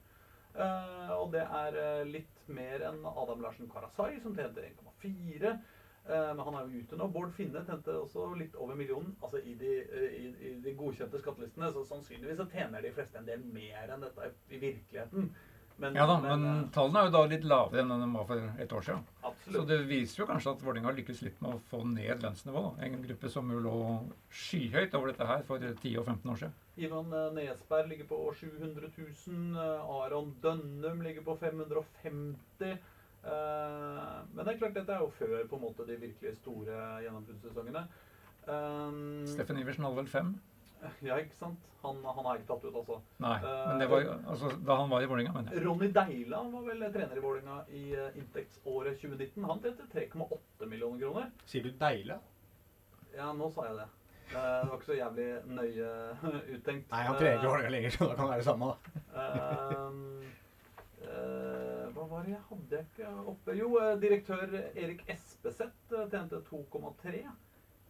Uh, 0.52 1.12
og 1.16 1.30
det 1.32 1.44
er 1.44 1.76
eh, 1.80 2.08
litt 2.08 2.42
mer 2.52 2.82
enn 2.84 2.98
Adam 3.08 3.40
Larsen 3.40 3.70
Karasai, 3.72 4.18
som 4.20 4.34
tjente 4.36 4.64
1,4. 4.66 5.54
Eh, 6.02 6.34
men 6.34 6.42
han 6.42 6.56
er 6.58 6.66
jo 6.66 6.82
ute 6.82 6.98
nå. 6.98 7.06
Bård 7.14 7.32
Finne 7.36 7.62
tjente 7.66 7.94
også 7.94 8.26
litt 8.38 8.56
over 8.58 8.78
millionen 8.78 9.14
altså 9.22 9.38
i 9.38 9.54
de, 9.58 9.70
i, 10.18 10.24
i 10.48 10.52
de 10.64 10.74
godkjente 10.78 11.20
skattelistene. 11.22 11.70
Så 11.74 11.84
sannsynligvis 11.88 12.40
så 12.40 12.48
tjener 12.50 12.82
de 12.82 12.92
fleste 12.96 13.20
en 13.20 13.28
del 13.28 13.44
mer 13.54 13.92
enn 13.92 14.02
dette 14.04 14.32
i 14.50 14.60
virkeligheten. 14.62 15.30
Men, 15.80 15.96
Ja 15.96 16.06
da, 16.06 16.18
men 16.20 16.42
men, 16.44 16.68
tallene 16.74 17.00
er 17.00 17.08
jo 17.08 17.14
da 17.14 17.22
litt 17.30 17.46
lavere 17.48 17.82
enn 17.82 17.94
de 18.04 18.08
var 18.12 18.28
for 18.28 18.62
et 18.64 18.74
år 18.76 18.86
siden. 18.86 19.04
Absolutt. 19.22 19.56
Så 19.56 19.64
det 19.70 19.78
viser 19.88 20.22
jo 20.22 20.28
kanskje 20.28 20.54
at 20.54 20.64
Vålerenga 20.66 20.90
har 20.90 20.98
lykkes 20.98 21.22
litt 21.26 21.40
med 21.42 21.56
å 21.56 21.62
få 21.70 21.82
ned 21.88 22.22
lønnsnivået. 22.22 22.82
En 22.86 23.02
gruppe 23.08 23.32
som 23.32 23.50
jo 23.52 23.62
lå 23.64 23.76
skyhøyt 24.42 24.94
over 24.98 25.12
dette 25.12 25.28
her 25.32 25.44
for 25.48 25.62
10 25.62 25.98
og 26.02 26.06
15 26.06 26.32
år 26.34 26.42
siden. 26.44 26.56
Ivan 26.82 27.12
eh, 27.12 27.28
Nesberg 27.36 27.90
ligger 27.90 28.08
på 28.12 28.22
700 28.40 28.92
000. 28.96 29.60
eh, 29.66 29.94
Aron 29.98 30.34
Dønnum 30.44 31.04
ligger 31.04 31.26
på 31.26 31.36
550 31.40 32.78
Eh, 33.22 34.14
men 34.34 34.44
det 34.44 34.52
er 34.54 34.58
klart, 34.58 34.74
dette 34.74 34.94
er 34.94 35.02
jo 35.04 35.10
før 35.14 35.44
på 35.46 35.58
en 35.58 35.62
måte 35.62 35.86
de 35.86 35.98
virkelig 36.00 36.34
store 36.40 36.78
gjennombruddssesongene. 37.04 37.84
Steffen 39.30 39.60
Iversen 39.60 39.86
hadde 39.86 40.00
vel 40.00 40.10
fem? 40.10 40.32
Ja, 41.02 41.16
ikke 41.22 41.36
sant? 41.38 41.58
Han, 41.82 41.98
han 42.04 42.26
er 42.30 42.38
ikke 42.40 42.48
tatt 42.52 42.64
ut, 42.68 42.74
altså. 42.78 42.96
Nei, 43.22 43.36
men 43.42 43.80
det 43.82 43.86
var 43.90 44.02
jo 44.04 44.10
altså, 44.30 44.50
da 44.66 44.76
han 44.80 44.90
var 44.90 45.02
i 45.02 45.06
Vålerenga, 45.10 45.32
mener 45.34 45.54
jeg. 45.56 45.64
Ronny 45.66 45.88
Deila 45.94 46.42
var 46.52 46.62
vel 46.68 46.84
trener 46.94 47.16
i 47.18 47.22
Vålerenga 47.24 47.56
i 47.74 47.82
eh, 47.98 48.18
inntektsåret 48.20 49.00
2019. 49.02 49.46
Han 49.50 49.62
tjente 49.64 49.88
3,8 49.94 50.68
millioner 50.70 51.02
kroner. 51.02 51.32
Sier 51.50 51.66
du 51.66 51.72
Deila? 51.80 52.20
Ja, 53.16 53.32
nå 53.34 53.50
sa 53.54 53.66
jeg 53.70 53.80
det. 53.80 53.88
Eh, 54.32 54.36
Det 54.38 54.70
var 54.70 54.76
ikke 54.78 54.90
så 54.92 54.98
jævlig 55.00 55.28
nøye 55.58 55.90
uttenkt. 56.56 56.90
Nei, 56.94 57.02
han 57.08 57.18
trener 57.18 57.38
ikke 57.40 57.50
Vålerenga 57.50 57.74
lenger, 57.76 57.96
så 57.98 58.08
da 58.10 58.14
kan 58.14 58.24
det 58.24 58.32
være 58.36 58.44
det 58.44 58.50
samme. 58.50 58.70
da. 58.70 59.26
Ehm, 59.26 60.02
eh, 61.02 61.86
hva 61.96 62.06
var 62.10 62.22
det 62.26 62.34
jeg 62.36 62.44
hadde 62.50 62.82
ikke 62.86 63.14
oppe? 63.34 63.56
Jo, 63.58 63.72
eh, 63.82 63.94
direktør 64.02 64.54
Erik 64.72 65.02
Espeseth 65.10 65.96
eh, 65.98 66.06
tjente 66.14 66.40
2,3 66.48 67.24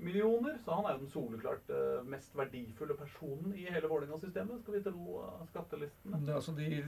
millioner. 0.05 0.59
Så 0.65 0.75
han 0.77 0.89
er 0.89 0.97
jo 0.97 1.05
den 1.05 1.13
soleklart 1.15 1.73
eh, 1.73 2.03
mest 2.09 2.35
verdifulle 2.39 2.97
personen 2.99 3.55
i 3.57 3.69
hele 3.69 3.91
Vålerenga-systemet, 3.91 4.63
skal 4.63 4.77
vi 4.79 4.85
tro 4.87 5.23
eh, 5.23 5.47
skattelistene. 5.53 6.23
Det 6.27 6.35
er 6.35 6.41
altså, 6.41 6.57
de, 6.59 6.83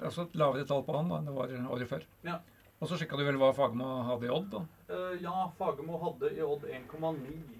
altså 0.00 0.26
et 0.26 0.38
lavere 0.42 0.68
tall 0.68 0.84
på 0.86 0.96
han 0.98 1.12
da, 1.12 1.20
enn 1.20 1.30
det 1.30 1.36
var 1.36 1.56
året 1.76 1.92
før. 1.92 2.06
Ja. 2.26 2.40
Og 2.76 2.90
så 2.90 2.98
sjekka 3.00 3.16
du 3.16 3.24
vel 3.24 3.38
hva 3.40 3.54
Fagermo 3.56 3.86
hadde 4.04 4.28
i 4.28 4.32
Odd? 4.32 4.50
da. 4.52 4.66
Uh, 4.90 5.14
ja, 5.22 5.46
Fagermo 5.56 5.96
hadde 6.02 6.28
i 6.36 6.42
Odd 6.44 6.66
1,9. 6.68 7.56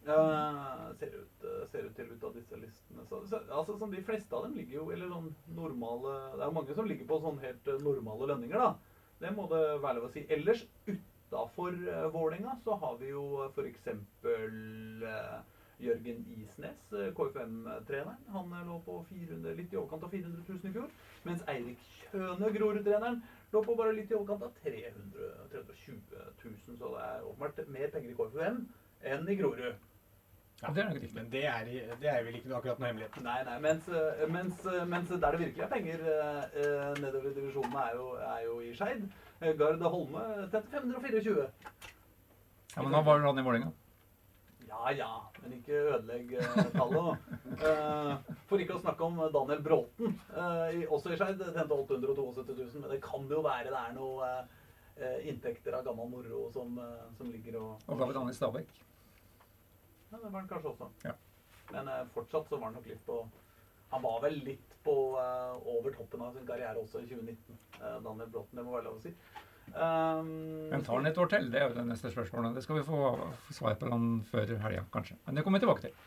Uh, 0.00 0.94
ser, 0.98 1.06
ut, 1.06 1.42
eh, 1.44 1.64
ser 1.68 1.84
ut 1.84 1.96
til 1.96 2.08
ut 2.08 2.22
av 2.24 2.32
disse 2.34 2.56
listene. 2.56 3.02
Så, 3.08 3.18
så, 3.28 3.42
altså, 3.52 3.76
sånn, 3.76 3.92
de 3.92 4.00
fleste 4.06 4.32
av 4.36 4.46
dem 4.46 4.54
ligger 4.56 4.78
jo 4.78 4.84
eller 4.94 5.10
sånn 5.12 5.28
normale 5.52 6.14
Det 6.32 6.40
er 6.40 6.46
jo 6.46 6.54
mange 6.56 6.76
som 6.78 6.88
ligger 6.88 7.08
på 7.10 7.18
sånn 7.20 7.42
helt 7.42 7.68
eh, 7.68 7.82
normale 7.84 8.30
lønninger, 8.32 8.62
da. 8.64 9.02
Det 9.20 9.34
må 9.36 9.44
det 9.50 9.60
være 9.82 9.98
lov 9.98 10.08
å 10.08 10.12
si. 10.14 10.24
Ellers 10.32 10.64
utafor 11.30 11.78
uh, 11.86 12.10
Vålerenga 12.12 12.56
så 12.64 12.74
har 12.82 12.98
vi 12.98 13.14
jo 13.14 13.46
f.eks. 13.54 13.88
Uh, 14.26 15.40
Jørgen 15.80 16.26
Isnes, 16.36 16.92
eh, 16.92 17.12
KFM-treneren. 17.16 18.18
Han 18.28 18.52
eh, 18.52 18.66
lå 18.66 18.78
på 18.84 18.98
400, 19.08 19.54
litt 19.56 19.72
i 19.72 19.78
overkant 19.80 20.04
av 20.04 20.10
400 20.12 20.42
000 20.48 20.70
i 20.70 20.72
fjor. 20.74 20.90
Mens 21.24 21.44
Eirik 21.48 21.86
Kjøne, 22.10 22.50
Grorud-treneren, 22.56 23.22
lå 23.54 23.62
på 23.64 23.76
bare 23.78 23.94
litt 23.96 24.12
i 24.12 24.18
overkant 24.18 24.44
av 24.44 24.52
300 24.60 25.30
320 25.54 26.18
000. 26.44 26.58
Så 26.66 26.76
det 26.82 26.90
er 27.06 27.30
åpenbart 27.30 27.62
mer 27.72 27.94
penger 27.94 28.12
i 28.12 28.18
KFM 28.18 28.60
enn 29.14 29.32
i 29.32 29.38
Grorud. 29.40 29.86
Ja, 30.60 30.68
det 30.76 30.82
er 30.82 30.90
nok 30.90 30.98
riktig. 31.00 31.14
Men 31.16 31.32
det 31.32 31.46
er, 31.48 31.68
det 32.02 32.08
er 32.12 32.24
vel 32.26 32.36
ikke 32.36 32.52
akkurat 32.58 32.80
noe 32.82 32.90
hemmelighet. 32.90 33.16
Nei, 33.24 33.38
nei, 33.48 33.56
mens, 33.64 33.86
eh, 33.88 34.26
mens, 34.28 34.60
eh, 34.68 34.82
mens 34.88 35.12
der 35.14 35.32
det 35.32 35.40
virkelig 35.46 35.64
er 35.64 35.72
penger 35.72 36.02
eh, 36.04 36.42
eh, 36.60 36.90
nedover 37.00 37.30
i 37.30 37.36
divisjonene, 37.38 37.86
er 37.86 37.96
jo, 37.96 38.08
er 38.26 38.42
jo 38.44 38.58
i 38.60 38.74
Skeid. 38.76 39.06
Gard 39.40 39.80
Holme 39.82 40.22
til 40.52 40.62
524. 40.70 41.46
Ja, 42.76 42.82
Men 42.82 42.92
da 42.92 43.00
var 43.02 43.20
han 43.24 43.38
i 43.38 43.42
Vålerenga. 43.46 43.72
Ja 44.70 44.90
ja, 44.94 45.08
men 45.42 45.54
ikke 45.56 45.78
ødelegg 45.96 46.34
eh, 46.38 46.58
tallet. 46.76 47.24
Eh, 47.58 48.34
for 48.46 48.62
ikke 48.62 48.76
å 48.76 48.82
snakke 48.84 49.02
om 49.08 49.16
Daniel 49.34 49.62
Bråten, 49.64 50.12
eh, 50.30 50.76
i- 50.78 50.86
også 50.86 51.10
i 51.10 51.16
Skeid, 51.18 51.40
tjente 51.42 51.74
872 51.74 52.54
000. 52.54 52.80
Men 52.84 52.90
det 52.94 53.00
kan 53.02 53.26
jo 53.28 53.40
være 53.42 53.72
det 53.72 53.80
er 53.80 53.96
noe 53.96 54.30
inntekter 55.24 55.72
av 55.78 55.84
gammel 55.86 56.10
moro 56.12 56.50
som, 56.52 56.74
som 57.16 57.30
ligger 57.32 57.54
og 57.56 57.78
Og 57.88 57.98
da 57.98 58.04
var 58.10 58.18
han 58.20 58.28
i 58.30 58.36
Stabæk. 58.36 58.68
Ja, 60.12 60.18
det 60.18 60.28
var 60.30 60.40
han 60.42 60.48
kanskje 60.50 60.70
også. 60.74 60.88
Ja. 61.06 61.14
Men 61.72 61.88
fortsatt 62.12 62.48
så 62.50 62.58
var 62.60 62.66
han 62.68 62.74
nok 62.76 62.86
litt 62.90 63.00
på 63.06 63.16
Han 63.90 64.02
var 64.02 64.20
vel 64.22 64.38
litt 64.46 64.74
på 64.84 64.96
uh, 65.18 65.56
over 65.68 65.92
toppen 65.96 66.22
av 66.24 66.34
sin 66.36 66.46
karriere 66.48 66.78
også 66.78 67.02
i 67.02 67.08
2019. 67.10 67.58
uh, 67.80 67.96
Daniel 68.04 68.30
Bråten, 68.30 68.58
det 68.58 68.64
må 68.66 68.76
være 68.76 68.86
lov 68.88 69.00
å 69.00 69.04
si. 69.04 69.14
Um, 69.70 70.30
Men 70.70 70.84
tar 70.86 70.96
han 70.96 71.06
et 71.06 71.18
år 71.18 71.30
til? 71.30 71.50
Det 71.50 71.60
er 71.60 71.68
jo 71.68 71.76
det 71.76 71.86
neste 71.86 72.10
spørsmålet. 72.10 72.56
Det 72.56 72.64
skal 72.64 72.80
vi 72.80 72.86
få 72.86 73.10
svar 73.54 73.76
på 73.78 73.90
han 73.90 74.08
før 74.30 74.54
helga, 74.64 74.86
kanskje. 74.94 75.18
Men 75.26 75.38
det 75.38 75.44
kommer 75.46 75.60
vi 75.60 75.66
tilbake 75.66 75.86
til. 75.88 75.98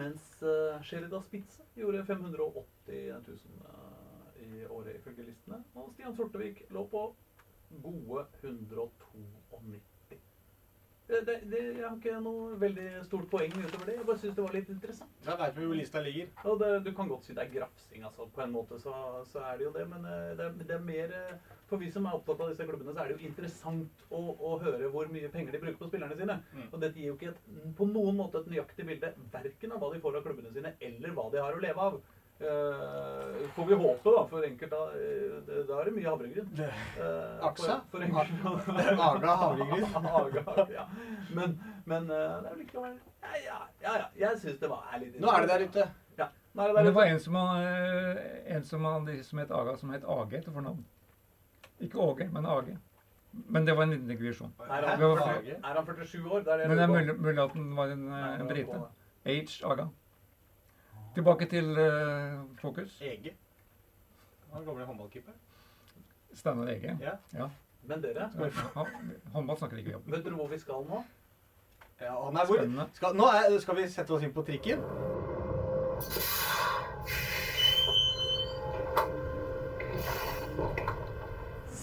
Mens 0.00 0.26
uh, 0.42 0.80
Sherida 0.86 1.20
Spitze 1.24 1.64
gjorde 1.78 2.04
580 2.06 3.14
000 3.26 3.38
uh, 3.64 4.10
i 4.44 4.66
året 4.66 5.00
ifølge 5.00 5.26
listene. 5.30 5.62
Og 5.74 5.92
Stian 5.94 6.16
Sortevik 6.16 6.64
lå 6.70 6.84
på 6.92 7.06
gode 7.82 8.26
192. 8.42 9.80
Det, 11.10 11.20
det, 11.26 11.36
det, 11.50 11.60
jeg 11.80 11.82
har 11.82 11.96
ikke 11.96 12.18
noe 12.22 12.56
veldig 12.60 12.86
stort 13.06 13.26
poeng 13.32 13.54
utover 13.56 13.88
det. 13.88 13.94
Jeg 13.98 14.06
bare 14.06 14.20
syns 14.22 14.34
det 14.36 14.44
var 14.44 14.52
litt 14.54 14.68
interessant. 14.70 15.14
Det 15.24 15.32
er 15.32 15.40
derfor 15.40 15.72
lista 15.74 16.02
ligger. 16.04 16.28
Og 16.46 16.60
det, 16.60 16.68
du 16.86 16.90
kan 16.94 17.10
godt 17.10 17.26
si 17.26 17.34
det 17.34 17.42
er 17.44 17.54
grafsing, 17.54 18.04
altså. 18.06 18.28
På 18.34 18.44
en 18.44 18.54
måte 18.54 18.78
så, 18.82 18.94
så 19.30 19.42
er 19.48 19.58
det 19.58 19.66
jo 19.66 19.72
det. 19.74 19.86
Men 19.90 20.06
eh, 20.06 20.28
det 20.38 20.46
er, 20.46 20.54
det 20.60 20.76
er 20.76 20.84
mer 20.86 21.16
eh, 21.18 21.56
For 21.70 21.82
vi 21.82 21.90
som 21.90 22.06
er 22.06 22.14
opptatt 22.18 22.44
av 22.44 22.52
disse 22.52 22.66
klubbene, 22.66 22.94
så 22.94 23.02
er 23.02 23.10
det 23.10 23.16
jo 23.18 23.28
interessant 23.30 24.06
å, 24.10 24.22
å 24.38 24.54
høre 24.62 24.92
hvor 24.94 25.10
mye 25.10 25.32
penger 25.34 25.54
de 25.54 25.62
bruker 25.64 25.80
på 25.82 25.90
spillerne 25.90 26.18
sine. 26.18 26.38
Mm. 26.54 26.64
Og 26.70 26.78
dette 26.84 26.98
gir 26.98 27.10
jo 27.10 27.18
ikke 27.18 27.34
et, 27.34 27.44
på 27.78 27.90
noen 27.90 28.18
måte 28.18 28.42
et 28.42 28.50
nøyaktig 28.50 28.86
bilde 28.88 29.12
verken 29.34 29.74
av 29.74 29.82
hva 29.82 29.92
de 29.94 30.02
får 30.02 30.18
av 30.18 30.26
klubbene 30.26 30.54
sine, 30.54 30.74
eller 30.86 31.14
hva 31.14 31.28
de 31.34 31.42
har 31.42 31.58
å 31.58 31.62
leve 31.62 31.90
av. 31.90 32.00
Uh, 32.40 33.48
får 33.54 33.64
vi 33.68 33.74
håpe, 33.74 34.10
da, 34.16 34.20
for 34.30 34.44
enkelte 34.46 34.76
uh, 34.76 35.58
Da 35.68 35.80
er 35.80 35.84
det 35.84 35.92
mye 35.92 36.06
havregryn. 36.08 36.46
Uh, 36.56 37.46
Aksa? 37.50 37.74
For, 37.90 37.98
for 37.98 38.04
enkelte, 38.06 38.94
Aga 39.08 39.34
havregryn. 39.42 39.84
Aga, 40.20 40.66
ja. 40.72 40.86
Men, 41.36 41.58
men 41.84 42.08
uh, 42.08 42.16
det 42.40 42.48
er 42.48 42.54
jo 42.54 42.60
likevel 42.62 42.94
Ja, 42.96 43.34
ja, 43.44 43.58
ja. 43.82 43.92
ja. 43.98 44.06
Jeg 44.22 44.40
syns 44.40 44.56
det 44.62 44.70
var 44.72 44.88
er 44.94 45.02
litt 45.04 45.18
Nå 45.20 45.28
er 45.34 45.44
det 45.44 45.50
der 45.52 45.66
ute. 45.68 45.86
Ja. 46.16 46.30
Nå 46.54 46.62
er 46.64 46.72
det 46.72 46.76
der 46.76 46.80
ute. 46.80 46.88
det 46.88 46.94
var 46.96 47.12
en 47.12 47.20
som, 47.20 47.36
eh, 47.36 48.56
en 48.56 48.64
som, 48.64 48.84
han- 48.88 49.22
som 49.28 49.38
het 49.44 49.52
Aga, 49.60 49.76
som 49.76 49.90
het 49.92 50.04
Age 50.16 50.40
til 50.46 50.52
fornavn. 50.56 50.80
Ikke 51.80 51.98
Åge, 52.00 52.30
men 52.32 52.46
Age. 52.46 52.78
Men 53.52 53.64
det 53.68 53.76
var 53.76 53.82
en 53.82 53.90
liten 53.90 54.08
digresjon. 54.08 54.52
Er 54.64 54.86
han, 54.88 54.98
Det 54.98 55.06
var- 55.06 55.26
40 55.36 55.60
er 55.60 55.74
han 55.76 55.86
47 55.86 56.30
år? 56.30 56.40
Det 56.40 56.52
er 56.52 56.56
det 56.56 56.68
Men 56.68 56.76
det 56.78 56.84
er 56.88 57.14
mulig, 57.20 57.38
at 57.44 57.52
han 57.52 57.76
var 57.76 57.92
en, 57.92 58.08
eh, 58.12 58.40
en 58.40 58.48
brite. 58.48 58.80
Age. 59.24 59.60
H. 59.60 59.66
Aga. 59.72 59.88
Tilbake 61.14 61.46
til 61.50 61.70
uh, 61.78 62.40
fokus. 62.60 62.98
Ege. 63.02 63.34
Han 64.52 64.64
gamle 64.64 64.84
håndballkeeper. 64.84 65.32
Steinar 66.34 66.68
Ege. 66.70 66.98
Ja. 67.34 67.48
Men 67.82 68.02
dere, 68.02 68.30
Ja, 68.76 68.84
Håndball 69.32 69.56
snakker 69.58 69.76
ikke 69.76 69.90
vi 69.90 69.94
om. 69.94 70.02
vet 70.06 70.24
dere 70.24 70.34
hvor 70.34 70.48
vi 70.48 70.58
skal 70.58 70.84
nå? 70.88 71.04
ja 72.00 72.30
nei, 72.32 72.44
hvor, 72.46 72.86
skal, 72.96 73.16
nå 73.16 73.24
er, 73.28 73.58
skal 73.60 73.76
vi 73.76 73.88
sette 73.92 74.14
oss 74.14 74.22
inn 74.24 74.32
på 74.32 74.42
trikken. 74.42 74.80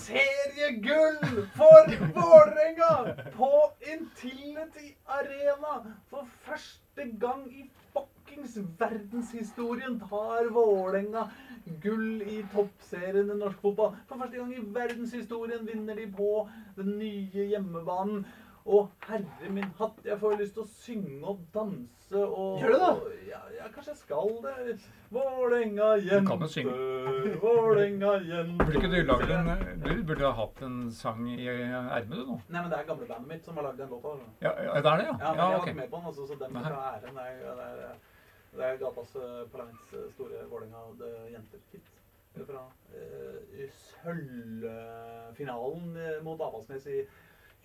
Seriegull 0.08 1.48
for 1.56 1.86
Vålerenga 2.16 3.16
på 3.38 3.72
Intility 3.94 4.96
Arena! 5.06 5.96
For 6.10 6.28
første 6.46 7.06
gang 7.20 7.48
i 7.60 7.70
fuckings 8.38 8.58
verdenshistorien 8.80 10.00
tar 10.00 10.50
Vålerenga 10.54 11.30
gull 11.82 12.22
i 12.22 12.44
toppserien 12.54 13.32
i 13.32 13.38
norsk 13.38 13.60
fotball. 13.62 13.96
For 14.08 14.18
første 14.22 14.38
gang 14.38 14.54
i 14.54 14.62
verdenshistorien 14.74 15.66
vinner 15.68 15.96
de 15.98 16.08
på 16.18 16.48
den 16.78 16.98
nye 17.00 17.48
hjemmebanen. 17.52 18.26
Og 18.68 18.90
herre 19.08 19.48
min 19.50 19.70
hatt, 19.80 20.02
jeg 20.04 20.18
får 20.20 20.34
lyst 20.42 20.54
til 20.58 20.64
å 20.66 20.68
synge 20.68 21.24
og 21.32 21.38
danse 21.56 22.20
og 22.20 22.60
Gjør 22.60 22.68
du 22.68 22.74
det? 22.74 22.90
og- 22.90 23.14
Ja, 23.28 23.40
ja, 23.56 23.68
kanskje 23.72 23.92
jeg 23.94 23.98
skal 23.98 24.42
det. 24.44 24.80
Vålerenga 25.12 25.88
jente. 26.04 26.66
Vålerenga 27.40 28.12
jente 28.28 28.58
Burde 28.66 28.76
ikke 28.76 28.92
du 28.92 29.04
lage 29.08 29.32
en 29.40 29.80
Du 29.84 30.04
burde 30.04 30.26
ha 30.26 30.32
hatt 30.32 30.62
en 30.62 30.92
sang 30.92 31.26
i 31.30 31.48
ermet, 31.48 32.10
du 32.12 32.26
nå. 32.26 32.42
Nei, 32.50 32.62
men 32.62 32.70
det 32.70 32.80
er 32.80 32.84
gamlebandet 32.92 33.28
mitt 33.28 33.46
som 33.46 33.56
har 33.56 33.64
lagd 33.64 33.78
den 33.78 33.90
låta. 33.90 34.18
Ja, 34.42 34.52
ja, 34.64 34.74
det 34.82 34.86
er 34.86 34.98
det, 34.98 35.06
ja? 35.06 35.16
Ja, 35.18 35.18
men 35.18 35.22
Ja, 35.22 35.34
jeg 35.34 35.38
var 35.38 35.60
ok. 35.62 35.68
ikke 35.68 35.76
med 35.76 35.90
på 35.90 35.98
den, 35.98 36.06
altså, 36.06 36.28
så 36.28 36.40
den 36.40 36.50
skal 36.50 36.64
ha 36.74 37.00
æren. 37.00 37.98
Det 38.54 38.64
er, 38.66 38.78
gatas 38.82 39.16
eh, 39.16 39.44
parlaments 39.52 39.94
eh, 39.94 40.08
store 40.16 40.38
Vålerenga 40.50 40.78
jenter-kit. 41.34 41.86
Fra 42.38 42.60
uh, 42.70 43.40
sølvfinalen 43.98 45.96
eh, 45.98 46.20
mot 46.26 46.42
Avaldsnes 46.46 46.86
i 46.92 47.00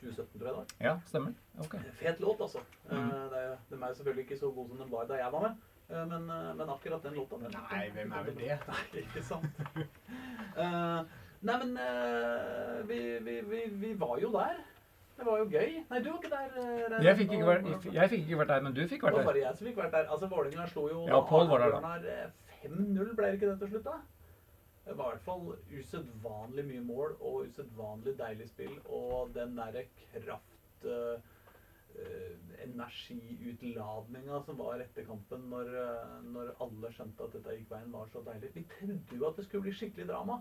2017, 0.00 0.38
tror 0.38 0.46
jeg 0.46 0.46
det 0.46 0.56
var. 0.56 0.66
Ja, 0.80 0.94
stemmer. 1.10 1.32
Ok. 1.60 1.74
Fet 2.00 2.20
låt, 2.24 2.40
altså. 2.40 2.58
Eh, 2.88 2.96
Mm. 2.96 3.10
det 3.30 3.58
de 3.70 3.74
er 3.82 3.92
selvfølgelig 3.94 4.24
ikke 4.24 4.38
så 4.40 4.50
god 4.50 4.68
som 4.68 4.76
den 4.78 4.90
var 4.92 5.04
da 5.06 5.14
jeg 5.20 5.32
var 5.32 5.40
med. 5.40 5.50
eh, 5.90 6.06
Men, 6.08 6.30
eh, 6.30 6.54
men 6.56 6.68
akkurat 6.70 7.02
den 7.02 7.14
låta 7.14 7.36
den, 7.36 7.50
Nei, 7.70 7.90
hvem 7.90 8.12
er 8.12 8.22
vel 8.24 8.34
det? 8.36 8.58
Nei, 8.68 8.84
ikke 9.02 9.22
sant. 9.22 9.44
uh, 10.56 11.04
nei, 11.42 11.56
men 11.64 11.78
uh, 11.78 12.88
vi, 12.88 13.18
vi, 13.18 13.40
vi, 13.40 13.64
vi 13.68 13.94
var 14.00 14.18
jo 14.20 14.32
der. 14.32 14.56
Det 15.16 15.26
var 15.26 15.38
jo 15.38 15.44
gøy. 15.52 15.74
Nei, 15.90 15.98
du 16.02 16.08
var 16.10 16.18
ikke 16.22 16.30
der. 16.32 16.54
eh, 16.62 17.02
Jeg 17.04 17.16
fikk 17.18 17.32
ikke 17.36 17.46
vært, 17.46 17.66
jeg 17.94 18.10
fikk 18.10 18.22
ikke 18.26 18.38
vært 18.40 18.48
der, 18.54 18.62
men 18.66 18.72
du 18.74 18.80
fikk 18.88 19.02
vært 19.02 19.12
der. 19.12 19.18
Det 19.20 19.26
var 19.26 19.32
bare 19.32 19.42
jeg 19.42 19.56
som 19.58 19.66
fikk 19.68 19.76
vært 19.82 19.92
der. 19.96 20.08
Altså, 20.14 20.28
Vålerenga 20.32 20.66
slo 20.72 20.88
jo 20.88 21.04
Ja, 21.08 21.20
Pål 21.28 21.48
var 21.52 21.58
der, 21.58 21.76
da. 21.76 21.94
Eh, 22.14 22.30
5-0, 22.64 23.14
ble 23.18 23.26
det 23.26 23.34
ikke 23.40 23.50
det 23.52 23.58
til 23.60 23.68
slutt, 23.74 23.84
da? 23.84 23.98
Det 24.84 24.96
var 24.98 25.12
i 25.12 25.14
hvert 25.14 25.22
fall 25.22 25.44
usedvanlig 25.78 26.64
mye 26.66 26.80
mål 26.82 27.12
og 27.20 27.44
usedvanlig 27.46 28.16
deilig 28.18 28.48
spill. 28.48 28.72
Og 28.86 29.30
den 29.34 29.54
derre 29.56 29.84
kraft 30.24 30.86
uh, 30.86 31.20
Energiutladninga 32.64 34.40
som 34.46 34.56
var 34.58 34.80
etter 34.82 35.04
kampen 35.06 35.44
når, 35.50 35.70
når 36.32 36.50
alle 36.64 36.90
skjønte 36.96 37.26
at 37.28 37.36
dette 37.36 37.54
gikk 37.58 37.70
veien, 37.70 37.92
var 37.94 38.08
så 38.12 38.22
deilig. 38.26 38.50
Vi 38.56 38.64
trodde 38.78 39.18
jo 39.20 39.28
at 39.28 39.36
det 39.38 39.44
skulle 39.46 39.66
bli 39.68 39.74
skikkelig 39.76 40.08
drama. 40.08 40.40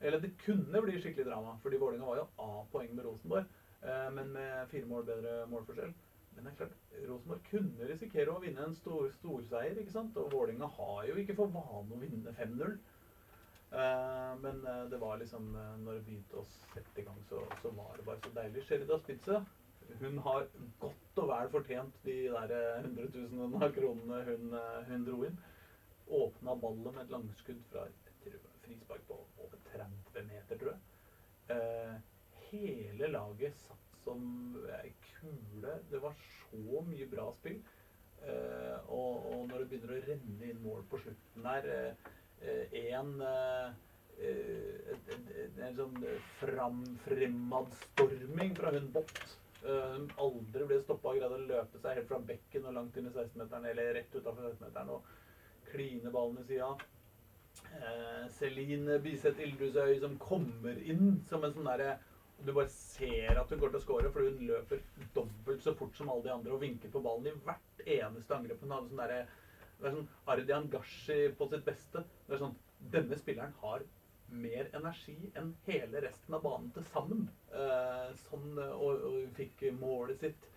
Eller 0.00 0.20
det 0.20 0.32
kunne 0.44 0.80
bli 0.84 0.96
skikkelig 1.00 1.26
drama, 1.28 1.56
fordi 1.62 1.76
Vålerenga 1.80 2.08
var 2.08 2.22
jo 2.22 2.26
A-poeng 2.46 2.94
med 2.94 3.04
Rosenborg. 3.08 3.44
Eh, 3.84 4.10
Men 4.16 4.32
med 4.32 4.68
fire 4.72 4.90
mål 4.90 5.06
bedre 5.10 5.36
målforskjell. 5.52 5.94
Men 6.34 6.44
det 6.44 6.50
er 6.52 6.56
klart, 6.58 6.78
Rosenborg 7.06 7.44
kunne 7.46 7.88
risikere 7.88 8.32
å 8.32 8.40
vinne 8.42 8.64
en 8.66 8.74
stor, 8.74 9.06
storseier, 9.20 9.78
ikke 9.78 9.94
sant? 9.94 10.16
Og 10.18 10.32
Vålerenga 10.32 10.66
har 10.78 11.04
jo 11.08 11.18
ikke 11.20 11.36
for 11.38 11.52
vane 11.54 11.94
å 11.94 12.00
vinne 12.00 12.34
5-0. 12.38 12.78
Eh, 13.74 14.32
men 14.42 14.64
eh, 14.70 14.84
det 14.90 14.98
var 15.02 15.18
liksom 15.18 15.46
Når 15.82 15.96
vi 15.98 16.02
begynte 16.08 16.38
å 16.38 16.46
sette 16.72 17.00
i 17.02 17.06
gang, 17.06 17.20
så, 17.28 17.42
så 17.62 17.70
var 17.74 17.94
det 17.98 18.06
bare 18.08 18.22
så 18.24 18.34
deilig. 18.34 18.66
Sherida 18.68 18.98
Spitze 19.02 19.44
hun 20.00 20.16
har 20.24 20.46
godt 20.80 21.18
og 21.20 21.26
vel 21.28 21.50
fortjent 21.52 21.98
de 22.06 22.14
der 22.32 22.52
100 22.80 23.10
000 23.14 23.58
av 23.60 23.74
kronene 23.74 24.22
hun, 24.28 24.54
hun 24.88 25.04
dro 25.06 25.18
inn. 25.26 25.36
Åpna 26.08 26.56
ballet 26.62 26.88
med 26.88 27.02
et 27.02 27.12
langskudd 27.12 27.60
fra 27.70 27.84
et 27.90 28.10
frispark 28.64 29.04
på 29.08 29.18
over 29.44 29.60
30 29.68 30.26
meter, 30.30 30.58
tror 30.58 30.72
jeg. 30.72 32.00
Eh, 32.54 32.60
hele 32.60 33.08
laget 33.08 33.56
satt 33.66 33.96
som 34.04 34.20
ei 34.82 34.92
kule. 35.02 35.78
Det 35.90 36.00
var 36.02 36.14
så 36.18 36.82
mye 36.86 37.06
bra 37.10 37.30
spill. 37.38 37.58
Eh, 38.24 38.76
og, 38.88 39.26
og 39.32 39.48
når 39.50 39.64
det 39.64 39.68
begynner 39.72 39.96
å 39.96 40.04
renne 40.06 40.50
inn 40.50 40.60
mål 40.64 40.84
på 40.88 41.00
slutten 41.02 41.44
der 41.44 41.66
Én 42.44 42.70
eh, 42.80 42.86
En 42.94 43.10
eh, 43.24 43.72
eh, 44.28 45.74
sånn 45.76 45.98
fram, 46.38 46.80
fremadstorming 47.04 48.54
fra 48.56 48.72
hun 48.74 48.88
Bott. 48.94 49.18
eh, 49.64 49.92
Hun 49.96 50.08
aldri 50.20 50.68
ble 50.70 50.80
stoppa 50.84 51.12
og 51.12 51.18
greide 51.20 51.38
å 51.38 51.46
løpe 51.50 51.82
seg 51.82 51.98
helt 51.98 52.10
fra 52.10 52.20
bekken 52.32 52.68
og 52.70 52.76
langt 52.78 52.96
inn 53.00 53.10
i 53.10 53.14
16-meteren, 53.14 53.68
eller 53.72 53.94
rett 53.98 54.14
utafor 54.16 54.50
16-meteren, 54.50 54.94
og 54.94 55.70
kline 55.72 56.12
ballen 56.14 56.40
i 56.44 56.48
sida. 56.48 56.70
Eh, 57.74 58.24
Celine 58.38 58.98
Biseth 59.02 59.40
Ildusøy 59.42 59.98
som 60.02 60.18
kommer 60.20 60.78
inn 60.84 61.18
som 61.28 61.44
en 61.44 61.54
sånn 61.56 61.68
derre 61.72 61.96
Du 62.42 62.52
bare 62.52 62.68
ser 62.68 63.38
at 63.40 63.50
hun 63.50 63.60
går 63.60 63.72
til 63.72 63.80
å 63.80 63.84
score, 63.84 64.12
fordi 64.12 64.32
hun 64.34 64.48
løper 64.50 64.82
dobbelt 65.14 65.64
så 65.64 65.74
fort 65.78 65.96
som 65.96 66.10
alle 66.12 66.26
de 66.26 66.34
andre 66.34 66.54
og 66.54 66.62
vinker 66.64 66.92
på 66.92 67.02
ballen 67.04 67.30
i 67.30 67.34
hvert 67.46 67.84
eneste 67.98 68.36
angrep. 68.36 68.62
Hun 68.64 68.74
hadde 68.74 68.90
sånn 68.92 69.02
derre 69.04 69.24
Det 69.78 69.88
er 69.88 69.94
sånn 69.96 70.08
Ardian 70.32 70.70
Gashi 70.72 71.20
på 71.38 71.48
sitt 71.50 71.64
beste. 71.66 72.04
Det 72.26 72.36
er 72.36 72.42
sånn 72.44 72.56
Denne 72.92 73.16
spilleren 73.16 73.54
har 73.62 73.84
mer 74.34 74.68
energi 74.76 75.16
enn 75.38 75.54
hele 75.66 76.00
resten 76.04 76.36
av 76.36 76.42
banen 76.44 76.70
til 76.74 76.84
sammen. 76.90 77.28
Eh, 77.52 78.10
sånn, 78.26 78.58
og, 78.58 78.90
og 78.92 79.16
hun 79.20 79.32
fikk 79.38 79.64
målet 79.78 80.20
sitt. 80.24 80.48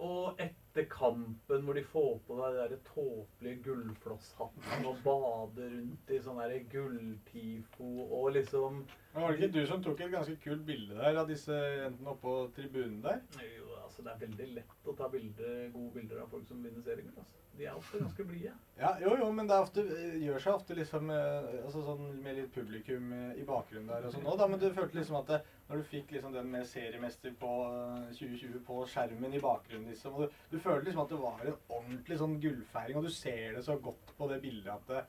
Og 0.00 0.38
etter 0.40 0.86
kampen 0.88 1.66
hvor 1.66 1.76
de 1.76 1.82
får 1.84 2.12
på 2.26 2.36
deg 2.38 2.54
de 2.56 2.60
der 2.60 2.84
tåpelige 2.88 3.62
gullflosshattene 3.66 4.88
og 4.88 5.02
bader 5.04 5.74
rundt 5.74 6.12
i 6.14 6.20
sånn 6.24 6.40
gulltifo 6.72 7.90
og 8.06 8.30
liksom 8.38 8.80
Men 9.12 9.22
Var 9.22 9.32
det 9.32 9.38
ikke 9.40 9.54
du 9.58 9.66
som 9.66 9.82
tok 9.82 10.00
et 10.04 10.12
ganske 10.12 10.36
kult 10.44 10.62
bilde 10.66 10.94
der 10.94 11.16
av 11.18 11.26
disse 11.30 11.54
jentene 11.54 12.12
oppå 12.12 12.34
tribunen 12.54 13.00
der? 13.02 13.18
Jo, 13.42 13.66
altså 13.82 14.04
det 14.06 14.12
er 14.12 14.20
veldig 14.20 14.48
lett 14.60 14.86
å 14.86 14.94
ta 14.94 15.08
bilde, 15.10 15.54
gode 15.74 15.90
bilder 15.96 16.20
av 16.22 16.30
folk 16.30 16.46
som 16.46 16.60
vinner 16.62 16.84
seriegull. 16.86 17.16
Altså. 17.18 17.40
De 17.58 17.66
er 17.66 17.74
ofte 17.76 17.98
ganske 17.98 18.24
blide. 18.24 18.52
Ja, 18.78 18.92
jo, 19.02 19.16
jo, 19.18 19.26
men 19.34 19.50
det 19.50 19.56
er 19.56 19.64
ofte, 19.66 19.82
gjør 20.22 20.44
seg 20.44 20.54
ofte 20.54 20.76
liksom 20.78 21.10
eh, 21.12 21.48
altså 21.64 21.82
sånn 21.84 22.06
med 22.22 22.38
litt 22.38 22.54
publikum 22.54 23.10
eh, 23.16 23.34
i 23.42 23.46
bakgrunnen 23.48 23.90
der 23.90 24.06
og 24.06 24.14
sånn 24.14 24.30
òg, 24.30 24.38
da. 24.40 24.46
Men 24.48 24.62
du 24.62 24.68
følte 24.78 25.00
liksom 25.00 25.18
at 25.18 25.32
det, 25.34 25.40
når 25.68 25.82
du 25.82 25.90
fikk 25.90 26.14
liksom 26.14 26.36
den 26.38 26.54
med 26.54 26.70
seriemester 26.70 27.34
på 27.42 27.54
eh, 27.66 28.08
2020 28.14 28.62
på 28.70 28.78
skjermen 28.94 29.34
i 29.34 29.42
bakgrunnen, 29.42 29.90
liksom, 29.90 30.22
du, 30.22 30.38
du 30.54 30.56
følte 30.62 30.86
liksom 30.86 31.02
at 31.02 31.12
det 31.16 31.20
var 31.26 31.42
en 31.44 31.58
ordentlig 31.80 32.20
sånn 32.22 32.38
gullfeiring, 32.46 33.00
og 33.02 33.10
du 33.10 33.12
ser 33.18 33.58
det 33.58 33.66
så 33.66 33.76
godt 33.90 34.14
på 34.16 34.30
det 34.30 34.38
bildet 34.46 34.70
at 34.78 34.94
det, 34.94 35.04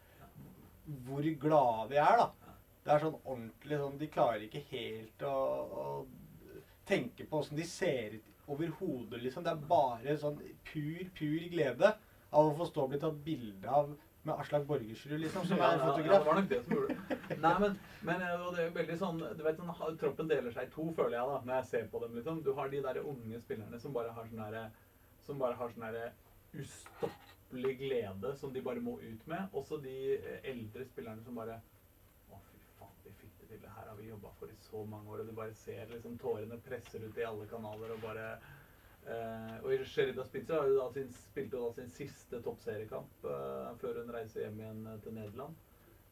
hvor 1.05 1.31
glade 1.45 1.91
de 1.93 2.01
er, 2.01 2.17
da. 2.25 2.31
Det 2.81 2.93
er 2.93 3.03
sånn 3.03 3.17
ordentlig 3.19 3.77
sånn 3.77 3.97
De 4.01 4.07
klarer 4.09 4.45
ikke 4.47 4.63
helt 4.71 5.25
å, 5.27 5.33
å 5.81 5.83
tenke 6.89 7.27
på 7.29 7.41
åssen 7.41 7.59
de 7.59 7.65
ser 7.69 8.17
ut 8.17 8.29
overhodet, 8.51 9.21
liksom. 9.21 9.43
Det 9.45 9.51
er 9.53 9.67
bare 9.69 10.15
sånn 10.19 10.39
pur, 10.67 11.03
pur 11.17 11.43
glede. 11.51 11.93
av 12.31 12.47
å 12.47 12.55
få 12.55 12.65
stå 12.67 12.85
og 12.85 12.93
bli 12.93 12.97
tatt 12.99 13.17
bilde 13.25 13.67
av 13.67 13.89
med 14.23 14.39
Aslak 14.39 14.63
Borgersrud, 14.69 15.19
liksom, 15.19 15.45
som 15.49 15.57
er 15.57 15.63
ja, 15.63 15.77
ja, 15.77 15.87
fotograf. 15.89 16.21
det 16.21 16.27
var 16.27 16.37
nok 16.37 16.49
det 16.49 16.59
som 16.63 16.75
gjorde 16.75 16.95
det. 16.95 17.37
Nei, 17.41 17.53
men, 17.63 17.77
men 18.07 18.21
eh, 18.21 18.43
det 18.53 18.61
er 18.61 18.67
jo 18.67 18.75
veldig 18.75 18.97
sånn 19.01 19.21
Du 19.37 19.41
vet, 19.43 19.57
sånn, 19.57 19.97
troppen 20.03 20.29
deler 20.29 20.53
seg 20.53 20.67
i 20.67 20.73
to, 20.75 20.85
føler 20.97 21.17
jeg, 21.17 21.31
da, 21.31 21.39
når 21.47 21.55
jeg 21.55 21.69
ser 21.71 21.87
på 21.91 22.01
dem. 22.03 22.15
liksom. 22.19 22.41
Du 22.45 22.51
har 22.57 22.69
de 22.71 22.83
der 22.85 23.01
unge 23.01 23.41
spillerne 23.41 23.79
som 23.81 23.95
bare 23.97 24.13
har 24.13 24.29
sånn 24.29 24.43
derre 24.43 24.63
Som 25.25 25.41
bare 25.41 25.57
har 25.57 25.73
sånn 25.73 25.87
derre 25.87 26.11
ustoppelig 26.61 27.73
glede 27.79 28.33
som 28.37 28.53
de 28.53 28.63
bare 28.63 28.83
må 28.83 28.97
ut 29.01 29.27
med. 29.31 29.49
Også 29.57 29.81
de 29.81 29.95
eh, 30.19 30.39
eldre 30.53 30.85
spillerne 30.85 31.25
som 31.25 31.37
bare 31.41 31.57
vi 33.51 33.59
til. 33.59 33.67
Det 33.67 33.75
her 33.75 33.91
har 33.91 33.99
vi 33.99 34.09
jobba 34.09 34.33
for 34.39 34.49
i 34.51 34.57
så 34.63 34.85
mange 34.95 35.11
år. 35.11 35.23
Og 35.25 35.29
du 35.29 35.37
bare 35.37 35.53
ser 35.59 35.91
liksom 35.91 36.17
tårene 36.21 36.59
presser 36.65 37.03
ut 37.05 37.19
i 37.21 37.27
alle 37.27 37.47
kanaler 37.51 37.95
og 37.97 38.03
bare 38.07 38.33
Eh, 39.01 39.53
og 39.65 39.85
Sherida 39.89 40.21
Spitzer 40.27 40.59
har 40.59 40.67
jo 40.69 40.77
da 40.77 40.83
sin, 40.93 41.07
spilte 41.09 41.57
jo 41.57 41.69
da 41.71 41.73
sin 41.79 41.89
siste 41.89 42.37
toppseriekamp 42.45 43.25
eh, 43.25 43.71
før 43.81 44.01
hun 44.03 44.13
reiser 44.13 44.43
hjem 44.45 44.59
igjen 44.61 44.83
eh, 44.91 44.99
til 45.01 45.15
Nederland. 45.15 45.55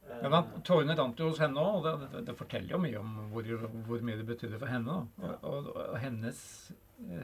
Eh, 0.07 0.23
Men 0.23 0.33
da, 0.33 0.39
Tårene 0.65 0.95
rant 0.97 1.21
jo 1.21 1.29
hos 1.29 1.41
henne 1.43 1.61
òg, 1.61 1.77
og 1.77 1.85
det, 1.85 2.09
det, 2.15 2.23
det 2.31 2.35
forteller 2.39 2.73
jo 2.73 2.81
mye 2.81 2.97
om 2.97 3.15
hvor, 3.33 3.51
hvor 3.85 4.05
mye 4.09 4.17
det 4.17 4.25
betydde 4.31 4.57
for 4.57 4.73
henne. 4.73 4.95
Ja. 5.21 5.35
Og, 5.37 5.69
og, 5.69 5.83
og 5.83 5.99
hennes, 6.01 6.41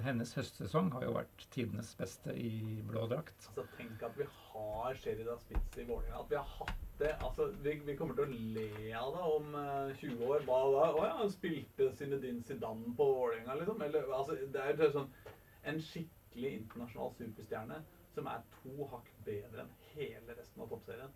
hennes 0.05 0.35
høstsesong 0.37 0.93
har 0.99 1.07
jo 1.07 1.15
vært 1.17 1.47
tidenes 1.57 1.95
beste 1.97 2.37
i 2.37 2.51
blå 2.85 3.07
drakt. 3.09 3.49
altså, 3.49 3.65
tenk 3.79 4.05
at 4.05 4.21
vi 4.21 4.29
har 4.29 5.01
Sherida 5.01 5.39
Spitz 5.41 5.81
i 5.81 5.87
Vålerenga. 5.89 6.21
At 6.21 6.29
vi 6.29 6.37
har 6.43 6.51
hatt 6.59 6.84
det. 6.99 7.11
Altså, 7.25 7.49
vi, 7.63 7.73
vi 7.85 7.95
kommer 7.99 8.15
til 8.17 8.25
å 8.25 8.39
le 8.55 8.93
av 8.99 9.11
det 9.15 9.25
om 9.35 9.55
uh, 9.57 9.91
20 9.99 10.23
år. 10.29 10.45
Hva 10.47 10.59
da? 10.75 10.85
Å 10.95 11.03
ja, 11.09 11.27
spilte 11.33 11.89
Zinedine 11.97 12.43
Zidane 12.47 12.95
på 12.97 13.09
Vålerenga, 13.17 13.57
liksom. 13.59 13.81
Eller, 13.87 14.07
altså, 14.15 14.37
det 14.53 14.63
er 14.63 14.79
jo 14.85 14.91
sånn 14.99 15.11
en 15.65 15.81
skikkelig 15.81 16.51
internasjonal 16.61 17.13
superstjerne 17.17 17.81
som 18.15 18.27
er 18.31 18.43
to 18.61 18.85
hakk 18.91 19.07
bedre 19.25 19.65
enn 19.65 19.71
hele 19.95 20.35
resten 20.37 20.63
av 20.63 20.69
toppserien. 20.71 21.11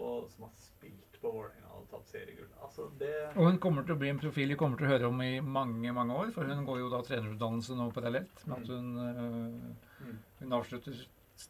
Og 0.00 0.30
som 0.32 0.46
har 0.46 0.52
spilt 0.56 1.16
på 1.20 1.30
Vålerenga 1.34 1.74
og 1.76 1.86
tatt 1.90 2.08
seriegull. 2.08 2.48
Altså, 2.64 2.88
det 2.98 3.10
Og 3.36 3.50
hun 3.50 3.58
kommer 3.62 3.84
til 3.84 3.94
å 3.96 4.00
bli 4.00 4.08
en 4.10 4.20
profil 4.22 4.48
vi 4.54 4.58
kommer 4.58 4.80
til 4.80 4.88
å 4.88 4.92
høre 4.94 5.10
om 5.12 5.20
i 5.22 5.32
mange 5.44 5.92
mange 5.94 6.16
år. 6.16 6.30
For 6.34 6.48
hun 6.48 6.64
går 6.66 6.80
jo 6.80 6.90
da 6.92 7.02
trenerutdannelse 7.04 7.76
nå 7.76 7.90
parallelt 7.94 8.44
med 8.48 8.62
at 8.62 8.74
hun, 8.74 8.90
øh, 9.06 9.88
Mm. 10.00 10.14
hun 10.38 10.52
avslutter 10.56 10.94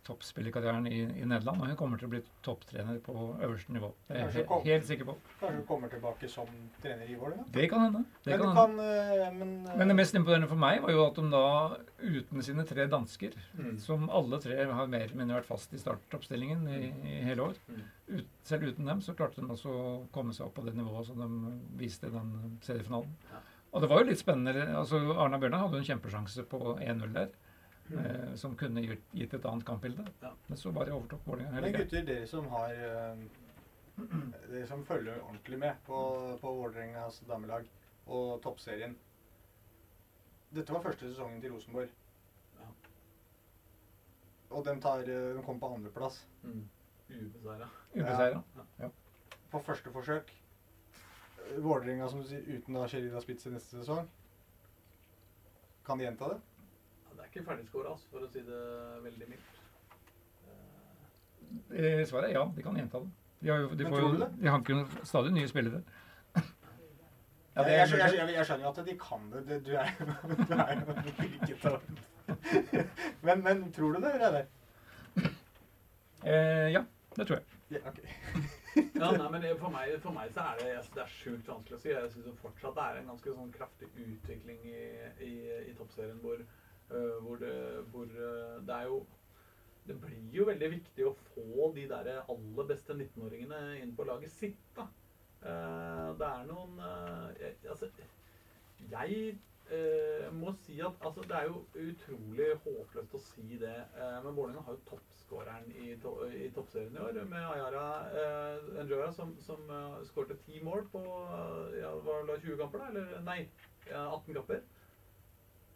toppspillerkarrieren 0.06 0.86
i, 0.86 1.00
i 1.20 1.24
Nederland. 1.26 1.60
Og 1.60 1.66
hun 1.70 1.76
kommer 1.76 1.98
til 2.00 2.08
å 2.08 2.10
bli 2.12 2.20
topptrener 2.46 2.98
på 3.04 3.14
øverste 3.42 3.72
nivå. 3.74 3.90
Det 4.08 4.16
er 4.16 4.30
jeg 4.38 4.46
kom- 4.48 4.64
helt 4.64 4.86
sikker 4.86 5.04
på. 5.08 5.14
Kanskje 5.40 5.56
hun 5.56 5.66
kommer 5.66 5.88
tilbake 5.92 6.28
som 6.30 6.46
trener 6.82 7.08
i 7.10 7.16
Vålerenga? 7.18 7.44
Det 7.52 7.68
kan 7.70 7.80
hende. 7.86 8.04
Det 8.24 8.30
Men 8.30 8.40
kan 8.40 8.56
hende. 8.56 8.78
kan 8.78 8.80
eh, 8.80 9.32
Men, 9.40 9.66
eh, 9.66 9.76
Men 9.76 9.88
det 9.88 9.96
mest 9.96 10.14
imponerende 10.14 10.48
for 10.48 10.56
meg 10.56 10.80
var 10.82 10.90
jo 10.90 11.06
at 11.06 11.14
de 11.14 11.30
da, 11.30 11.76
uten 12.00 12.42
sine 12.42 12.64
tre 12.66 12.86
dansker, 12.86 13.32
Mm. 13.58 13.78
som 13.80 14.08
alle 14.10 14.38
tre 14.40 14.64
har 14.64 14.86
mer 14.86 15.00
eller 15.02 15.16
mindre 15.16 15.40
vært 15.40 15.46
fast 15.50 15.72
i 15.74 15.78
startoppstillingen 15.78 16.66
i, 16.68 16.92
i 17.08 17.22
hele 17.24 17.40
år, 17.42 17.54
Mm. 17.68 17.82
ut, 18.18 18.26
selv 18.44 18.62
uten 18.64 18.84
dem 18.86 19.00
så 19.00 19.14
klarte 19.14 19.36
de 19.40 19.46
også 19.48 19.66
å 19.70 20.06
komme 20.12 20.32
seg 20.32 20.46
opp 20.46 20.54
på 20.54 20.64
det 20.64 20.74
nivået 20.74 21.06
som 21.06 21.16
de 21.18 21.60
viste 21.78 22.06
i 22.06 22.10
den 22.10 22.58
seriefinalen. 22.62 23.10
Ja. 23.30 23.38
Og 23.72 23.80
det 23.82 23.88
var 23.88 24.00
jo 24.02 24.08
litt 24.10 24.18
spennende. 24.18 24.66
altså 24.74 24.98
Arna 25.16 25.38
Bjørnar 25.38 25.60
hadde 25.60 25.78
jo 25.78 25.78
en 25.78 25.98
kjempesjanse 26.00 26.42
på 26.48 26.78
1-0 26.80 27.12
der. 27.12 27.28
Eh, 27.98 28.34
som 28.38 28.56
kunne 28.56 28.82
gitt, 28.84 29.04
gitt 29.12 29.34
et 29.34 29.44
annet 29.50 29.66
kampbilde. 29.66 30.04
Ja. 30.22 30.32
Men 30.46 30.58
så 30.58 30.72
bare 30.72 30.92
overtok 30.94 31.26
Vålerenga 31.26 31.54
hele 31.56 31.70
Men 31.70 31.80
gutter, 31.80 32.04
dere 32.06 32.26
som 32.30 32.48
har 32.54 32.70
eh, 32.72 33.22
Dere 34.50 34.66
som 34.66 34.84
følger 34.88 35.18
ordentlig 35.20 35.58
med 35.60 35.76
på, 35.86 35.98
på 36.40 36.52
Vålerengas 36.56 37.18
damelag 37.28 37.66
og 38.06 38.38
toppserien. 38.42 38.94
Dette 40.50 40.72
var 40.74 40.82
første 40.82 41.10
sesongen 41.10 41.40
til 41.42 41.52
Rosenborg. 41.52 41.90
Ja. 42.58 42.68
Og 44.56 44.64
den, 44.66 44.80
tar, 44.82 45.04
de 45.06 45.42
kom 45.46 45.60
på 45.62 45.74
andreplass 45.76 46.22
Mm. 46.42 46.62
Ubeseira. 47.10 47.66
Ubeseira. 47.94 48.42
på 49.50 49.58
første 49.66 49.90
forsøk. 49.92 50.30
Eh, 50.30 51.58
Vålerenga, 51.62 52.08
som 52.08 52.22
du 52.22 52.28
sier, 52.30 52.44
uten 52.46 52.74
da 52.78 52.86
Sherida 52.88 53.20
Spitze 53.20 53.50
neste 53.50 53.80
sesong. 53.82 54.08
Kan 55.86 55.98
de 55.98 56.04
gjenta 56.06 56.28
det? 56.32 56.40
Ikke 57.30 57.44
ferdigskåra, 57.46 57.92
altså, 57.94 58.08
for 58.10 58.26
å 58.26 58.28
si 58.32 58.42
det 58.42 58.60
veldig 59.06 59.28
mildt. 59.30 59.56
Eh, 60.44 60.60
Eh, 61.70 62.04
Svaret 62.06 62.30
er 62.30 62.34
ja, 62.36 62.44
de 62.54 62.62
kan 62.62 62.76
gjenta 62.78 63.00
det. 63.02 63.10
De 63.40 63.48
har 63.50 63.58
jo, 63.64 63.68
de 63.74 63.84
Men 63.84 63.92
får 63.92 63.98
tror 63.98 64.08
jo, 64.10 64.14
du 64.14 64.20
det? 64.24 64.30
de 64.42 64.48
hanker 64.52 64.74
jo 64.74 65.04
stadig 65.08 65.32
nye 65.34 65.48
spillere. 65.50 65.82
Ja, 67.56 67.64
det 67.66 67.72
jeg, 67.74 67.88
jeg, 67.90 67.98
jeg, 67.98 68.14
jeg, 68.14 68.34
jeg 68.36 68.46
skjønner 68.46 68.64
jo 68.64 68.70
at 68.70 68.86
de 68.86 68.92
kan 69.00 69.24
det. 69.32 69.40
det 69.48 69.56
du 69.66 69.72
er 69.74 69.88
jo 69.98 70.04
er 70.62 70.76
ikke 71.26 71.56
til 71.58 71.80
men, 73.26 73.42
men 73.42 73.64
tror 73.74 73.96
du 73.96 74.04
det, 74.04 74.12
Reidar? 74.20 74.46
Eh, 76.22 76.68
ja, 76.70 76.84
det 77.16 77.26
tror 77.26 77.40
jeg. 77.40 77.58
Ja, 77.74 77.80
ok. 77.90 77.98
Ja, 79.00 79.10
nei, 79.16 79.28
men 79.34 79.46
for 79.58 79.72
meg, 79.74 79.96
for 80.04 80.14
meg 80.14 80.30
så 80.34 80.44
er 80.52 80.62
det, 80.62 80.70
det 80.94 81.02
er 81.02 81.10
sjukt 81.10 81.50
vanskelig 81.50 81.76
å 81.78 81.82
si. 81.82 81.90
Jeg 81.90 82.12
syns 82.14 82.38
fortsatt 82.42 82.76
det 82.78 82.86
er 82.86 83.00
en 83.00 83.10
ganske 83.10 83.34
sånn 83.34 83.52
kraftig 83.58 83.90
utvikling 83.98 84.62
i, 84.70 84.80
i, 85.26 85.32
i 85.72 85.74
toppserien 85.78 86.20
hvor, 86.22 86.38
hvor, 86.90 87.36
det, 87.36 87.54
hvor 87.92 88.02
øh, 88.02 88.60
det 88.66 88.76
er 88.76 88.86
jo 88.90 89.06
Det 89.86 89.96
blir 90.00 90.34
jo 90.36 90.44
veldig 90.46 90.70
viktig 90.70 91.04
å 91.08 91.16
få 91.32 91.70
de 91.74 91.86
der 91.88 92.08
aller 92.20 92.66
beste 92.68 92.94
19-åringene 92.94 93.78
inn 93.80 93.94
på 93.96 94.04
laget 94.04 94.30
sitt, 94.30 94.58
da. 94.76 94.84
Eh, 95.40 96.08
det 96.20 96.26
er 96.26 96.44
noen 96.50 96.76
Altså, 96.84 97.88
jeg 98.90 99.38
eh, 99.70 100.26
må 100.34 100.52
si 100.64 100.80
at 100.80 101.00
altså, 101.06 101.22
det 101.28 101.36
er 101.36 101.46
jo 101.48 101.62
utrolig 101.78 102.48
håpløst 102.64 103.14
å 103.14 103.22
si 103.22 103.58
det, 103.60 103.76
eh, 103.96 104.18
men 104.24 104.36
Vålerenga 104.36 104.64
har 104.66 104.76
jo 104.76 104.82
toppskåreren 104.90 105.70
i, 105.84 105.94
to 106.02 106.14
i 106.26 106.50
toppserien 106.54 106.96
i 106.96 107.04
år, 107.04 107.22
med 107.30 107.46
Ayara 107.52 107.84
eh, 108.22 108.82
Njoya, 108.84 109.10
som, 109.16 109.32
som 109.46 109.70
skårte 110.08 110.38
ti 110.46 110.62
mål 110.66 110.86
på 110.92 111.04
eh, 111.06 111.80
ja, 111.80 111.94
var 112.06 112.26
det 112.28 112.40
20 112.44 112.60
kamper, 112.64 112.84
da? 112.84 112.90
Eller 112.92 113.24
nei, 113.26 113.40
18 113.90 114.34
kamper. 114.34 114.62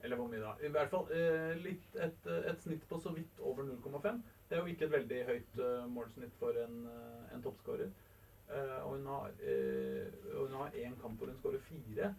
Eller 0.04 0.20
hvor 0.20 0.28
mye 0.28 0.42
da? 0.42 0.54
I 0.60 0.70
hvert 0.72 0.92
fall 0.92 1.10
eh, 1.16 1.54
litt 1.64 1.94
et, 1.96 2.26
et 2.52 2.60
snitt 2.60 2.84
på 2.90 2.98
så 3.00 3.14
vidt 3.16 3.38
over 3.40 3.64
0,5. 3.64 4.20
Det 4.48 4.56
er 4.56 4.60
jo 4.60 4.72
ikke 4.74 4.88
et 4.88 4.96
veldig 4.98 5.20
høyt 5.30 5.62
eh, 5.64 5.86
målsnitt 5.88 6.34
for 6.36 6.58
en, 6.60 6.82
uh, 6.84 7.32
en 7.32 7.44
toppskårer. 7.44 7.88
Eh, 8.48 8.84
og 8.84 8.96
hun 8.96 9.06
har, 9.06 9.30
eh, 9.40 10.86
én 10.86 11.00
kamp 11.00 11.18
hvor 11.18 11.26
hun 11.26 11.36
skårer 11.36 11.58
fire. 11.58 12.14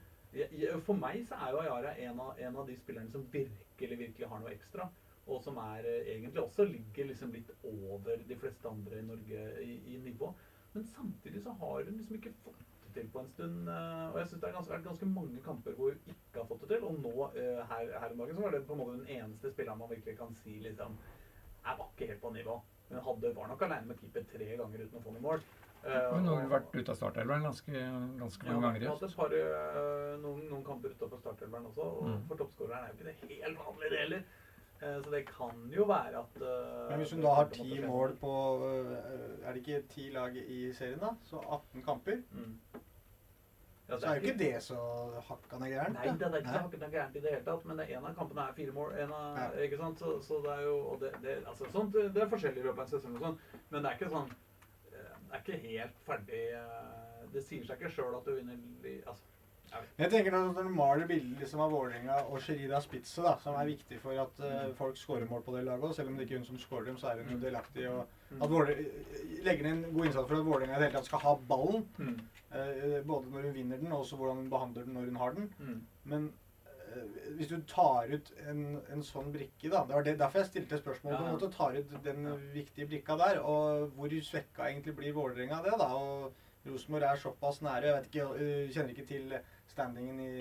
For 0.83 0.93
meg 0.93 1.25
så 1.27 1.35
er 1.35 1.51
jo 1.51 1.57
Ayara 1.57 1.97
en 1.97 2.19
av, 2.19 2.39
en 2.39 2.55
av 2.55 2.67
de 2.67 2.77
spillerne 2.77 3.11
som 3.11 3.27
virkelig 3.31 3.99
virkelig 3.99 4.27
har 4.27 4.39
noe 4.39 4.51
ekstra. 4.51 4.89
Og 5.27 5.43
som 5.43 5.57
er 5.57 5.85
eh, 5.85 6.15
egentlig 6.15 6.41
også 6.41 6.63
ligger 6.63 7.05
liksom 7.05 7.31
litt 7.31 7.51
over 7.63 8.17
de 8.27 8.35
fleste 8.35 8.69
andre 8.69 8.99
i 8.99 9.05
Norge 9.05 9.45
i, 9.61 9.95
i 9.95 9.97
nivå. 9.97 10.33
Men 10.73 10.83
samtidig 10.83 11.43
så 11.43 11.51
har 11.51 11.83
hun 11.83 11.97
liksom 11.97 12.15
ikke 12.15 12.33
fått 12.43 12.74
til 12.95 13.09
på 13.13 13.21
en 13.23 13.27
stund. 13.33 13.67
eh, 13.69 14.05
Og 14.13 14.17
jeg 14.21 14.27
syns 14.31 14.41
det 14.45 14.53
har 14.55 14.69
vært 14.71 14.87
ganske 14.87 15.09
mange 15.11 15.41
kamper 15.45 15.75
hvor 15.77 15.91
hun 15.91 16.13
ikke 16.15 16.39
har 16.41 16.47
fått 16.49 16.61
det 16.65 16.69
til. 16.75 16.87
Og 16.87 16.99
nå 17.03 17.27
eh, 17.35 17.61
her, 17.71 17.91
her 17.99 18.11
om 18.15 18.23
dagen 18.23 18.35
så 18.39 18.45
var 18.47 18.55
det 18.55 18.63
på 18.67 18.73
en 18.77 18.81
måte 18.83 18.97
den 19.01 19.11
eneste 19.19 19.51
spilleren 19.53 19.79
man 19.83 19.91
virkelig 19.91 20.17
kan 20.17 20.33
si 20.43 20.57
liksom 20.63 20.97
Jeg 21.65 21.77
var 21.79 21.87
ikke 21.93 22.07
helt 22.13 22.21
på 22.21 22.33
nivå. 22.33 22.57
Hun 22.89 22.99
hadde, 23.01 23.35
var 23.35 23.47
nok 23.49 23.61
aleine 23.65 23.87
med 23.89 23.97
keeper 24.01 24.25
tre 24.29 24.45
ganger 24.57 24.83
uten 24.85 24.99
å 24.99 25.03
få 25.05 25.13
noe 25.15 25.21
mål. 25.23 25.45
Men 25.85 26.13
Hun 26.15 26.27
har 26.29 26.37
vel 26.41 26.49
vært 26.49 26.75
ute 26.75 26.91
av 26.93 26.97
startelveren 26.97 27.43
ganske, 27.45 27.81
ganske 28.19 28.45
ja, 28.47 28.53
mange 28.53 28.65
ganger. 28.65 28.79
vi 28.79 28.85
hun 28.85 28.93
har 28.93 29.01
hatt 29.21 30.21
noen, 30.21 30.39
noen 30.49 30.63
kamper 30.65 30.93
utenfor 30.95 31.19
startelveren 31.21 31.65
også, 31.69 31.85
og 31.85 32.07
Mm. 32.09 32.21
for 32.27 32.35
toppskåreren 32.41 32.83
er 32.83 32.87
jo 32.89 32.95
ikke 32.95 33.09
det 33.09 33.39
helt 33.41 33.57
vanlige, 33.59 33.89
det 33.93 33.99
heller. 33.99 34.23
Eh, 34.85 34.97
Så 35.03 35.09
det 35.11 35.23
kan 35.27 35.61
jo 35.75 35.83
være 35.89 36.19
at 36.21 36.41
øh, 36.41 36.89
Men 36.89 36.97
hvis 37.01 37.11
hun 37.15 37.21
da 37.25 37.33
har 37.33 37.47
ti 37.49 37.79
mål 37.85 38.15
på 38.21 38.33
øh, 38.67 38.91
Er 39.43 39.53
det 39.53 39.61
ikke 39.63 39.81
ti 39.89 40.09
lag 40.13 40.35
i 40.37 40.73
serien, 40.73 40.99
da? 40.99 41.09
Så 41.23 41.39
18 41.39 41.81
kamper. 41.83 42.21
mm. 42.31 42.59
Ja, 43.89 43.97
Så 43.99 44.07
er 44.07 44.15
jo 44.15 44.21
ikke 44.21 44.37
det 44.39 44.63
så 44.63 44.75
hakkande 45.27 45.67
gærent. 45.69 45.93
Nei, 45.93 46.13
det 46.17 46.21
er 46.27 46.37
ikke 46.39 46.49
så 46.49 46.61
hakket 46.63 46.85
gærent 46.91 47.15
i 47.15 47.19
det 47.21 47.29
hele 47.35 47.43
tatt, 47.45 47.65
men 47.69 47.79
en 47.79 48.05
av 48.09 48.15
kampene 48.17 48.41
er 48.49 48.53
fire 48.57 48.71
mål. 48.73 48.95
En 49.03 49.11
av, 49.13 49.37
Ja. 49.37 49.49
ikke 49.61 49.77
sant? 49.77 49.99
Så, 49.99 50.15
så 50.25 50.39
det 50.41 50.51
er 50.55 50.61
jo 50.65 50.77
og 50.93 50.99
det, 51.01 51.11
det, 51.21 51.35
altså, 51.47 51.67
sånt, 51.71 51.93
det 51.93 52.17
er 52.23 52.31
forskjellig 52.31 52.63
i 52.63 52.65
løpet 52.65 52.79
av 52.79 52.85
en 52.87 52.93
sesong, 52.95 53.15
og 53.15 53.21
sånn, 53.21 53.37
men 53.69 53.83
det 53.83 53.91
er 53.91 53.99
ikke 53.99 54.09
sånn 54.15 54.31
eh, 54.91 55.13
Det 55.27 55.37
er 55.37 55.43
ikke 55.43 55.59
helt 55.67 56.01
ferdig 56.07 56.41
eh, 56.57 57.29
Det 57.33 57.43
sier 57.43 57.65
seg 57.67 57.77
ikke 57.81 57.91
sjøl 57.93 58.17
at 58.17 58.25
du 58.25 58.33
vinner 58.39 58.57
altså, 59.07 59.23
jeg 59.97 60.11
tenker 60.11 60.31
Når 60.31 60.53
når 60.53 60.63
du 60.63 60.69
maler 60.75 61.07
bildet 61.07 61.39
liksom 61.39 61.59
av 61.65 61.71
Vålerenga 61.71 62.17
og 62.29 62.41
Sherida 62.41 62.79
Spitze, 62.81 63.21
da, 63.23 63.35
som 63.43 63.55
er 63.59 63.65
viktig 63.69 63.99
for 64.01 64.11
at 64.21 64.39
uh, 64.43 64.73
folk 64.77 64.97
skårer 64.97 65.27
mål 65.29 65.41
på 65.45 65.55
det 65.57 65.63
laget, 65.65 65.83
og 65.83 65.95
selv 65.95 66.09
om 66.09 66.15
det 66.17 66.25
ikke 66.27 66.35
er 66.35 66.43
hun 66.43 66.45
som 66.51 66.57
skårer 66.61 66.85
dem, 66.85 66.97
så 66.97 67.07
er 67.11 67.23
hun 67.23 67.33
jo 67.37 67.41
delaktig. 67.47 67.89
og 67.89 68.05
Mm. 68.31 68.41
at 68.41 68.49
Våle- 68.49 69.43
legger 69.45 69.63
ned 69.63 69.85
en 69.85 69.93
god 69.93 70.05
innsats 70.05 70.27
for 70.27 70.35
at 70.39 70.45
Vålerenga 70.45 70.75
i 70.75 70.79
det 70.79 70.87
hele 70.87 70.97
tatt 70.97 71.05
skal 71.05 71.19
ha 71.19 71.35
ballen. 71.49 71.85
Mm. 71.97 72.15
Uh, 72.55 73.03
både 73.05 73.29
når 73.31 73.41
hun 73.41 73.53
vinner 73.53 73.77
den, 73.77 73.91
og 73.91 73.99
også 73.99 74.15
hvordan 74.17 74.37
hun 74.37 74.49
behandler 74.49 74.83
den 74.83 74.93
når 74.93 75.05
hun 75.05 75.15
har 75.21 75.31
den. 75.37 75.53
Mm. 75.59 75.81
Men 76.05 76.25
uh, 76.65 77.35
hvis 77.37 77.47
du 77.51 77.61
tar 77.67 78.07
ut 78.15 78.31
en, 78.49 78.63
en 78.91 79.03
sånn 79.03 79.29
brikke, 79.31 79.69
da 79.69 79.83
Det 79.85 79.95
var 79.95 80.03
det, 80.03 80.17
derfor 80.19 80.39
jeg 80.39 80.47
stilte 80.47 80.77
spørsmålet. 80.81 81.19
på 81.19 81.25
en 81.25 81.37
måte, 81.37 81.51
Tar 81.57 81.77
ut 81.77 81.93
den 82.03 82.25
viktige 82.53 82.87
brikka 82.87 83.17
der. 83.17 83.39
Og 83.43 83.91
hvor 83.95 84.09
svekka 84.21 84.69
egentlig 84.71 84.95
blir 84.95 85.13
Vålerenga 85.13 85.59
av 85.59 85.63
det? 85.69 85.77
da, 85.79 85.87
og 85.93 86.33
Rosenborg 86.65 87.03
er 87.03 87.21
såpass 87.21 87.61
nære. 87.61 87.87
Jeg 87.87 87.95
vet 87.95 88.09
ikke, 88.11 88.29
jeg 88.41 88.71
kjenner 88.73 88.95
ikke 88.95 89.09
til 89.09 89.35
standingen 89.67 90.19
i, 90.19 90.31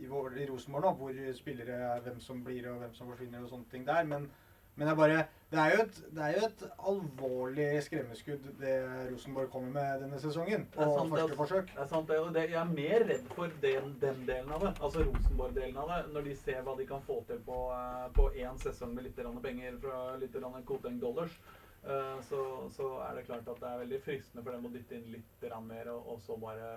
i, 0.00 0.06
i 0.06 0.48
Rosenborg 0.50 0.88
nå, 0.88 0.94
hvor 0.98 1.20
spillere 1.36 1.76
er, 1.90 2.00
hvem 2.06 2.20
som 2.20 2.42
blir 2.44 2.66
og 2.70 2.80
hvem 2.82 2.94
som 2.96 3.10
forsvinner 3.12 3.44
og 3.44 3.52
sånne 3.52 3.70
ting 3.70 3.86
der. 3.86 4.04
Men 4.08 4.30
Men 4.76 4.88
det 4.88 4.92
er 4.92 4.96
bare 4.98 5.24
Det 5.52 5.58
er 5.62 5.70
jo 5.70 5.82
et, 5.84 5.98
det 6.16 6.22
er 6.26 6.32
jo 6.34 6.46
et 6.48 6.62
alvorlig 6.90 7.66
skremmeskudd 7.86 8.46
det 8.58 8.72
Rosenborg 9.12 9.50
kommer 9.52 9.70
med 9.70 10.00
denne 10.02 10.18
sesongen. 10.18 10.64
Det 10.72 10.80
På 10.80 10.88
sant, 10.88 11.12
det, 11.12 11.18
første 11.18 11.22
altså. 11.22 11.36
forsøk. 11.36 11.68
Det 11.74 11.82
er 11.84 11.90
sant, 11.92 12.08
det, 12.08 12.16
det, 12.34 12.42
Jeg 12.50 12.60
er 12.62 12.72
mer 12.72 13.04
redd 13.10 13.28
for 13.36 13.54
den, 13.62 13.92
den 14.00 14.24
delen 14.26 14.50
av 14.50 14.64
det, 14.66 14.72
altså 14.80 15.04
Rosenborg-delen 15.06 15.78
av 15.78 15.92
det, 15.92 16.00
når 16.16 16.26
de 16.26 16.34
ser 16.40 16.62
hva 16.66 16.74
de 16.80 16.88
kan 16.90 17.06
få 17.06 17.20
til 17.28 17.38
på, 17.46 17.60
eh, 17.76 18.40
én 18.42 18.58
sesong 18.58 18.96
med 18.96 19.06
litt 19.06 19.22
penger 19.46 19.78
fra 19.84 20.16
litt 20.16 20.34
Koteng 20.66 20.98
Dollars. 21.00 21.38
Eh, 21.86 22.20
Så, 22.28 22.40
så 22.76 22.88
er 23.08 23.18
det 23.18 23.26
klart 23.28 23.48
at 23.48 23.60
det 23.60 23.70
er 23.70 23.82
veldig 23.84 24.00
fristende 24.04 24.44
for 24.44 24.56
dem 24.56 24.68
å 24.68 24.72
dytte 24.74 24.98
inn 24.98 25.12
litt 25.12 25.48
mer, 25.64 25.90
og, 25.92 26.14
og 26.14 26.20
så 26.24 26.36
bare 26.40 26.70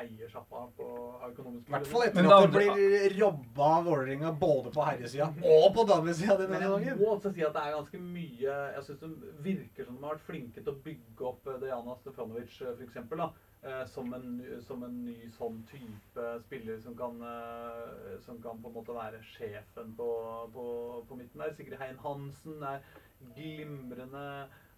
eie 0.00 0.26
sjappa 0.30 0.64
på 0.76 0.86
av 1.22 1.30
økonomiske 1.30 1.70
I 1.70 1.74
hvert 1.76 1.88
fall 1.90 2.04
etter 2.08 2.26
at 2.26 2.44
det 2.44 2.50
blir 2.54 3.14
robba 3.18 3.68
av 3.78 3.88
Vålerenga 3.88 4.32
både 4.40 4.72
på 4.74 4.86
herresida 4.86 5.28
og 5.38 5.66
på 5.76 5.84
damesida 5.88 6.36
denne 6.40 6.60
gangen. 6.60 6.88
jeg 6.88 6.98
må 6.98 7.12
også 7.14 7.32
si 7.34 7.44
at 7.46 7.54
det 7.54 7.62
er 7.62 7.76
ganske 7.76 8.00
mye 8.02 8.56
Jeg 8.74 8.84
syns 8.88 9.02
det 9.04 9.32
virker 9.46 9.86
som 9.88 9.98
de 9.98 10.06
har 10.06 10.16
vært 10.16 10.28
flinke 10.28 10.62
til 10.62 10.72
å 10.74 10.82
bygge 10.88 11.28
opp 11.30 11.50
eh, 11.50 11.60
Dejana 11.62 11.96
Stefanovic 12.00 12.50
f.eks. 12.50 12.74
for 12.74 12.86
eksempel, 12.88 13.22
da, 13.22 13.30
eh, 13.62 13.84
som, 13.94 14.10
en, 14.18 14.34
som 14.66 14.82
en 14.86 15.00
ny 15.06 15.30
sånn 15.38 15.62
type 15.70 16.28
spiller 16.48 16.82
som 16.82 16.98
kan, 16.98 17.22
som 18.26 18.42
kan 18.42 18.60
på 18.62 18.70
en 18.70 18.78
måte 18.80 18.98
være 18.98 19.22
sjefen 19.34 19.94
på, 19.98 20.10
på, 20.54 20.66
på 21.08 21.18
midten 21.18 21.42
der. 21.44 21.54
Sigrid 21.54 21.78
Hein 21.80 22.00
Hansen 22.02 22.62
er 22.66 22.82
glimrende 23.34 24.26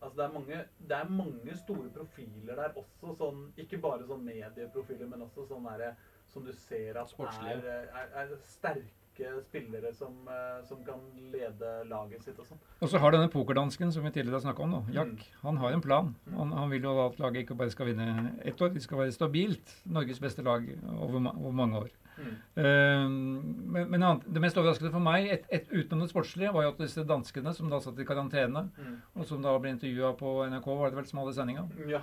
Altså 0.02 0.16
det 0.18 0.24
er, 0.26 0.32
mange, 0.32 0.56
det 0.88 0.96
er 0.96 1.08
mange 1.08 1.54
store 1.56 1.88
profiler 1.94 2.58
der 2.58 2.74
også, 2.76 3.14
sånn, 3.16 3.38
ikke 3.56 3.78
bare 3.80 4.04
sånn 4.06 4.26
medieprofiler, 4.26 5.08
men 5.08 5.24
også 5.24 5.46
sånn 5.48 5.64
derre 5.64 5.94
som 6.28 6.44
du 6.44 6.52
ser 6.52 6.98
at 7.00 7.14
er, 7.48 7.64
er, 7.88 8.10
er 8.20 8.34
sterke 8.44 9.30
spillere 9.46 9.94
som, 9.96 10.18
eh, 10.28 10.58
som 10.68 10.82
kan 10.84 11.00
lede 11.32 11.70
laget 11.88 12.22
sitt 12.26 12.38
og 12.38 12.44
sånn. 12.50 12.60
Og 12.84 12.92
så 12.92 13.00
har 13.00 13.16
denne 13.16 13.32
pokerdansken 13.32 13.90
som 13.94 14.04
vi 14.04 14.12
tidligere 14.12 14.36
har 14.36 14.44
snakka 14.44 14.66
om, 14.66 14.74
nå, 14.76 14.82
Jack, 14.92 15.16
Mm. 15.16 15.40
han 15.42 15.56
har 15.64 15.72
en 15.72 15.80
plan. 15.80 16.14
Han, 16.36 16.52
han 16.52 16.70
vil 16.70 16.82
jo 16.82 16.92
at 17.06 17.18
laget 17.18 17.46
ikke 17.46 17.56
bare 17.56 17.72
skal 17.72 17.86
vinne 17.86 18.36
ett 18.44 18.60
år, 18.60 18.74
de 18.74 18.80
skal 18.84 18.98
være 18.98 19.16
stabilt 19.16 19.78
Norges 19.86 20.20
beste 20.20 20.44
lag 20.44 20.68
over, 21.00 21.32
over 21.32 21.52
mange 21.52 21.80
år. 21.86 21.88
Eh, 22.18 23.08
men 23.08 23.90
men 23.90 24.00
annet- 24.02 24.26
det 24.32 24.40
mest 24.40 24.56
overraskende 24.56 24.90
for 24.92 25.00
meg, 25.00 25.26
et, 25.30 25.46
et, 25.50 25.68
utenom 25.68 26.00
det 26.06 26.10
sportslige, 26.14 26.52
var 26.52 26.62
jo 26.62 26.68
at 26.70 26.78
disse 26.78 27.04
danskene 27.06 27.52
som 27.54 27.68
da 27.70 27.78
satt 27.80 27.98
i 27.98 28.04
karantene, 28.04 28.70
Mm. 28.78 28.96
og 29.16 29.26
som 29.26 29.42
da 29.42 29.58
ble 29.58 29.70
intervjua 29.74 30.16
på 30.16 30.46
NRK, 30.50 30.66
var 30.78 30.90
det 30.90 30.96
vel 30.96 31.06
som 31.06 31.18
hadde 31.20 31.34
sendinga, 31.34 31.68
Ja. 31.88 32.00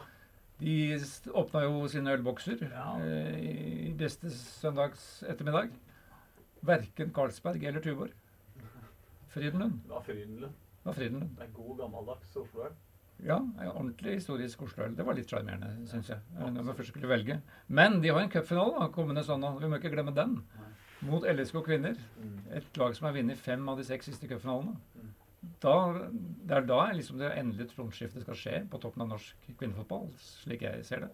de 0.59 0.95
åpna 1.34 1.64
jo 1.64 1.88
sine 1.88 2.14
ølbokser 2.18 2.61
Ja. 2.70 2.93
uh, 2.95 3.38
i 3.39 3.93
beste 3.97 4.30
søndags 4.30 5.24
ettermiddag. 5.28 5.70
Verken 6.64 7.11
Carlsberg 7.11 7.64
eller 7.64 7.82
Tuborg. 7.82 8.11
Frydenlund. 9.34 9.82
Det 9.84 9.89
var 9.89 10.01
Frydenlund. 10.01 10.53
Det 10.53 10.86
var 10.86 10.93
Frydenlund. 10.93 11.36
Det 11.38 11.43
er 11.47 11.51
god, 11.53 11.78
gammeldags 11.80 12.36
Oslo-øl. 12.38 12.72
Ja, 13.24 13.38
en 13.40 13.70
ordentlig 13.72 14.18
historisk 14.18 14.62
Oslo-øl. 14.66 14.96
Det 14.98 15.06
var 15.08 15.16
litt 15.16 15.30
sjarmerende, 15.32 15.70
syns 15.88 16.10
jeg. 16.12 16.20
eh, 16.38 16.50
Når 16.52 16.64
man 16.68 16.76
først 16.76 16.90
skulle 16.92 17.08
velge. 17.08 17.38
Men 17.70 18.02
de 18.04 18.10
har 18.12 18.20
en 18.20 18.30
cupfinale 18.34 18.90
kommende 18.92 19.24
søndag. 19.24 19.60
Vi 19.62 19.70
må 19.72 19.80
ikke 19.80 19.94
glemme 19.94 20.14
den. 20.16 20.42
Mot 21.08 21.24
LSK 21.28 21.64
Kvinner. 21.66 21.96
Et 22.52 22.78
lag 22.78 22.96
som 22.96 23.06
har 23.08 23.14
vunnet 23.16 23.38
fem 23.38 23.64
av 23.70 23.78
de 23.78 23.84
seks 23.88 24.06
siste 24.12 24.28
cupfinalene. 24.28 24.76
Det 25.62 26.56
er 26.56 26.62
da 26.68 26.82
liksom 26.96 27.18
det 27.20 27.34
endelige 27.38 27.72
tronskiftet 27.76 28.24
skal 28.24 28.36
skje 28.40 28.60
på 28.72 28.80
toppen 28.80 29.02
av 29.04 29.10
norsk 29.16 29.36
kvinnefotball, 29.60 30.10
slik 30.20 30.62
jeg 30.64 30.86
ser 30.88 31.04
det. 31.06 31.10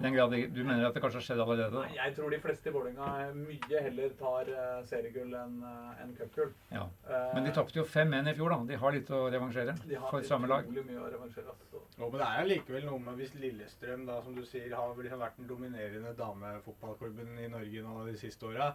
I 0.00 0.02
den 0.02 0.14
grad 0.14 0.32
du 0.32 0.60
mener 0.64 0.86
at 0.88 0.94
det 0.96 1.00
kanskje 1.04 1.18
har 1.20 1.24
skjedd 1.26 1.40
allerede? 1.44 1.80
Nei, 1.84 1.96
jeg 1.98 2.14
tror 2.16 2.32
de 2.32 2.38
fleste 2.40 2.70
i 2.70 2.72
Vålerenga 2.72 3.08
mye 3.36 3.80
heller 3.84 4.14
tar 4.16 4.48
uh, 4.48 4.78
seriegull 4.88 5.34
enn 5.36 5.58
uh, 5.60 5.90
en 6.00 6.14
cupgull. 6.16 6.54
Ja. 6.72 6.86
Eh, 7.04 7.26
Men 7.36 7.44
de 7.44 7.52
tapte 7.58 7.76
jo 7.76 7.84
5-1 7.84 8.30
i 8.32 8.34
fjor, 8.38 8.54
da. 8.54 8.58
De 8.70 8.78
har 8.80 8.96
litt 8.96 9.12
å 9.12 9.20
revansjere 9.34 9.74
for 10.06 10.24
samme 10.24 10.48
lag. 10.48 10.64
utrolig 10.64 10.86
mye 10.88 11.02
å 11.04 11.10
revansjere. 11.12 11.52
Altså. 11.52 11.82
Jo, 11.98 12.08
men 12.08 12.16
det 12.22 12.30
er 12.30 12.48
likevel 12.48 12.88
noe 12.88 13.02
med 13.10 13.20
hvis 13.20 13.36
Lillestrøm, 13.42 14.06
da, 14.08 14.16
som 14.24 14.38
du 14.38 14.40
sier, 14.48 14.72
har 14.72 14.96
vel 14.96 15.04
liksom 15.04 15.20
vært 15.20 15.36
den 15.42 15.50
dominerende 15.52 16.14
damefotballklubben 16.16 17.36
i 17.44 17.50
Norge 17.52 17.84
nå 17.84 18.06
de 18.08 18.16
siste 18.24 18.48
åra. 18.48 18.72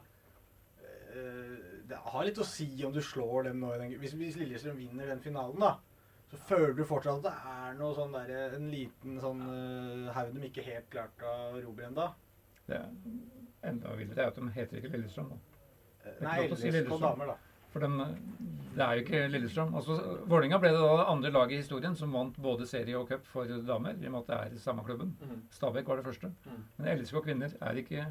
Det 1.89 1.97
har 2.11 2.26
litt 2.28 2.38
å 2.43 2.45
si 2.45 2.67
om 2.86 2.93
du 2.93 2.99
slår 3.01 3.47
dem 3.47 3.61
nå 3.63 3.69
i 3.71 3.78
den 3.80 3.93
Hvis, 4.01 4.13
hvis 4.19 4.36
Lillestrøm 4.38 4.78
vinner 4.78 5.07
den 5.09 5.21
finalen, 5.23 5.63
da, 5.63 5.78
så 6.32 6.38
føler 6.49 6.73
du 6.78 6.84
fortsatt 6.88 7.19
at 7.21 7.26
det 7.28 7.55
er 7.55 7.76
noe 7.80 7.95
sånn 7.97 8.13
der, 8.15 8.32
en 8.57 8.69
liten 8.71 9.19
sånn 9.21 9.41
uh, 9.45 10.13
haug 10.15 10.32
de 10.36 10.47
ikke 10.49 10.65
helt 10.65 10.88
klarte 10.93 11.26
å 11.30 11.59
robre 11.61 11.89
ennå. 11.89 12.07
Det 12.65 12.80
er 12.80 13.69
enda 13.69 13.93
villere 13.97 14.23
er 14.23 14.32
at 14.32 14.39
de 14.39 14.47
heter 14.55 14.80
ikke 14.82 14.93
Lillestrøm. 14.95 15.30
da. 15.34 15.38
Nei, 16.21 16.38
Lillestrøm, 16.45 16.61
si 16.61 16.71
Lillestrøm. 16.73 17.03
damer, 17.05 17.34
da. 17.34 17.38
For 17.76 17.84
de, 17.84 18.05
det 18.78 18.84
er 18.86 18.97
jo 18.97 19.03
ikke 19.03 19.21
Lillestrøm. 19.34 19.73
Altså, 19.76 19.97
Vålerenga 20.32 20.59
ble 20.63 20.71
det 20.71 20.80
da 20.80 20.93
det 21.01 21.07
andre 21.11 21.32
laget 21.36 21.57
i 21.57 21.61
historien 21.61 21.97
som 21.99 22.13
vant 22.15 22.38
både 22.41 22.67
serie 22.69 22.95
og 22.97 23.09
cup 23.09 23.26
for 23.28 23.51
damer, 23.67 23.97
i 23.99 24.07
og 24.07 24.15
med 24.15 24.21
at 24.21 24.32
det 24.32 24.38
er 24.55 24.63
samme 24.63 24.86
klubben. 24.88 25.11
Mhm. 25.21 25.41
Stabæk 25.51 25.88
var 25.91 25.99
det 25.99 26.05
første. 26.05 26.32
Mm. 26.45 26.63
Men 26.78 26.91
LSK 26.99 27.21
kvinner 27.26 27.57
er 27.61 27.82
ikke 27.82 28.05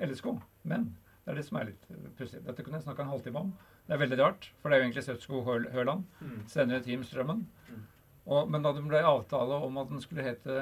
LSK. 0.00 0.30
Men 0.64 0.88
det 1.24 1.34
er 1.34 1.36
det 1.36 1.44
som 1.46 1.58
er 1.60 1.68
litt 1.68 1.90
eh, 1.92 2.08
pussig. 2.16 2.40
Dette 2.46 2.64
kunne 2.64 2.80
jeg 2.80 2.86
snakka 2.86 3.04
en 3.04 3.12
halvtime 3.12 3.44
om. 3.44 3.52
Det 3.90 3.96
er 3.96 4.02
veldig 4.04 4.18
rart, 4.20 4.44
for 4.62 4.70
det 4.70 4.76
er 4.76 4.80
jo 4.84 4.86
egentlig 4.86 5.02
Søtsko 5.02 5.40
Høl- 5.42 5.70
Høland. 5.74 6.04
Mm. 6.22 6.34
Senere 6.48 6.82
Team 6.84 7.02
Strømmen. 7.02 7.40
Mm. 7.66 7.80
Og, 8.30 8.50
men 8.54 8.62
da 8.62 8.70
det 8.76 8.84
ble 8.86 9.00
avtale 9.02 9.56
om 9.66 9.78
at 9.82 9.88
den 9.90 9.98
skulle 10.04 10.22
hete 10.22 10.60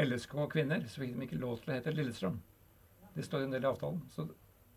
LSK 0.00 0.36
kvinner, 0.54 0.86
så 0.88 1.02
fikk 1.02 1.16
de 1.18 1.26
ikke 1.26 1.40
lov 1.42 1.58
til 1.60 1.74
å 1.74 1.76
hete 1.76 1.92
Lillestrøm. 1.92 2.38
Det 3.16 3.26
står 3.26 3.44
en 3.44 3.52
del 3.52 3.66
i 3.66 3.68
avtalen. 3.68 4.00
Så 4.14 4.24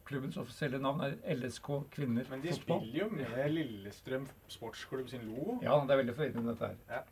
klubbens 0.09 0.35
offisielle 0.41 0.81
navn 0.83 1.05
er 1.05 1.15
LSK 1.37 1.69
kvinner 1.93 2.27
Men 2.33 2.41
de 2.43 2.51
fotball. 2.51 2.81
spiller 2.83 2.99
jo 3.05 3.09
med 3.15 3.51
Lillestrøm 3.55 4.27
sportsklubb 4.51 5.07
sin 5.13 5.23
logo. 5.29 5.59
Ja, 5.63 5.77
det 5.87 5.95
er 5.95 6.01
veldig 6.03 6.15
forvirrende 6.17 6.51
dette 6.57 6.73
her. 6.73 6.75
Ja. 6.89 7.03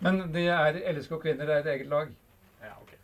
Men 0.00 0.22
det 0.32 0.46
er 0.48 0.80
LSK 0.96 1.18
kvinner 1.26 1.50
er 1.50 1.60
et 1.60 1.68
eget 1.74 1.90
lag. 1.92 2.14
Ja, 2.64 2.72
ok. 2.80 2.94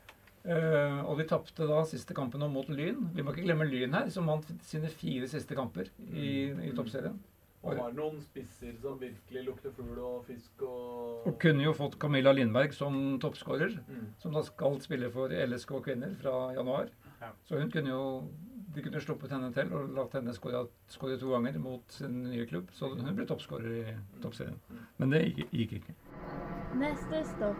Eh, 0.44 1.00
og 1.04 1.18
de 1.20 1.26
tapte 1.28 1.66
da 1.68 1.82
siste 1.84 2.14
kampen 2.16 2.40
mot 2.52 2.68
Lyn. 2.72 3.10
Vi 3.14 3.22
må 3.22 3.34
ikke 3.34 3.44
glemme 3.44 3.66
Lyn 3.68 3.92
her, 3.92 4.08
som 4.10 4.26
vant 4.30 4.46
sine 4.64 4.88
fire 4.88 5.28
siste 5.28 5.54
kamper 5.58 5.90
i, 6.14 6.48
i 6.68 6.72
toppserien. 6.76 7.18
Og 7.60 7.76
har 7.76 7.92
noen 7.92 8.22
spisser 8.24 8.72
som 8.80 8.96
virkelig 8.96 9.42
lukter 9.44 9.72
fugl 9.76 9.98
og 10.00 10.22
fisk 10.24 10.62
og 10.64 11.26
Og 11.28 11.34
kunne 11.42 11.66
jo 11.66 11.74
fått 11.76 11.98
Camilla 12.00 12.32
Lindberg 12.32 12.72
som 12.72 13.18
toppskårer, 13.20 13.74
Mm. 13.84 14.06
som 14.18 14.32
da 14.32 14.40
skal 14.42 14.80
spille 14.80 15.10
for 15.12 15.28
LSK 15.28 15.82
kvinner 15.84 16.14
fra 16.22 16.54
januar. 16.56 16.88
Ja. 17.20 17.28
Så 17.44 17.60
hun 17.60 17.70
kunne 17.70 17.92
jo 17.92 18.24
de 18.72 18.82
kunne 18.82 19.00
sluppet 19.02 19.30
henne 19.34 19.52
til 19.52 19.72
og 19.74 19.90
latt 19.96 20.12
henne 20.14 20.32
skåre 20.32 20.68
skåre 20.88 21.18
to 21.18 21.32
ganger 21.34 21.58
mot 21.58 21.82
sin 21.90 22.22
nye 22.30 22.46
klubb. 22.46 22.70
Så 22.72 22.88
hun 22.94 23.14
ble 23.16 23.26
toppskårer 23.26 23.76
i 23.82 23.96
toppserien. 24.22 24.56
Men 24.96 25.10
det 25.10 25.24
gikk, 25.34 25.50
gikk 25.52 25.72
ikke. 25.82 25.94
Neste 26.78 27.24
stopp 27.34 27.58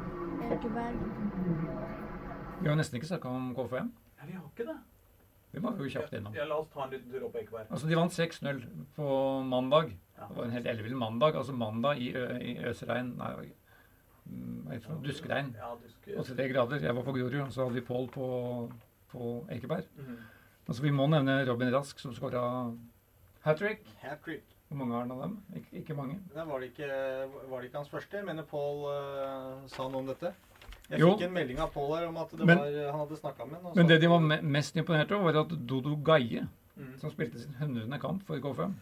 Ekeberg. 0.48 1.89
Vi 2.60 2.68
har 2.68 2.76
nesten 2.76 2.98
ikke 2.98 3.08
snakka 3.08 3.30
om 3.32 3.52
KFM. 3.56 3.86
Ja, 4.20 4.26
vi 4.28 4.34
har 4.36 4.48
ikke 4.50 4.66
det. 4.68 4.78
Vi 5.50 5.60
må 5.64 5.72
jo 5.80 5.88
kjapt 5.90 6.12
innom. 6.14 6.34
Ja, 6.36 6.44
la 6.46 6.60
oss 6.60 6.68
ta 6.70 6.84
en 6.84 6.92
liten 6.92 7.10
tur 7.10 7.24
opp 7.26 7.38
Ekeberg. 7.40 7.70
Altså, 7.72 7.88
De 7.90 7.96
vant 7.98 8.12
6-0 8.14 8.60
på 8.94 9.06
mandag. 9.48 9.94
Ja. 10.18 10.28
Det 10.28 10.36
var 10.36 10.44
en 10.44 10.54
helt 10.54 10.68
ellevill 10.70 10.98
mandag. 11.00 11.38
Altså 11.40 11.54
mandag 11.56 11.98
i, 11.98 12.12
ø, 12.14 12.26
i 12.38 12.52
øsregn 12.70 13.14
Nei, 13.18 13.30
hva 13.40 14.74
heter 14.76 14.92
det? 14.92 14.98
duskregn. 15.08 15.48
Ja, 15.58 15.72
du 15.80 15.88
skal... 15.90 16.18
Og 16.20 16.28
tre 16.28 16.46
grader. 16.52 16.84
Jeg 16.84 16.94
var 16.94 17.06
på 17.08 17.16
Grorud, 17.16 17.40
og 17.40 17.52
så 17.56 17.64
hadde 17.64 17.80
vi 17.80 17.86
Pål 17.88 18.06
på, 18.14 18.28
på 19.10 19.32
Ekeberg. 19.56 19.88
Mhm. 19.96 20.20
Altså, 20.68 20.84
vi 20.84 20.92
må 20.94 21.08
nevne 21.10 21.40
Robin 21.48 21.72
Rask, 21.74 21.98
som 21.98 22.14
skåra 22.14 22.44
hat 23.42 23.58
trick. 23.58 23.88
Hat 24.04 24.20
trick. 24.22 24.44
Hvor 24.68 24.78
mange 24.78 24.94
har 24.94 25.00
han 25.02 25.16
av 25.16 25.22
dem? 25.24 25.38
Ik 25.56 25.72
ikke 25.80 25.96
mange. 25.98 26.20
Nei, 26.36 26.44
var, 26.46 26.60
det 26.62 26.68
ikke, 26.70 26.92
var 27.50 27.58
det 27.58 27.70
ikke 27.72 27.80
hans 27.80 27.90
første? 27.90 28.20
Jeg 28.20 28.28
mener 28.28 28.46
Pål 28.46 28.84
uh, 28.86 29.64
sa 29.72 29.88
noe 29.88 30.04
om 30.04 30.12
dette. 30.12 30.30
Jeg 30.90 31.00
Jo. 31.00 31.10
fikk 31.14 31.22
en 31.28 31.32
melding 31.32 31.58
av 31.62 31.70
Pål 31.72 31.92
her 31.98 32.06
om 32.08 32.16
at 32.16 32.30
det 32.30 32.46
Men- 32.46 32.58
var, 32.58 32.90
han 32.90 33.00
hadde 33.00 33.16
snakka 33.20 33.44
med 33.46 33.62
ham. 33.62 33.72
Men 33.76 33.86
det 33.86 34.00
de 34.00 34.08
var 34.08 34.18
me 34.20 34.40
mest 34.42 34.74
imponert 34.76 35.12
over, 35.12 35.32
var 35.32 35.40
at 35.44 35.66
Dodo 35.66 35.96
Gaie, 35.96 36.48
mm. 36.76 36.98
som 37.00 37.10
spilte 37.10 37.38
sin 37.38 37.54
100. 37.54 37.98
kamp 38.00 38.22
for 38.26 38.38
KFM, 38.40 38.74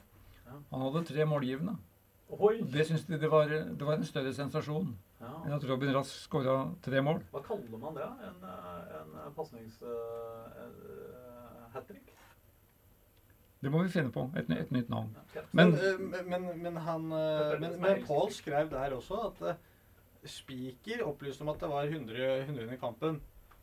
Ja. 0.47 0.53
han 0.73 0.81
hadde 0.81 1.05
tre 1.07 1.25
målgivende. 1.25 1.77
Oi! 2.31 2.61
Det 2.63 2.87
syntes 2.87 3.07
de 3.07 3.19
det 3.19 3.31
var, 3.31 3.47
det 3.49 3.81
var 3.81 3.95
en 3.95 4.05
større 4.05 4.33
sensasjon 4.35 4.95
enn 5.21 5.53
at 5.53 5.65
Robin 5.69 5.93
Rask 5.95 6.29
skåra 6.29 6.75
tre 6.83 7.01
mål. 7.03 7.21
Hva 7.33 7.43
kaller 7.43 7.79
man 7.79 7.95
det? 7.95 8.03
En, 8.03 8.45
eh, 8.45 9.27
en 9.27 9.33
pasnings... 9.35 9.83
Uh, 9.83 11.75
hat 11.75 11.87
trick? 11.89 12.13
Det 13.63 13.71
må 13.73 13.83
vi 13.83 13.89
finne 13.89 14.13
på. 14.15 14.31
Et, 14.39 14.51
et 14.55 14.71
nytt 14.71 14.89
navn. 14.89 15.09
Ja, 15.35 15.41
Men- 15.53 15.71
Men, 15.73 16.15
eh, 16.15 16.25
men, 16.25 16.63
men 16.63 16.77
han 16.77 17.13
eh, 17.13 17.59
Men, 17.81 18.05
Pål 18.07 18.31
skrev 18.33 18.71
der 18.71 18.95
også 18.95 19.27
at 19.27 19.43
eh, 19.49 19.55
Spiker 20.27 21.03
opplyste 21.07 21.43
om 21.45 21.49
at 21.53 21.61
det 21.61 21.69
var 21.71 21.85
100, 21.85 22.45
100 22.47 22.73
i 22.75 22.79
kampen. 22.81 23.21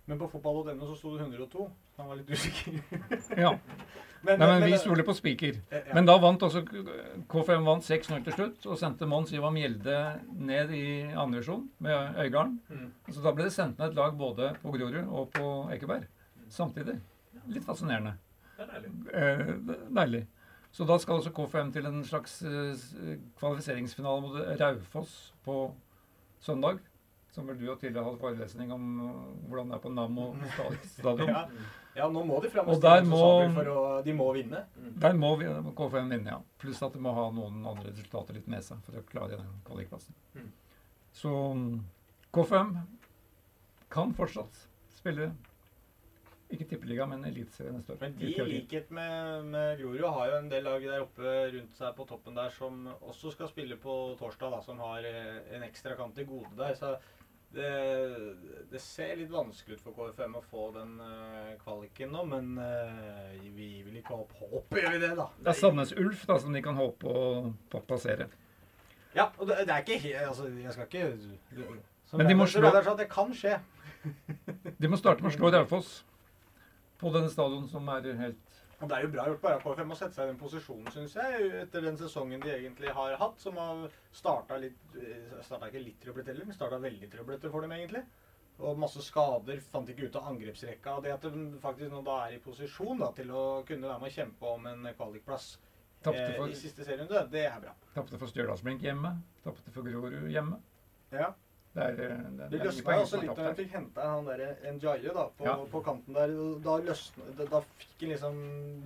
Men 0.08 0.20
på 0.22 0.28
fotball.no 0.30 0.86
så 0.86 0.96
sto 1.00 1.16
det 1.18 1.24
102. 1.26 1.66
Han 1.98 2.08
var 2.12 2.16
litt 2.20 2.30
usikker. 2.30 2.82
Ja. 3.46 3.56
men, 4.22 4.40
Nei, 4.40 4.48
men 4.48 4.64
vi 4.64 4.70
men- 4.76 4.80
stoler 4.80 5.04
på 5.08 5.14
spiker. 5.18 5.58
eh, 5.72 5.82
ja. 5.88 5.94
Men 5.98 6.06
da 6.06 6.16
vant 6.22 6.42
også 6.46 6.62
KFM 7.30 7.66
vant 7.66 7.84
6-0 7.86 8.24
til 8.28 8.34
slutt, 8.34 8.66
og 8.70 8.78
sendte 8.78 9.06
Mons 9.10 9.34
Ivar 9.34 9.52
Mjelde 9.54 9.98
ned 10.38 10.72
i 10.78 10.84
andre 11.14 11.40
divisjon 11.40 11.68
med 11.80 12.16
Øygarden. 12.22 12.60
Mm. 12.70 12.92
Så 13.14 13.22
da 13.26 13.34
ble 13.34 13.48
det 13.50 13.54
sendt 13.54 13.78
ned 13.82 13.90
et 13.92 13.98
lag 13.98 14.14
både 14.18 14.52
på 14.62 14.74
Grorud 14.78 15.02
og 15.10 15.32
på 15.34 15.50
Ekeberg 15.74 16.06
samtidig. 16.54 17.00
Litt 17.50 17.66
fascinerende. 17.66 18.16
Det 18.58 18.66
er 18.66 18.74
deilig. 18.76 18.92
Eh, 19.14 19.88
deilig. 20.00 20.24
Så 20.76 20.86
da 20.86 20.98
skal 21.00 21.18
også 21.22 21.32
KFM 21.34 21.72
til 21.74 21.86
en 21.90 22.02
slags 22.06 22.42
eh, 22.46 23.18
kvalifiseringsfinale 23.40 24.22
mot 24.22 24.38
Raufoss 24.62 25.34
på 25.46 25.60
søndag. 26.46 26.84
Som 27.36 27.50
vel 27.50 27.58
du 27.60 27.66
og 27.68 27.80
Tilde 27.82 28.00
hadde 28.00 28.20
forelesning 28.22 28.70
om 28.72 28.84
eh, 29.04 29.16
hvordan 29.50 29.74
det 29.74 29.76
er 29.76 29.82
på 29.84 30.28
sta- 30.54 30.68
stadion. 31.02 31.32
Ja. 31.34 31.42
ja, 31.98 32.06
nå 32.08 32.22
må 32.30 32.38
de 32.46 32.52
fram 32.54 32.70
Og 32.72 32.78
og 32.78 32.84
der 32.86 33.02
må- 33.04 33.50
for 33.58 33.72
å 33.74 33.82
De 34.06 34.14
må 34.16 34.30
vinne. 34.38 34.62
Der 35.04 35.18
må 35.20 35.34
vi, 35.42 35.50
KFM 35.76 36.14
vinne, 36.14 36.32
ja. 36.32 36.40
Pluss 36.64 36.80
at 36.86 36.94
de 36.96 37.02
må 37.04 37.12
ha 37.18 37.26
noen 37.36 37.60
andre 37.68 37.90
resultater 37.92 38.38
litt 38.40 38.48
med 38.48 38.64
seg 38.64 38.80
for 38.88 38.96
å 39.02 39.04
klare 39.10 39.36
den 39.42 39.52
kvalikplassen. 39.68 40.16
Mm. 40.38 40.48
Så 41.16 41.34
mm, 41.60 41.76
KFM 42.36 42.72
kan 43.92 44.14
fortsatt 44.16 44.64
spille 44.96 45.34
ikke 46.54 46.68
tippeliga, 46.70 47.08
men 47.10 47.26
Eliteserien 47.26 47.76
neste 47.80 47.96
år. 47.96 48.00
Men 48.04 48.16
de, 48.20 48.30
I 48.30 48.48
likhet 48.50 48.92
med, 48.94 49.50
med 49.50 49.82
Grorud, 49.82 50.06
har 50.18 50.32
jo 50.32 50.40
en 50.40 50.50
del 50.52 50.66
lag 50.68 50.86
der 50.86 51.04
oppe 51.04 51.36
rundt 51.56 51.76
seg 51.78 51.98
på 51.98 52.08
toppen 52.10 52.38
der 52.38 52.54
som 52.54 52.88
også 52.96 53.34
skal 53.36 53.52
spille 53.52 53.78
på 53.82 53.98
torsdag, 54.20 54.54
da, 54.54 54.62
som 54.66 54.82
har 54.86 55.06
eh, 55.10 55.44
en 55.58 55.66
ekstra 55.68 55.98
kant 56.00 56.16
til 56.18 56.30
gode 56.30 56.54
der. 56.60 56.78
Så 56.78 56.96
det, 57.56 57.70
det 58.72 58.82
ser 58.84 59.16
litt 59.20 59.32
vanskelig 59.32 59.78
ut 59.78 59.84
for 59.86 59.96
KFM 59.96 60.34
å 60.36 60.42
få 60.44 60.66
den 60.76 60.98
uh, 61.00 61.54
kvaliken 61.62 62.12
nå, 62.12 62.26
men 62.28 62.58
uh, 62.60 63.36
vi 63.56 63.70
vil 63.86 64.02
ikke 64.02 64.06
ikke 64.06 64.18
opp 64.22 64.34
håp, 64.40 64.76
gjør 64.80 64.96
vi 64.96 65.02
det, 65.02 65.12
da? 65.18 65.28
Det 65.40 65.52
er 65.52 65.60
Sandnes 65.60 65.94
Ulf 65.98 66.26
da, 66.30 66.40
som 66.42 66.56
de 66.56 66.62
kan 66.66 66.78
håpe 66.78 67.10
å, 67.10 67.54
på 67.72 67.82
å 67.82 67.86
passere. 67.88 68.28
Ja, 69.16 69.30
og 69.40 69.48
det, 69.48 69.64
det 69.70 69.72
er 69.72 69.86
ikke 69.86 70.26
Altså, 70.28 70.50
jeg 70.52 70.74
skal 70.76 70.90
ikke 70.90 71.78
som 72.06 72.20
Men 72.20 72.28
de 72.28 72.36
må 72.36 72.46
slå- 72.46 72.98
det 73.00 73.08
kan 73.10 73.32
skje. 73.34 73.56
De 74.78 74.92
må 74.92 75.00
starte 75.00 75.24
med 75.24 75.32
å 75.32 75.38
slå 75.38 75.50
Raufoss 75.56 76.04
på 77.00 77.12
denne 77.16 77.32
stadion 77.32 77.68
som 77.70 77.88
er 77.94 78.12
helt 78.20 78.60
Og 78.80 78.90
det 78.90 78.98
er 78.98 79.06
jo 79.06 79.12
bra 79.14 79.26
gjort 79.30 79.44
bare 79.44 79.62
KFM 79.64 79.94
å 79.96 79.98
sette 80.00 80.18
seg 80.18 80.28
i 80.28 80.32
den 80.34 80.40
posisjonen, 80.40 80.92
syns 80.94 81.16
jeg, 81.16 81.50
etter 81.64 81.86
den 81.86 81.98
sesongen 82.00 82.44
de 82.44 82.52
egentlig 82.54 82.92
har 82.96 83.16
hatt, 83.22 83.40
som 83.42 83.58
har 83.62 83.86
starta 84.16 84.60
litt 84.62 84.98
Starta 85.46 85.70
ikke 85.70 85.84
litt 85.84 86.00
trøblete 86.04 86.34
heller, 86.34 86.48
men 86.50 86.58
starta 86.58 86.80
veldig 86.84 87.10
trøblete 87.12 87.52
for 87.54 87.66
dem, 87.66 87.76
egentlig. 87.76 88.04
Og 88.64 88.80
masse 88.80 89.04
skader, 89.04 89.60
fant 89.72 89.90
ikke 89.92 90.08
ut 90.08 90.18
av 90.20 90.30
angrepsrekka. 90.32 90.96
Og 90.96 91.04
det 91.04 91.12
at 91.12 91.26
de 91.28 91.46
faktisk 91.62 91.92
nå 91.92 92.02
da 92.08 92.22
er 92.26 92.38
i 92.38 92.44
posisjon 92.44 93.02
da, 93.04 93.10
til 93.16 93.32
å 93.36 93.46
kunne 93.68 93.90
være 93.90 94.04
med 94.04 94.12
å 94.12 94.16
kjempe 94.16 94.52
om 94.52 94.70
en 94.72 94.88
kvalikplass 94.96 95.50
eh, 96.08 96.40
i 96.46 96.56
siste 96.56 96.86
serierunde, 96.88 97.26
det 97.34 97.44
er 97.50 97.60
bra. 97.64 97.76
tapte 97.98 98.20
for 98.22 98.32
Stjørdalsblink 98.32 98.86
hjemme. 98.88 99.12
Tapte 99.44 99.76
for 99.76 99.88
Grorud 99.88 100.32
hjemme. 100.32 100.62
Ja. 101.12 101.34
Det 101.76 101.84
er, 101.84 101.98
eh, 102.06 102.20
det 102.40 102.46
Det 102.54 102.60
løsna 102.64 102.94
også 103.02 103.18
litt 103.20 103.32
når 103.36 103.48
jeg 103.50 103.56
fikk 103.58 103.74
henta 103.76 104.04
han 104.08 104.28
derre 104.30 104.46
Njaye 104.78 105.12
da, 105.16 105.26
på, 105.36 105.44
Ja. 105.44 105.56
på 105.74 105.82
kanten 105.84 106.16
der. 106.16 106.32
Da, 106.64 106.76
løsna, 106.86 107.26
da, 107.52 107.60
fikk 107.82 108.06
han 108.06 108.14
liksom 108.14 108.38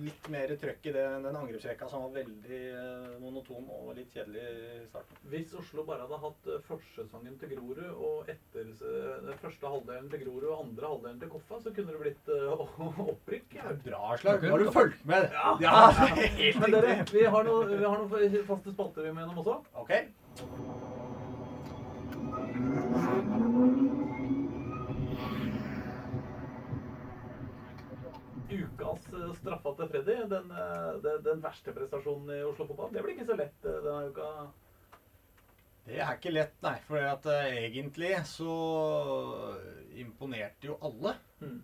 litt 0.02 0.28
mer 0.34 0.54
trøkk 0.58 0.88
i 0.90 0.94
det, 0.96 1.04
den 1.26 1.38
angrepsrekka 1.38 1.88
som 1.92 2.02
var 2.08 2.16
veldig 2.18 2.60
eh, 2.80 3.12
monoton 3.22 3.68
og 3.76 3.92
litt 3.94 4.10
kjedelig 4.16 4.42
i 4.42 4.88
starten. 4.88 5.20
Hvis 5.30 5.54
Oslo 5.60 5.84
bare 5.86 6.02
hadde 6.02 6.18
hatt 6.24 6.50
eh, 6.50 6.58
forsesongen 6.66 7.38
til 7.38 7.54
Grorud 7.54 7.84
og 7.94 8.32
etter 8.34 8.66
eh, 8.66 9.14
den 9.28 9.38
første 9.44 9.70
halvdelen 9.76 10.10
til 10.10 10.24
Grorud 10.24 10.48
og 10.50 10.64
andre 10.66 10.90
halvdelen 10.94 11.20
til 11.22 11.32
Koffa, 11.36 11.60
så 11.62 11.74
kunne 11.76 11.94
det 11.94 12.02
blitt 12.02 12.32
eh, 12.34 12.66
opprykk. 13.14 13.54
Er 13.60 13.78
bra 13.86 14.16
slag. 14.18 14.42
Nå 14.42 14.56
har 14.56 14.64
du 14.66 14.72
fulgt 14.74 15.06
med. 15.06 15.30
Ja. 15.30 15.54
ja 15.62 15.76
helt 15.94 16.60
Men 16.64 16.74
dere, 16.74 16.98
riktig. 16.98 17.20
vi 17.20 17.24
har 17.36 17.46
noen 17.46 17.70
vi 17.76 17.84
har 17.86 18.02
noe 18.02 18.44
faste 18.50 18.74
spalter 18.74 19.06
vi 19.06 19.14
må 19.14 19.22
gjennom 19.22 19.44
også. 19.44 19.60
OK. 19.84 21.09
Ukas 28.50 29.12
eh, 29.12 29.34
straffa 29.38 29.74
til 29.78 29.90
Freddy, 29.92 30.16
den, 30.30 30.50
eh, 30.50 30.88
den, 31.04 31.22
den 31.24 31.42
verste 31.44 31.74
prestasjonen 31.76 32.32
i 32.34 32.40
Oslo 32.46 32.66
fotball. 32.66 32.90
Det 32.94 33.04
blir 33.04 33.14
ikke 33.14 33.28
så 33.28 33.36
lett 33.38 33.66
eh, 33.68 33.78
denne 33.84 34.10
uka. 34.10 34.30
Det 35.86 36.00
er 36.02 36.16
ikke 36.18 36.32
lett, 36.34 36.56
nei. 36.62 36.76
For 36.86 37.02
at, 37.02 37.26
egentlig 37.50 38.12
så 38.28 38.56
imponerte 39.98 40.68
jo 40.68 40.76
alle. 40.86 41.14
Mm. 41.40 41.60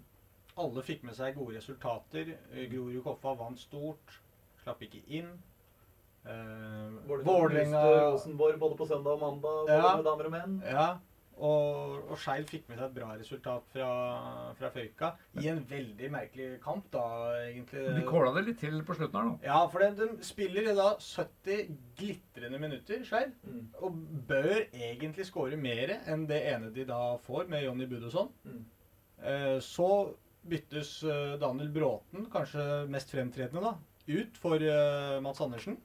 Alle 0.62 0.82
fikk 0.86 1.04
med 1.06 1.18
seg 1.18 1.36
gode 1.36 1.58
resultater. 1.58 2.32
Grorud 2.72 3.02
Koffa 3.04 3.34
vant 3.38 3.60
stort. 3.60 4.16
Slapp 4.62 4.82
ikke 4.86 5.02
inn. 5.18 5.34
Eh, 6.26 6.94
Vålerenga 7.26 7.82
Rosenborg 8.12 8.58
både 8.58 8.76
på 8.80 8.86
søndag 8.88 9.12
og 9.14 9.20
mandag, 9.20 9.60
både 9.68 9.76
Ja. 9.76 9.96
med 9.96 10.04
damer 10.08 10.26
og 10.26 10.32
menn. 10.32 10.56
Ja, 10.66 10.86
og, 11.36 12.00
og 12.10 12.16
Skeid 12.18 12.46
fikk 12.48 12.64
med 12.70 12.78
seg 12.80 12.86
et 12.88 12.94
bra 12.96 13.10
resultat 13.14 13.66
fra, 13.74 13.88
fra 14.56 14.70
Føyka 14.72 15.10
i 15.42 15.46
en 15.52 15.60
veldig 15.68 16.08
merkelig 16.10 16.48
kamp, 16.64 16.86
da, 16.90 17.02
egentlig. 17.44 17.84
De 17.98 18.04
kåla 18.08 18.32
det 18.34 18.44
litt 18.48 18.58
til 18.64 18.78
på 18.88 18.96
slutten 18.96 19.20
her 19.20 19.28
nå. 19.28 19.34
Ja, 19.44 19.58
for 19.68 19.84
de, 19.84 19.90
de 20.00 20.24
spiller 20.24 20.70
da 20.74 20.88
70 20.98 21.74
glitrende 22.00 22.58
minutter, 22.62 23.04
Skeid, 23.04 23.34
Mm. 23.46 23.66
og 23.82 23.98
bør 24.28 24.64
egentlig 24.72 25.26
skåre 25.28 25.56
mer 25.60 25.98
enn 26.06 26.26
det 26.26 26.40
ene 26.54 26.72
de 26.72 26.84
da 26.88 27.02
får 27.26 27.46
med 27.52 27.62
Jonny 27.68 27.86
Budosson. 27.86 28.32
Mm. 28.48 28.64
Eh, 29.22 29.58
så 29.60 29.90
byttes 30.46 31.02
eh, 31.04 31.36
Daniel 31.38 31.68
Bråten, 31.74 32.26
kanskje 32.32 32.86
mest 32.88 33.10
fremtredende, 33.12 33.60
da, 33.62 33.76
ut 34.08 34.36
for 34.40 34.56
eh, 34.62 35.20
Mats 35.20 35.40
Andersen. 35.44 35.76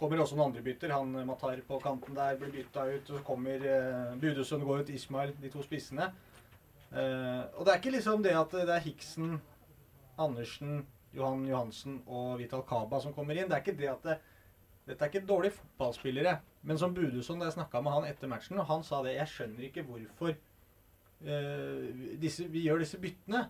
Kommer 0.00 0.22
også 0.22 0.36
noen 0.38 0.48
andre 0.48 0.64
bytter. 0.64 0.94
Han 0.96 1.12
eh, 1.20 1.26
Matar 1.28 1.60
på 1.66 1.78
kanten 1.82 2.16
der 2.16 2.38
blir 2.40 2.52
bytta 2.54 2.86
ut. 2.88 3.10
Og 3.10 3.18
så 3.18 3.24
kommer 3.26 3.66
eh, 3.68 4.14
Budusund 4.20 4.64
går 4.64 4.84
ut, 4.84 4.92
Ismail, 4.96 5.34
de 5.42 5.52
to 5.52 5.64
spissene. 5.64 6.08
Eh, 6.90 7.42
og 7.54 7.66
det 7.66 7.74
er 7.74 7.82
ikke 7.82 7.94
liksom 7.94 8.24
det 8.24 8.32
at 8.34 8.56
det 8.56 8.72
er 8.74 8.82
Hiksen, 8.86 9.36
Andersen, 10.20 10.80
Johan 11.14 11.44
Johansen 11.46 12.00
og 12.06 12.38
Vital 12.40 12.64
Kaba 12.66 13.00
som 13.02 13.14
kommer 13.14 13.36
inn. 13.36 13.50
Det 13.50 13.58
er 13.58 13.64
ikke 13.64 13.78
det 13.78 13.90
at 13.92 14.06
det, 14.06 14.20
Dette 14.88 15.04
er 15.04 15.12
ikke 15.12 15.28
dårlige 15.28 15.54
fotballspillere. 15.54 16.38
Men 16.66 16.78
som 16.80 16.94
Budusson, 16.94 17.38
da 17.38 17.46
jeg 17.46 17.58
snakka 17.58 17.82
med 17.84 17.94
han 17.94 18.06
etter 18.08 18.30
matchen, 18.30 18.58
og 18.58 18.66
han 18.66 18.82
sa 18.82 19.02
det 19.04 19.14
Jeg 19.14 19.30
skjønner 19.30 19.66
ikke 19.68 19.84
hvorfor 19.86 20.32
eh, 20.32 22.16
disse, 22.20 22.48
vi 22.50 22.64
gjør 22.64 22.82
disse 22.82 22.98
byttene. 23.00 23.44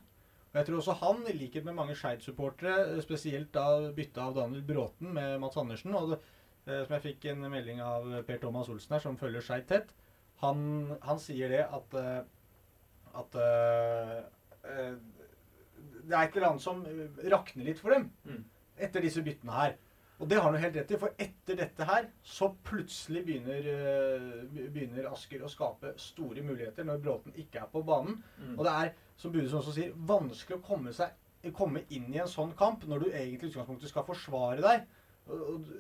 Og 0.51 0.59
jeg 0.59 0.67
tror 0.67 0.81
også 0.81 0.99
han, 0.99 1.23
i 1.31 1.37
likhet 1.39 1.65
med 1.65 1.79
mange 1.79 1.95
Skeid-supportere, 1.97 2.99
spesielt 3.05 3.53
da 3.55 3.93
bytta 3.95 4.27
av 4.27 4.37
Daniel 4.41 4.67
Bråten 4.67 5.15
med 5.15 5.39
Mats 5.43 5.59
Andersen, 5.63 5.95
og 5.95 6.13
det, 6.13 6.21
eh, 6.21 6.37
som 6.65 6.95
jeg 6.97 7.03
fikk 7.07 7.25
en 7.33 7.47
melding 7.51 7.81
av 7.83 8.07
Per 8.29 8.39
Thomas 8.43 8.69
Olsen 8.73 8.95
her, 8.97 9.03
som 9.05 9.17
følger 9.21 9.45
Skeid 9.45 9.67
tett, 9.71 9.95
han, 10.43 10.61
han 11.03 11.19
sier 11.21 11.49
det 11.53 11.65
at 11.67 11.95
eh, 12.01 12.21
at 13.21 13.35
eh, 13.43 14.19
eh, 14.71 14.97
det 16.07 16.15
er 16.15 16.27
et 16.29 16.37
eller 16.37 16.51
annet 16.53 16.63
som 16.63 16.83
eh, 16.87 17.31
rakner 17.33 17.67
litt 17.67 17.81
for 17.83 17.91
dem 17.97 18.11
Mm. 18.25 18.45
etter 18.79 19.03
disse 19.05 19.23
byttene 19.27 19.53
her. 19.57 19.75
Og 20.21 20.29
det 20.29 20.37
har 20.37 20.45
han 20.47 20.55
jo 20.55 20.61
helt 20.61 20.77
rett 20.77 20.91
i, 20.93 20.99
for 21.01 21.17
etter 21.19 21.57
dette 21.57 21.85
her 21.89 22.07
så 22.23 22.51
plutselig 22.69 23.23
begynner, 23.27 23.67
eh, 23.73 24.69
begynner 24.71 25.09
Asker 25.11 25.43
å 25.43 25.49
skape 25.51 25.95
store 26.01 26.45
muligheter 26.45 26.85
når 26.85 27.01
Bråten 27.03 27.35
ikke 27.41 27.63
er 27.65 27.71
på 27.73 27.83
banen. 27.89 28.23
Mm. 28.39 28.55
Og 28.59 28.65
det 28.69 28.75
er, 28.85 28.93
som 29.17 29.33
Budesen 29.33 29.59
også 29.63 29.75
sier, 29.79 29.95
vanskelig 29.97 30.61
å 30.61 30.65
komme, 30.69 30.93
seg, 30.97 31.17
komme 31.57 31.83
inn 31.89 32.13
i 32.15 32.21
en 32.21 32.29
sånn 32.31 32.53
kamp 32.57 32.85
når 32.87 33.07
du 33.07 33.11
egentlig 33.11 33.49
i 33.49 33.53
utgangspunktet 33.55 33.91
skal 33.91 34.05
forsvare 34.07 34.61
deg. 34.65 34.87
Og, 35.27 35.41
og 35.55 35.73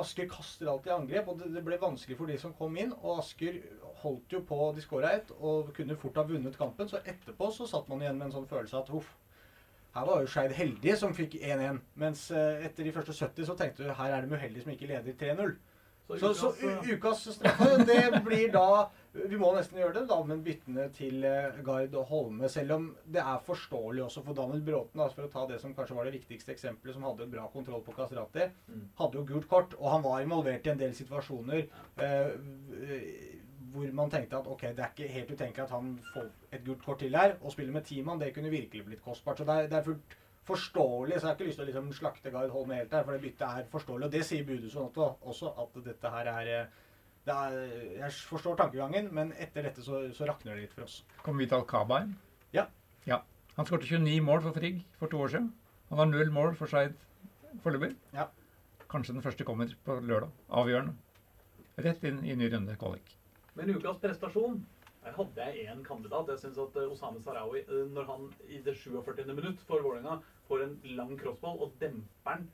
Asker 0.00 0.28
kaster 0.28 0.68
alltid 0.70 0.92
angrep, 0.92 1.28
og 1.32 1.38
det, 1.40 1.50
det 1.54 1.62
ble 1.64 1.78
vanskelig 1.80 2.16
for 2.18 2.30
de 2.30 2.38
som 2.40 2.54
kom 2.56 2.74
inn. 2.80 2.92
Og 3.02 3.20
Asker 3.22 3.60
holdt 4.02 4.34
jo 4.36 4.42
på 4.46 4.58
De 4.76 4.84
skåra 4.84 5.14
ett 5.16 5.30
og 5.38 5.72
kunne 5.76 5.96
fort 6.00 6.18
ha 6.20 6.26
vunnet 6.28 6.58
kampen. 6.58 6.90
Så 6.90 7.00
etterpå 7.04 7.48
så 7.54 7.68
satt 7.70 7.88
man 7.88 8.04
igjen 8.04 8.18
med 8.18 8.28
en 8.28 8.36
sånn 8.38 8.50
følelse 8.50 8.82
at 8.82 8.92
huff, 8.92 9.14
her 9.96 10.04
var 10.04 10.20
jo 10.20 10.28
Skeid 10.28 10.52
heldige 10.52 10.98
som 11.00 11.14
fikk 11.16 11.38
1-1. 11.40 11.80
Mens 11.96 12.26
eh, 12.30 12.66
etter 12.68 12.84
de 12.84 12.92
første 12.92 13.16
70 13.16 13.48
så 13.48 13.56
tenkte 13.56 13.86
du 13.86 13.94
her 13.96 14.12
er 14.12 14.26
de 14.26 14.36
uheldige 14.36 14.66
som 14.66 14.74
ikke 14.74 14.90
leder 14.90 15.16
3-0. 15.22 15.56
Så, 16.06 16.16
så 16.20 16.28
ukas, 16.28 16.38
så 16.38 16.92
ukas 16.92 17.22
straffe, 17.34 17.70
det 17.88 18.20
blir 18.22 18.52
da 18.54 18.66
Vi 19.16 19.38
må 19.40 19.48
nesten 19.56 19.78
gjøre 19.80 19.94
det, 19.96 20.02
da, 20.10 20.18
men 20.28 20.42
byttene 20.44 20.86
til 20.96 21.24
eh, 21.24 21.58
Gard 21.66 21.94
og 21.96 22.10
Holme. 22.10 22.50
Selv 22.52 22.76
om 22.76 22.88
det 23.12 23.22
er 23.22 23.44
forståelig 23.46 24.04
også 24.06 24.22
for 24.26 24.36
Daniel 24.36 24.64
Bråten, 24.66 25.00
altså 25.00 25.22
for 25.22 25.28
å 25.28 25.32
ta 25.32 25.46
det 25.50 25.60
som 25.62 25.74
kanskje 25.76 25.96
var 25.96 26.08
det 26.08 26.16
viktigste 26.18 26.52
eksempelet, 26.54 26.96
som 26.96 27.06
hadde 27.08 27.30
bra 27.32 27.46
kontroll 27.52 27.84
på 27.86 27.94
Kastrati. 27.96 28.50
Mm. 28.68 28.84
Hadde 29.00 29.20
jo 29.20 29.24
gult 29.32 29.48
kort, 29.50 29.78
og 29.80 29.90
han 29.94 30.04
var 30.04 30.22
involvert 30.24 30.68
i 30.68 30.74
en 30.74 30.84
del 30.84 30.94
situasjoner 30.98 31.64
eh, 32.04 32.30
hvor 33.76 33.90
man 33.92 34.12
tenkte 34.12 34.38
at 34.38 34.46
ok, 34.48 34.62
det 34.76 34.84
er 34.84 34.92
ikke 34.92 35.12
helt 35.12 35.32
utenkelig 35.32 35.64
at 35.64 35.74
han 35.74 35.96
får 36.12 36.28
et 36.54 36.62
gult 36.64 36.84
kort 36.84 37.02
til 37.02 37.16
her. 37.16 37.36
Å 37.42 37.52
spille 37.52 37.74
med 37.74 37.84
ti 37.88 37.98
mann, 38.04 38.20
det 38.20 38.32
kunne 38.36 38.52
virkelig 38.52 38.86
blitt 38.86 39.04
kostbart. 39.04 39.40
Så 39.40 39.48
det 39.48 39.56
er, 39.56 39.68
det 39.72 39.80
er 39.80 39.86
fullt 39.88 40.16
forståelig. 40.46 41.18
Så 41.18 41.26
jeg 41.26 41.28
har 41.28 41.36
ikke 41.36 41.48
lyst 41.48 41.60
til 41.60 41.66
å 41.66 41.68
liksom 41.70 41.92
slakte 41.96 42.32
Gard 42.34 42.52
Holme 42.54 42.80
helt 42.80 42.92
der, 42.92 43.04
for 43.04 43.16
det 43.16 43.24
byttet 43.24 43.46
er 43.48 43.70
forståelig. 43.72 44.08
Og 44.08 44.14
det 44.14 44.24
sier 44.26 44.46
Budusson 44.48 44.88
også, 44.88 45.08
også, 45.32 45.52
at 45.64 45.80
dette 45.88 46.12
her 46.16 46.30
er, 46.32 46.52
eh, 46.54 46.84
er 47.34 47.56
Jeg 47.96 48.12
forstår 48.30 48.56
tankegangen, 48.60 49.08
men 49.14 49.32
etter 49.42 49.66
dette 49.66 49.82
så, 49.82 50.04
så 50.14 50.28
rakner 50.28 50.54
det 50.54 50.66
litt 50.66 50.76
for 50.76 50.86
oss. 50.86 51.00
Kommer 51.24 51.42
vi 51.42 51.48
til 51.50 51.58
Al-Kabaim? 51.58 52.14
Ja. 52.54 52.66
ja. 53.06 53.22
Han 53.56 53.66
skåret 53.66 53.88
29 53.88 54.20
mål 54.22 54.44
for 54.44 54.54
Frigg 54.54 54.84
for 55.00 55.10
to 55.10 55.22
år 55.24 55.34
siden. 55.34 55.50
Han 55.90 56.02
har 56.02 56.10
null 56.10 56.30
mål 56.34 56.54
for 56.58 56.70
Skeid 56.70 56.94
foreløpig. 57.64 57.96
Ja. 58.14 58.28
Kanskje 58.90 59.16
den 59.16 59.24
første 59.24 59.44
kommer 59.44 59.70
på 59.84 59.98
lørdag. 60.00 60.30
Avgjørende. 60.50 60.94
Rett 61.82 62.04
inn 62.08 62.22
i 62.24 62.36
ny 62.38 62.48
runde 62.52 62.76
kvalik. 62.80 63.16
Men 63.56 63.74
ukas 63.74 63.98
prestasjon 64.00 64.60
her 65.06 65.14
hadde 65.14 65.44
jeg 65.46 65.70
én 65.70 65.82
kandidat. 65.86 66.30
Jeg 66.32 66.42
syns 66.42 66.58
at 66.58 66.76
eh, 66.80 66.90
Osame 66.90 67.22
Sarawi, 67.22 67.62
eh, 67.62 67.86
når 67.94 68.08
han 68.10 68.24
i 68.48 68.58
det 68.64 68.74
47. 68.76 69.22
minutt 69.34 69.60
for 69.68 69.82
Vålerenga 69.84 70.18
får 70.48 70.64
en 70.64 70.76
lang 70.98 71.12
crossball 71.20 71.60
og 71.62 71.74
demper 71.80 72.40
den 72.40 72.48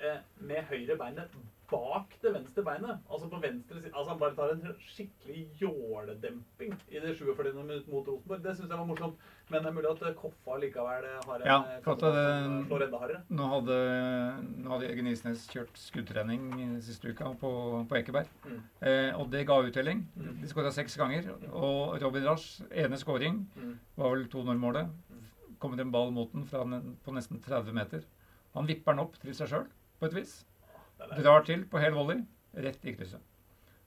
eh, 0.00 0.20
med 0.38 0.62
høyre 0.70 0.98
beinet 1.00 1.34
bak 1.70 2.12
det 2.22 2.32
venstre 2.34 2.62
beinet. 2.66 2.98
Altså 3.10 3.28
på 3.30 3.40
venstre 3.42 3.80
side. 3.80 3.92
Altså 3.94 4.10
han 4.12 4.18
bare 4.20 4.34
tar 4.36 4.52
en 4.54 4.74
skikkelig 4.86 5.46
jåledemping 5.60 6.74
i 6.92 7.00
det 7.02 7.14
47. 7.18 7.52
minutt 7.62 7.88
mot 7.90 8.06
Rosenborg. 8.08 8.42
Det 8.44 8.54
syns 8.56 8.70
jeg 8.70 8.78
var 8.78 8.86
morsomt. 8.88 9.16
Men 9.50 9.62
det 9.62 9.70
er 9.70 9.74
mulig 9.76 9.90
at 9.90 10.02
eh, 10.08 10.14
Koffa 10.18 10.56
likevel 10.62 11.04
eh, 11.06 11.20
har 11.26 11.40
en 11.42 11.46
Ja, 11.46 11.58
eh, 11.76 11.80
for 11.84 11.92
at 11.92 12.00
det- 12.00 12.66
slår 12.68 12.84
enda 12.86 12.98
hardere. 13.02 13.22
Nå 13.30 13.48
hadde, 13.52 13.76
nå 14.64 14.70
hadde 14.74 14.88
Jørgen 14.88 15.10
Isnes 15.12 15.46
kjørt 15.52 15.76
skuddtrening 15.78 16.80
siste 16.82 17.08
uka 17.12 17.32
på, 17.40 17.52
på 17.88 17.98
Ekeberg. 18.00 18.26
Mm. 18.46 18.60
Eh, 18.82 19.10
og 19.20 19.30
det 19.30 19.44
ga 19.46 19.60
uttelling. 19.62 20.04
Mm. 20.16 20.40
De 20.42 20.48
skåra 20.50 20.72
seks 20.74 20.96
ganger. 20.96 21.30
Og 21.52 22.00
Robin 22.02 22.24
Rasch, 22.26 22.60
ene 22.70 22.98
skåring, 22.98 23.44
Mm. 23.56 23.78
var 23.96 24.10
vel 24.16 24.26
2-0-målet. 24.28 24.90
Kommer 25.58 25.80
en 25.80 25.90
ball 25.92 26.10
mot 26.12 26.30
den 26.32 26.44
fra 26.44 26.64
på 26.64 27.12
nesten 27.14 27.40
30 27.42 27.72
meter. 27.72 28.02
Han 28.54 28.66
vipper 28.66 28.92
den 28.92 29.00
opp 29.06 29.16
til 29.20 29.32
seg 29.34 29.48
sjøl, 29.48 29.66
på 30.00 30.06
et 30.06 30.14
vis. 30.14 30.44
Det 30.96 31.08
er 31.12 31.22
Drar 31.22 31.44
til 31.46 31.64
på 31.70 31.80
hel 31.80 31.96
volley, 31.96 32.22
rett 32.56 32.84
i 32.84 32.94
krysset. 32.96 33.22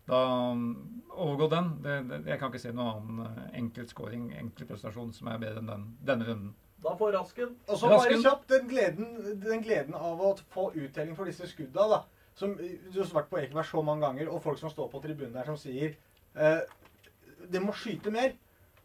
Da 0.09 0.19
um, 0.51 1.01
overgå 1.09 1.49
den. 1.49 1.69
Det, 1.83 1.97
det, 2.09 2.19
jeg 2.31 2.39
kan 2.39 2.49
ikke 2.49 2.61
se 2.61 2.73
noen 2.73 3.19
annen 3.19 3.51
enkeltskåring, 3.61 4.31
enkel 4.39 4.69
prestasjon, 4.69 5.13
som 5.13 5.29
er 5.29 5.41
bedre 5.41 5.61
enn 5.61 5.69
den, 5.69 5.85
denne 6.05 6.27
runden. 6.29 6.55
Da 6.83 6.95
får 6.95 7.11
Rasken 7.17 7.55
Og 7.67 7.77
så 7.77 7.89
bare 7.91 8.17
kjapt 8.23 8.49
den 8.53 8.69
gleden, 8.69 9.09
den 9.43 9.63
gleden 9.65 9.97
av 9.97 10.21
å 10.23 10.31
få 10.53 10.69
uttelling 10.71 11.17
for 11.17 11.29
disse 11.29 11.49
skudda, 11.51 11.87
da. 11.91 12.03
Som 12.39 12.55
du 12.55 13.01
har 13.01 13.09
vært 13.11 13.31
på 13.31 13.41
Ekeberg 13.41 13.67
så 13.67 13.81
mange 13.83 14.05
ganger, 14.05 14.29
og 14.31 14.41
folk 14.43 14.61
som 14.61 14.71
står 14.71 14.87
på 14.93 15.01
tribunen 15.03 15.35
der 15.35 15.49
som 15.49 15.57
sier 15.59 15.97
eh, 16.39 16.61
Det 17.51 17.61
må 17.61 17.75
skyte 17.75 18.13
mer. 18.15 18.31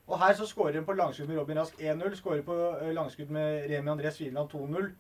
Og 0.05 0.19
her 0.21 0.35
så 0.37 0.47
skårer 0.49 0.81
en 0.81 0.89
på 0.89 0.97
langskudd 0.99 1.31
med 1.31 1.39
Robin 1.39 1.61
Rask 1.63 1.79
1-0. 1.79 2.17
Skårer 2.19 2.43
på 2.45 2.57
eh, 2.81 2.91
langskudd 2.97 3.31
med 3.33 3.71
Remi 3.71 3.95
André 3.95 4.11
Sviland 4.13 4.51
2-0. 4.53 4.91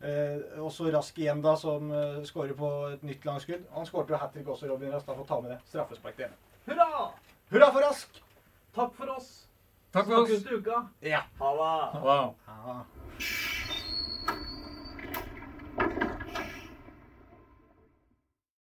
Eh, 0.00 0.60
og 0.62 0.70
så 0.72 0.88
Rask 0.94 1.18
igjen, 1.20 1.42
da, 1.44 1.52
som 1.60 1.90
eh, 1.92 2.22
skårer 2.28 2.56
på 2.56 2.70
et 2.94 3.02
nytt 3.04 3.26
langskudd. 3.28 3.66
Han 3.76 3.88
skårte 3.88 4.14
jo 4.14 4.20
hat 4.22 4.32
trick 4.32 4.48
også, 4.48 4.70
Robin 4.70 4.94
Rask. 4.94 5.06
Da 5.06 5.16
får 5.18 5.28
ta 5.28 5.40
med 5.44 5.52
det. 5.54 5.60
Straffespark 5.68 6.16
til 6.16 6.30
ene. 6.30 6.36
Hurra! 6.70 7.10
Hurra 7.52 7.70
for 7.74 7.84
Rask! 7.84 8.22
Takk 8.76 8.94
for 8.96 9.12
oss. 9.16 9.30
Takk 9.92 10.06
for 10.06 10.14
Snakkes 10.14 10.38
oss! 10.38 10.46
til 10.46 10.62
uka. 10.62 10.84
Ja. 11.04 11.24
Ha 11.40 11.52
det. 11.60 12.00
Wow. 12.06 12.34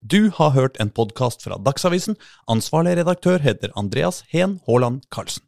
Du 0.07 0.31
har 0.31 0.51
hørt 0.55 0.77
en 0.81 0.93
podkast 0.95 1.43
fra 1.43 1.59
Dagsavisen. 1.59 2.15
Ansvarlig 2.47 2.95
redaktør 3.01 3.43
heter 3.43 3.75
Andreas 3.75 4.23
Heen 4.31 4.61
Haaland 4.69 5.03
Karlsen. 5.11 5.46